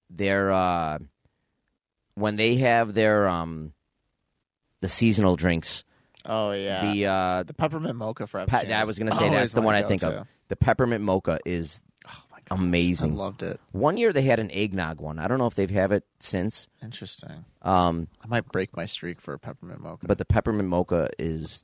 they're 0.09 0.51
uh, 0.51 0.99
when 2.15 2.35
they 2.35 2.55
have 2.57 2.93
their 2.93 3.27
um, 3.27 3.73
the 4.81 4.89
seasonal 4.89 5.35
drinks. 5.35 5.83
Oh 6.25 6.51
yeah. 6.51 6.91
The 6.93 7.05
uh, 7.07 7.43
The 7.43 7.53
peppermint 7.53 7.95
mocha 7.95 8.23
frappuccino. 8.23 8.67
pe- 8.67 8.73
I 8.73 8.83
was 8.83 8.97
going 8.97 9.11
to 9.11 9.17
say 9.17 9.29
that's 9.29 9.53
the 9.53 9.61
one 9.61 9.75
I 9.75 9.83
think 9.83 10.01
go-to. 10.01 10.21
of. 10.21 10.27
The 10.49 10.55
peppermint 10.55 11.03
mocha 11.03 11.39
is 11.45 11.83
Oh 12.07 12.21
my 12.31 12.37
I 12.51 12.55
amazing. 12.55 13.15
loved 13.15 13.43
it. 13.43 13.59
One 13.71 13.97
year 13.97 14.13
they 14.13 14.21
had 14.23 14.39
an 14.39 14.51
eggnog 14.51 14.99
one. 15.01 15.19
I 15.19 15.27
don't 15.27 15.37
know 15.37 15.47
if 15.47 15.55
they've 15.55 15.69
have 15.69 15.91
it 15.91 16.03
since. 16.19 16.67
Interesting. 16.81 17.45
Um, 17.61 18.07
I 18.23 18.27
might 18.27 18.45
break 18.51 18.75
my 18.75 18.85
streak 18.85 19.19
for 19.21 19.33
a 19.33 19.39
peppermint 19.39 19.81
mocha. 19.81 20.05
but 20.07 20.17
the 20.17 20.25
peppermint 20.25 20.69
mocha 20.69 21.09
is 21.17 21.63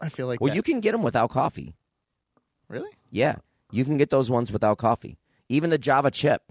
I 0.00 0.08
feel 0.08 0.26
like 0.26 0.40
well, 0.40 0.48
that- 0.50 0.56
you 0.56 0.62
can 0.62 0.80
get 0.80 0.92
them 0.92 1.02
without 1.02 1.30
coffee. 1.30 1.74
really. 2.68 2.90
Yeah, 3.10 3.36
you 3.72 3.84
can 3.84 3.96
get 3.96 4.10
those 4.10 4.30
ones 4.30 4.52
without 4.52 4.78
coffee. 4.78 5.18
Even 5.48 5.70
the 5.70 5.78
Java 5.78 6.10
chip, 6.10 6.42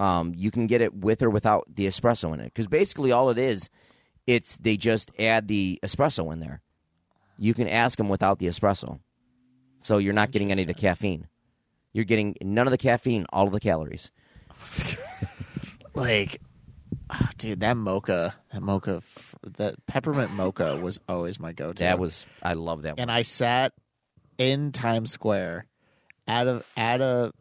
um, 0.00 0.32
you 0.34 0.50
can 0.50 0.66
get 0.66 0.80
it 0.80 0.94
with 0.94 1.22
or 1.22 1.28
without 1.30 1.66
the 1.74 1.86
espresso 1.86 2.32
in 2.32 2.40
it. 2.40 2.46
Because 2.46 2.66
basically, 2.66 3.12
all 3.12 3.28
it 3.30 3.38
is, 3.38 3.68
it's 4.26 4.56
they 4.56 4.76
just 4.76 5.10
add 5.18 5.48
the 5.48 5.78
espresso 5.82 6.32
in 6.32 6.40
there. 6.40 6.62
You 7.38 7.52
can 7.52 7.68
ask 7.68 7.98
them 7.98 8.08
without 8.08 8.38
the 8.38 8.46
espresso, 8.46 9.00
so 9.80 9.98
you're 9.98 10.14
not 10.14 10.30
getting 10.30 10.50
any 10.50 10.62
of 10.62 10.68
the 10.68 10.74
caffeine. 10.74 11.28
You're 11.92 12.04
getting 12.06 12.34
none 12.42 12.66
of 12.66 12.70
the 12.70 12.78
caffeine, 12.78 13.26
all 13.30 13.46
of 13.46 13.52
the 13.52 13.60
calories. 13.60 14.10
Like, 15.94 16.42
ah, 17.08 17.30
dude, 17.38 17.60
that 17.60 17.76
mocha, 17.76 18.34
that 18.52 18.60
mocha, 18.62 18.96
f- 18.96 19.34
that 19.54 19.74
peppermint 19.86 20.32
mocha 20.32 20.76
was 20.82 21.00
always 21.08 21.38
my 21.38 21.52
go-to. 21.52 21.82
That 21.82 21.98
was 21.98 22.26
I 22.42 22.54
love 22.54 22.82
that. 22.82 22.94
and 22.98 23.08
one. 23.08 23.16
I 23.16 23.22
sat 23.22 23.72
in 24.38 24.72
Times 24.72 25.12
Square 25.12 25.66
at 26.26 26.46
a 26.46 26.64
at 26.76 27.00
a 27.00 27.32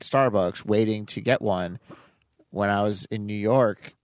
Starbucks 0.00 0.64
waiting 0.64 1.06
to 1.06 1.20
get 1.20 1.42
one 1.42 1.78
when 2.50 2.70
I 2.70 2.82
was 2.82 3.06
in 3.10 3.26
New 3.26 3.34
York 3.34 3.94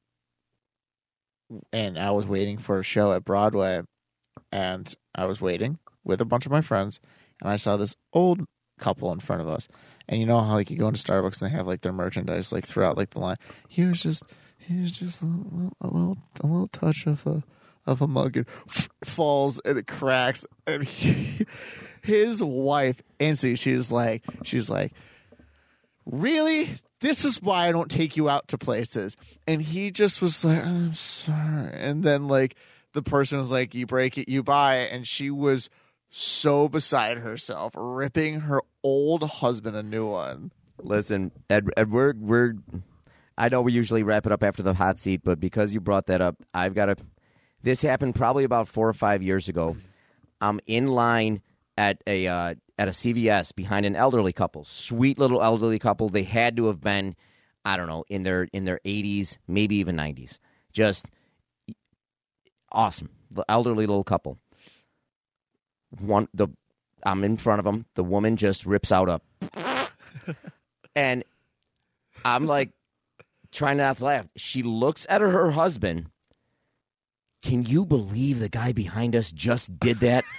and 1.72 1.98
I 1.98 2.10
was 2.10 2.26
waiting 2.26 2.58
for 2.58 2.78
a 2.78 2.82
show 2.82 3.12
at 3.12 3.24
Broadway 3.24 3.82
and 4.52 4.92
I 5.14 5.26
was 5.26 5.40
waiting 5.40 5.78
with 6.04 6.20
a 6.20 6.24
bunch 6.24 6.46
of 6.46 6.52
my 6.52 6.60
friends 6.60 7.00
and 7.40 7.50
I 7.50 7.56
saw 7.56 7.76
this 7.76 7.96
old 8.12 8.44
couple 8.78 9.12
in 9.12 9.20
front 9.20 9.42
of 9.42 9.48
us. 9.48 9.68
And 10.08 10.20
you 10.20 10.26
know 10.26 10.40
how 10.40 10.54
like 10.54 10.70
you 10.70 10.76
go 10.76 10.88
into 10.88 11.02
Starbucks 11.02 11.42
and 11.42 11.50
they 11.50 11.56
have 11.56 11.66
like 11.66 11.80
their 11.80 11.92
merchandise 11.92 12.52
like 12.52 12.66
throughout 12.66 12.96
like 12.96 13.10
the 13.10 13.18
line. 13.20 13.36
He 13.68 13.84
was 13.84 14.00
just 14.00 14.22
he 14.58 14.80
was 14.80 14.92
just 14.92 15.22
a 15.22 15.26
little 15.26 15.72
a 15.80 15.86
little, 15.86 16.18
a 16.42 16.46
little 16.46 16.68
touch 16.68 17.06
of 17.06 17.26
a 17.26 17.42
of 17.86 18.02
a 18.02 18.06
mug. 18.06 18.46
Falls 19.04 19.60
and 19.60 19.78
it 19.78 19.86
cracks. 19.86 20.44
And 20.66 20.82
he, 20.84 21.46
his 22.02 22.42
wife 22.42 23.02
instantly 23.18 23.56
she's 23.56 23.90
like 23.90 24.22
she's 24.44 24.70
like 24.70 24.92
really? 26.04 26.78
This 27.00 27.24
is 27.24 27.40
why 27.40 27.68
i 27.68 27.72
don't 27.72 27.90
take 27.90 28.16
you 28.16 28.28
out 28.28 28.48
to 28.48 28.58
places. 28.58 29.16
And 29.46 29.62
he 29.62 29.90
just 29.90 30.20
was 30.20 30.44
like 30.44 30.64
i'm 30.64 30.94
sorry. 30.94 31.72
And 31.72 32.02
then 32.02 32.28
like 32.28 32.56
the 32.92 33.02
person 33.02 33.38
was 33.38 33.52
like 33.52 33.74
you 33.74 33.86
break 33.86 34.18
it 34.18 34.28
you 34.28 34.42
buy 34.42 34.78
it. 34.78 34.92
And 34.92 35.06
she 35.06 35.30
was 35.30 35.70
so 36.10 36.68
beside 36.68 37.18
herself 37.18 37.72
ripping 37.76 38.40
her 38.40 38.62
old 38.82 39.22
husband 39.24 39.76
a 39.76 39.82
new 39.82 40.06
one. 40.06 40.52
Listen, 40.80 41.32
Ed, 41.50 41.68
Ed 41.76 41.90
we're, 41.90 42.14
we're. 42.16 42.54
I 43.38 43.48
know 43.48 43.62
we 43.62 43.72
usually 43.72 44.02
wrap 44.02 44.26
it 44.26 44.32
up 44.32 44.42
after 44.42 44.64
the 44.64 44.74
hot 44.74 44.98
seat, 44.98 45.20
but 45.22 45.38
because 45.38 45.72
you 45.72 45.80
brought 45.80 46.06
that 46.06 46.20
up, 46.20 46.42
I've 46.52 46.74
got 46.74 46.86
to. 46.86 46.96
This 47.62 47.80
happened 47.82 48.16
probably 48.16 48.42
about 48.42 48.66
four 48.66 48.88
or 48.88 48.92
five 48.92 49.22
years 49.22 49.48
ago. 49.48 49.76
I'm 50.40 50.60
in 50.66 50.88
line 50.88 51.42
at 51.76 52.02
a 52.06 52.26
uh, 52.26 52.54
at 52.78 52.88
a 52.88 52.90
CVS 52.90 53.54
behind 53.54 53.86
an 53.86 53.94
elderly 53.94 54.32
couple, 54.32 54.64
sweet 54.64 55.18
little 55.18 55.40
elderly 55.40 55.78
couple. 55.78 56.08
They 56.08 56.24
had 56.24 56.56
to 56.56 56.66
have 56.66 56.80
been, 56.80 57.14
I 57.64 57.76
don't 57.76 57.86
know, 57.86 58.04
in 58.08 58.24
their 58.24 58.48
in 58.52 58.64
their 58.64 58.80
80s, 58.84 59.38
maybe 59.46 59.76
even 59.76 59.96
90s. 59.96 60.40
Just 60.72 61.06
awesome, 62.72 63.10
the 63.30 63.44
elderly 63.48 63.86
little 63.86 64.04
couple. 64.04 64.38
One 66.00 66.28
the 66.34 66.48
I'm 67.04 67.22
in 67.22 67.36
front 67.36 67.60
of 67.60 67.64
them. 67.64 67.86
The 67.94 68.04
woman 68.04 68.36
just 68.36 68.66
rips 68.66 68.90
out 68.90 69.08
a 69.08 69.88
and 70.96 71.22
I'm 72.24 72.46
like 72.46 72.72
trying 73.58 73.78
not 73.78 73.98
to 73.98 74.04
laugh. 74.04 74.26
She 74.36 74.62
looks 74.62 75.04
at 75.10 75.20
her, 75.20 75.30
her 75.30 75.50
husband. 75.50 76.06
Can 77.42 77.64
you 77.64 77.84
believe 77.84 78.38
the 78.38 78.48
guy 78.48 78.72
behind 78.72 79.16
us 79.16 79.32
just 79.32 79.80
did 79.80 79.98
that? 79.98 80.24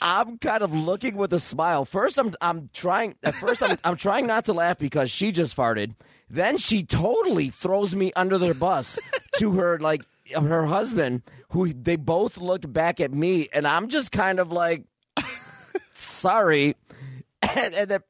I'm 0.00 0.38
kind 0.38 0.62
of 0.62 0.72
looking 0.72 1.16
with 1.16 1.32
a 1.32 1.40
smile. 1.40 1.84
First, 1.84 2.18
I'm 2.18 2.34
I'm 2.40 2.70
trying. 2.72 3.16
At 3.24 3.34
first, 3.34 3.62
I'm 3.62 3.76
I'm 3.82 3.96
trying 3.96 4.26
not 4.26 4.44
to 4.44 4.52
laugh 4.52 4.78
because 4.78 5.10
she 5.10 5.32
just 5.32 5.56
farted. 5.56 5.96
Then 6.30 6.56
she 6.56 6.84
totally 6.84 7.48
throws 7.48 7.96
me 7.96 8.12
under 8.14 8.38
the 8.38 8.54
bus 8.54 8.98
to 9.38 9.52
her 9.52 9.78
like 9.78 10.02
her 10.32 10.66
husband, 10.66 11.22
who 11.50 11.72
they 11.72 11.96
both 11.96 12.38
look 12.38 12.70
back 12.72 13.00
at 13.00 13.12
me, 13.12 13.48
and 13.52 13.66
I'm 13.66 13.88
just 13.88 14.12
kind 14.12 14.38
of 14.38 14.52
like, 14.52 14.84
sorry, 15.94 16.76
and, 17.42 17.74
and 17.74 17.90
then 17.90 18.00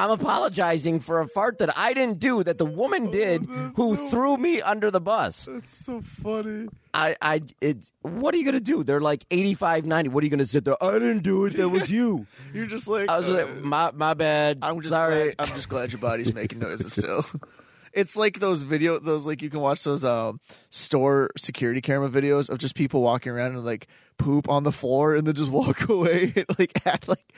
I'm 0.00 0.10
apologizing 0.10 1.00
for 1.00 1.20
a 1.20 1.28
fart 1.28 1.58
that 1.58 1.76
I 1.76 1.92
didn't 1.92 2.20
do, 2.20 2.42
that 2.42 2.56
the 2.56 2.64
woman 2.64 3.10
did, 3.10 3.44
who 3.76 4.08
threw 4.08 4.38
me 4.38 4.62
under 4.62 4.90
the 4.90 5.00
bus. 5.00 5.46
that's 5.52 5.76
so 5.84 6.00
funny 6.00 6.68
I, 6.94 7.16
I, 7.20 7.42
it's 7.60 7.92
what 8.00 8.34
are 8.34 8.38
you 8.38 8.44
gonna 8.46 8.60
do? 8.60 8.82
They're 8.82 9.00
like 9.00 9.26
85, 9.30 9.84
90. 9.84 10.08
What 10.08 10.22
are 10.22 10.24
you 10.24 10.30
gonna 10.30 10.46
sit 10.46 10.64
there? 10.64 10.82
I 10.82 10.92
didn't 10.94 11.22
do 11.22 11.44
it. 11.44 11.56
That 11.56 11.68
was 11.68 11.90
you. 11.98 12.26
you're 12.54 12.66
just 12.66 12.88
like 12.88 13.10
I 13.10 13.18
was 13.18 13.28
uh, 13.28 13.32
like, 13.32 13.56
my, 13.62 13.90
my 13.94 14.14
bad. 14.14 14.60
I'm 14.62 14.80
just 14.80 14.88
sorry. 14.88 15.34
Glad, 15.34 15.34
I'm 15.38 15.54
just 15.54 15.68
glad 15.68 15.92
your 15.92 16.00
body's 16.00 16.32
making 16.32 16.60
noises 16.60 16.94
still. 16.94 17.22
It's 17.92 18.16
like 18.16 18.38
those 18.40 18.62
video, 18.62 18.98
those 18.98 19.26
like 19.26 19.42
you 19.42 19.50
can 19.50 19.60
watch 19.60 19.84
those 19.84 20.04
um 20.04 20.40
store 20.70 21.30
security 21.36 21.80
camera 21.80 22.08
videos 22.08 22.48
of 22.48 22.58
just 22.58 22.74
people 22.74 23.02
walking 23.02 23.32
around 23.32 23.52
and 23.52 23.64
like 23.64 23.88
poop 24.18 24.48
on 24.48 24.64
the 24.64 24.72
floor 24.72 25.14
and 25.16 25.26
then 25.26 25.34
just 25.34 25.50
walk 25.52 25.88
away 25.88 26.32
and 26.36 26.46
like 26.58 26.86
act 26.86 27.08
like 27.08 27.32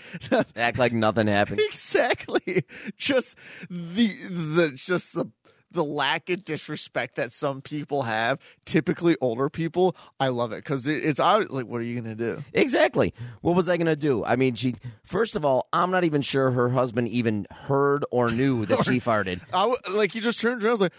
Act 0.57 0.79
like 0.79 0.93
nothing 0.93 1.27
happened. 1.27 1.61
exactly 1.69 2.65
just 2.97 3.37
the 3.71 4.09
the 4.29 4.73
just 4.75 5.15
the 5.15 5.27
the 5.73 5.85
lack 5.85 6.31
of 6.31 6.44
disrespect 6.44 7.16
that 7.16 7.32
some 7.32 7.61
people 7.61 8.03
have, 8.03 8.39
typically 8.65 9.16
older 9.20 9.49
people. 9.49 9.97
I 10.20 10.28
love 10.28 10.53
it 10.53 10.57
because 10.57 10.86
it, 10.86 11.05
it's. 11.05 11.19
Like, 11.19 11.66
what 11.66 11.81
are 11.81 11.85
you 11.85 12.01
gonna 12.01 12.15
do? 12.15 12.43
Exactly. 12.53 13.15
What 13.40 13.57
was 13.57 13.69
I 13.69 13.77
going 13.77 13.86
to 13.86 13.97
do? 13.97 14.24
I 14.24 14.36
mean, 14.36 14.55
she. 14.55 14.74
First 15.05 15.36
of 15.36 15.44
all, 15.44 15.69
I'm 15.73 15.90
not 15.90 16.05
even 16.05 16.23
sure 16.23 16.51
her 16.51 16.69
husband 16.70 17.09
even 17.09 17.47
heard 17.51 18.05
or 18.11 18.31
knew 18.31 18.66
that 18.66 18.85
she 18.85 19.01
farted. 19.01 19.40
I 19.53 19.74
like 19.94 20.12
he 20.12 20.20
just 20.20 20.40
turned 20.40 20.62
around. 20.62 20.69
I 20.69 20.73
was 20.73 20.81
like, 20.81 20.93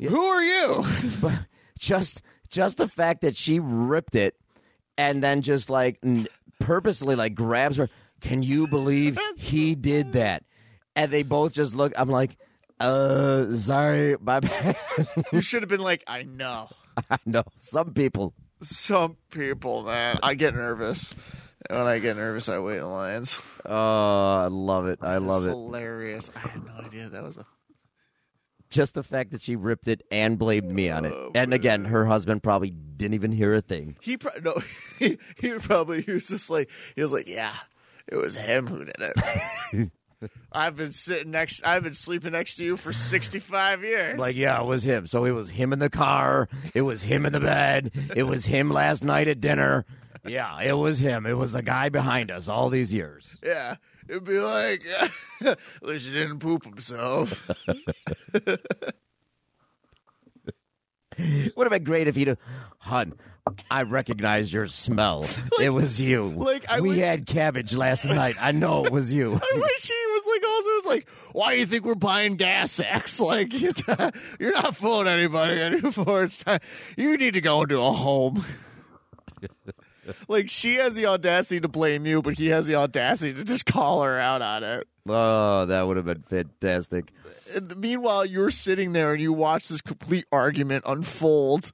"Who 0.00 0.20
are 0.22 0.42
you?" 0.42 0.84
But 1.20 1.32
just, 1.78 2.22
just 2.48 2.76
the 2.76 2.88
fact 2.88 3.20
that 3.22 3.36
she 3.36 3.58
ripped 3.60 4.14
it, 4.14 4.36
and 4.98 5.22
then 5.22 5.42
just 5.42 5.70
like 5.70 5.98
n- 6.02 6.28
purposely 6.58 7.14
like 7.14 7.34
grabs 7.34 7.76
her. 7.76 7.88
Can 8.20 8.42
you 8.42 8.66
believe 8.66 9.18
he 9.36 9.74
did 9.74 10.12
that? 10.14 10.42
And 10.94 11.10
they 11.10 11.22
both 11.22 11.52
just 11.52 11.74
look. 11.74 11.92
I'm 11.96 12.08
like, 12.08 12.38
uh, 12.80 13.52
sorry, 13.54 14.16
my 14.20 14.40
bad. 14.40 14.76
you 15.32 15.40
should 15.40 15.62
have 15.62 15.68
been 15.68 15.80
like, 15.80 16.04
"I 16.06 16.22
know." 16.24 16.68
I 17.10 17.18
know 17.26 17.44
some 17.58 17.92
people. 17.94 18.34
Some 18.62 19.16
people, 19.30 19.82
man, 19.84 20.18
I 20.22 20.34
get 20.34 20.54
nervous. 20.54 21.14
And 21.68 21.78
when 21.78 21.86
I 21.88 21.98
get 21.98 22.16
nervous, 22.16 22.48
I 22.48 22.58
wait 22.58 22.78
in 22.78 22.88
lines. 22.88 23.40
Oh, 23.64 24.34
I 24.36 24.46
love 24.46 24.86
it. 24.86 25.00
I 25.02 25.16
love 25.18 25.44
it. 25.46 25.50
Hilarious. 25.50 26.30
I 26.36 26.38
had 26.48 26.64
no 26.64 26.72
idea 26.84 27.08
that 27.10 27.22
was 27.22 27.36
a. 27.36 27.46
Just 28.70 28.94
the 28.94 29.02
fact 29.02 29.30
that 29.30 29.42
she 29.42 29.56
ripped 29.56 29.86
it 29.88 30.02
and 30.10 30.38
blamed 30.38 30.70
me 30.70 30.90
on 30.90 31.04
it. 31.04 31.14
and 31.34 31.54
again, 31.54 31.84
her 31.84 32.04
husband 32.06 32.42
probably 32.42 32.70
didn't 32.70 33.14
even 33.14 33.30
hear 33.32 33.54
a 33.54 33.60
thing. 33.60 33.96
He 34.00 34.16
pro- 34.16 34.38
no. 34.42 34.54
He, 34.98 35.18
he 35.38 35.58
probably 35.58 36.00
he 36.02 36.12
was 36.12 36.26
just 36.28 36.48
like 36.50 36.70
he 36.94 37.02
was 37.02 37.12
like, 37.12 37.26
yeah, 37.28 37.52
it 38.08 38.16
was 38.16 38.34
him 38.34 38.66
who 38.66 38.84
did 38.84 38.96
it. 38.98 39.90
I've 40.50 40.76
been 40.76 40.92
sitting 40.92 41.30
next. 41.30 41.62
I've 41.64 41.82
been 41.82 41.92
sleeping 41.94 42.32
next 42.32 42.56
to 42.56 42.64
you 42.64 42.76
for 42.76 42.92
sixty 42.92 43.38
five 43.38 43.82
years. 43.82 44.18
Like, 44.18 44.34
yeah, 44.36 44.60
it 44.60 44.66
was 44.66 44.82
him. 44.82 45.06
So 45.06 45.24
it 45.24 45.32
was 45.32 45.50
him 45.50 45.72
in 45.72 45.78
the 45.78 45.90
car. 45.90 46.48
It 46.74 46.82
was 46.82 47.02
him 47.02 47.26
in 47.26 47.32
the 47.32 47.40
bed. 47.40 47.90
It 48.16 48.22
was 48.22 48.46
him 48.46 48.70
last 48.70 49.04
night 49.04 49.28
at 49.28 49.40
dinner. 49.40 49.84
Yeah, 50.26 50.60
it 50.62 50.72
was 50.72 50.98
him. 50.98 51.26
It 51.26 51.34
was 51.36 51.52
the 51.52 51.62
guy 51.62 51.88
behind 51.90 52.30
us 52.30 52.48
all 52.48 52.70
these 52.70 52.92
years. 52.92 53.28
yeah, 53.44 53.76
it'd 54.08 54.24
be 54.24 54.40
like, 54.40 54.82
at 55.44 55.58
least 55.82 56.06
he 56.06 56.12
didn't 56.12 56.38
poop 56.40 56.64
himself. 56.64 57.46
Would 61.18 61.64
have 61.64 61.70
been 61.70 61.84
great 61.84 62.08
if 62.08 62.16
he'd 62.16 62.28
have, 62.28 62.38
hun, 62.78 63.14
I 63.70 63.82
recognize 63.84 64.52
your 64.52 64.66
smell. 64.66 65.26
it 65.60 65.70
was 65.70 65.98
you. 66.00 66.28
like, 66.30 66.68
I 66.70 66.80
we 66.80 66.90
wish- 66.90 66.98
had 66.98 67.26
cabbage 67.26 67.72
last 67.74 68.04
night. 68.04 68.36
I 68.40 68.52
know 68.52 68.84
it 68.84 68.92
was 68.92 69.10
you. 69.12 69.32
I 69.34 69.58
wish 69.58 69.88
he 69.88 70.05
like 70.42 70.50
also 70.50 70.68
was 70.70 70.86
like, 70.86 71.08
"Why 71.32 71.54
do 71.54 71.60
you 71.60 71.66
think 71.66 71.84
we're 71.84 71.94
buying 71.94 72.36
gas 72.36 72.72
sacks? 72.72 73.20
Like, 73.26 73.48
it's, 73.52 73.82
you're 74.40 74.52
not 74.52 74.76
fooling 74.76 75.08
anybody 75.08 75.60
anymore. 75.60 76.24
It's 76.24 76.38
time. 76.38 76.60
You 76.96 77.16
need 77.16 77.34
to 77.34 77.40
go 77.40 77.62
into 77.62 77.80
a 77.80 77.92
home." 77.92 78.44
like 80.28 80.48
she 80.48 80.76
has 80.76 80.94
the 80.94 81.06
audacity 81.06 81.60
to 81.60 81.68
blame 81.68 82.06
you, 82.06 82.22
but 82.22 82.34
he 82.38 82.48
has 82.48 82.66
the 82.66 82.76
audacity 82.76 83.34
to 83.34 83.44
just 83.44 83.66
call 83.66 84.02
her 84.02 84.18
out 84.18 84.42
on 84.42 84.62
it. 84.62 84.88
Oh, 85.08 85.66
that 85.66 85.86
would 85.86 85.96
have 85.96 86.06
been 86.06 86.22
fantastic. 86.22 87.12
And 87.54 87.76
meanwhile, 87.76 88.24
you're 88.24 88.50
sitting 88.50 88.92
there 88.92 89.12
and 89.12 89.22
you 89.22 89.32
watch 89.32 89.68
this 89.68 89.80
complete 89.80 90.26
argument 90.32 90.84
unfold. 90.86 91.72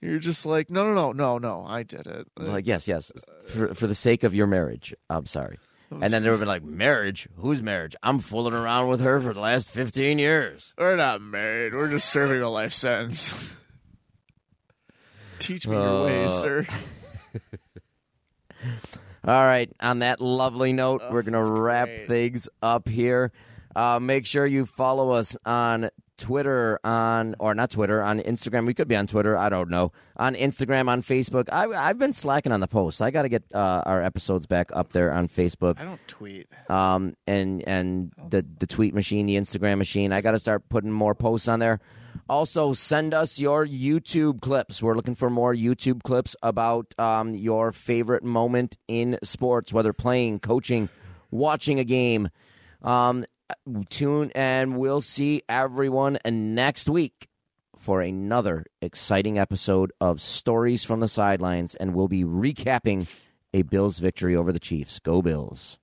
You're 0.00 0.18
just 0.18 0.44
like, 0.44 0.68
no, 0.68 0.84
no, 0.86 0.94
no, 0.94 1.12
no, 1.12 1.38
no, 1.38 1.64
I 1.66 1.84
did 1.84 2.06
it. 2.06 2.26
Like, 2.36 2.66
yes, 2.66 2.88
yes, 2.88 3.12
for 3.48 3.74
for 3.74 3.86
the 3.86 3.94
sake 3.94 4.24
of 4.24 4.34
your 4.34 4.46
marriage. 4.46 4.94
I'm 5.08 5.26
sorry. 5.26 5.58
And 6.00 6.12
then 6.12 6.22
they 6.22 6.28
would 6.30 6.34
have 6.34 6.40
been 6.40 6.48
like, 6.48 6.62
marriage? 6.64 7.28
Whose 7.36 7.62
marriage? 7.62 7.94
I'm 8.02 8.18
fooling 8.18 8.54
around 8.54 8.88
with 8.88 9.00
her 9.00 9.20
for 9.20 9.32
the 9.34 9.40
last 9.40 9.70
15 9.70 10.18
years. 10.18 10.72
We're 10.78 10.96
not 10.96 11.20
married. 11.20 11.74
We're 11.74 11.90
just 11.90 12.08
serving 12.08 12.40
a 12.42 12.48
life 12.48 12.72
sentence. 12.72 13.52
Teach 15.38 15.66
me 15.66 15.74
your 15.74 16.04
ways, 16.04 16.30
Uh, 16.32 16.40
sir. 16.40 16.66
All 19.24 19.44
right. 19.44 19.70
On 19.80 20.00
that 20.00 20.20
lovely 20.20 20.72
note, 20.72 21.02
we're 21.10 21.22
going 21.22 21.34
Oh, 21.34 21.44
to 21.44 21.50
wrap 21.52 21.86
great. 21.88 22.06
things 22.08 22.48
up 22.62 22.88
here. 22.88 23.32
Uh, 23.74 23.98
make 24.00 24.26
sure 24.26 24.46
you 24.46 24.66
follow 24.66 25.10
us 25.12 25.36
on 25.46 25.90
Twitter, 26.22 26.78
on 26.84 27.34
or 27.38 27.54
not 27.54 27.70
Twitter, 27.70 28.00
on 28.00 28.20
Instagram. 28.20 28.64
We 28.64 28.74
could 28.74 28.86
be 28.86 28.94
on 28.96 29.06
Twitter. 29.08 29.36
I 29.36 29.48
don't 29.48 29.68
know. 29.68 29.90
On 30.16 30.34
Instagram, 30.34 30.88
on 30.88 31.02
Facebook. 31.02 31.48
I, 31.52 31.66
I've 31.66 31.98
been 31.98 32.12
slacking 32.12 32.52
on 32.52 32.60
the 32.60 32.68
posts. 32.68 33.00
I 33.00 33.10
got 33.10 33.22
to 33.22 33.28
get 33.28 33.42
uh, 33.52 33.82
our 33.84 34.02
episodes 34.02 34.46
back 34.46 34.70
up 34.72 34.92
there 34.92 35.12
on 35.12 35.28
Facebook. 35.28 35.80
I 35.80 35.84
don't 35.84 36.00
tweet. 36.06 36.46
um, 36.70 37.14
and 37.26 37.62
and 37.66 38.12
the 38.30 38.46
the 38.58 38.66
tweet 38.66 38.94
machine, 38.94 39.26
the 39.26 39.36
Instagram 39.36 39.78
machine. 39.78 40.12
I 40.12 40.20
got 40.20 40.30
to 40.30 40.38
start 40.38 40.68
putting 40.68 40.92
more 40.92 41.14
posts 41.14 41.48
on 41.48 41.58
there. 41.58 41.80
Also, 42.28 42.72
send 42.72 43.14
us 43.14 43.40
your 43.40 43.66
YouTube 43.66 44.40
clips. 44.40 44.82
We're 44.82 44.94
looking 44.94 45.16
for 45.16 45.28
more 45.28 45.54
YouTube 45.54 46.02
clips 46.02 46.36
about 46.42 46.94
um, 46.98 47.34
your 47.34 47.72
favorite 47.72 48.22
moment 48.22 48.76
in 48.86 49.18
sports, 49.24 49.72
whether 49.72 49.92
playing, 49.92 50.38
coaching, 50.40 50.88
watching 51.30 51.80
a 51.80 51.84
game. 51.84 52.28
Um, 52.82 53.24
tune 53.90 54.30
and 54.34 54.76
we'll 54.76 55.00
see 55.00 55.42
everyone 55.48 56.18
next 56.24 56.88
week 56.88 57.28
for 57.76 58.00
another 58.00 58.64
exciting 58.80 59.38
episode 59.38 59.92
of 60.00 60.20
Stories 60.20 60.84
from 60.84 61.00
the 61.00 61.08
Sidelines, 61.08 61.74
and 61.74 61.94
we'll 61.94 62.08
be 62.08 62.24
recapping 62.24 63.08
a 63.52 63.62
Bills 63.62 63.98
victory 63.98 64.36
over 64.36 64.52
the 64.52 64.60
Chiefs. 64.60 65.00
Go 65.00 65.20
Bills. 65.20 65.78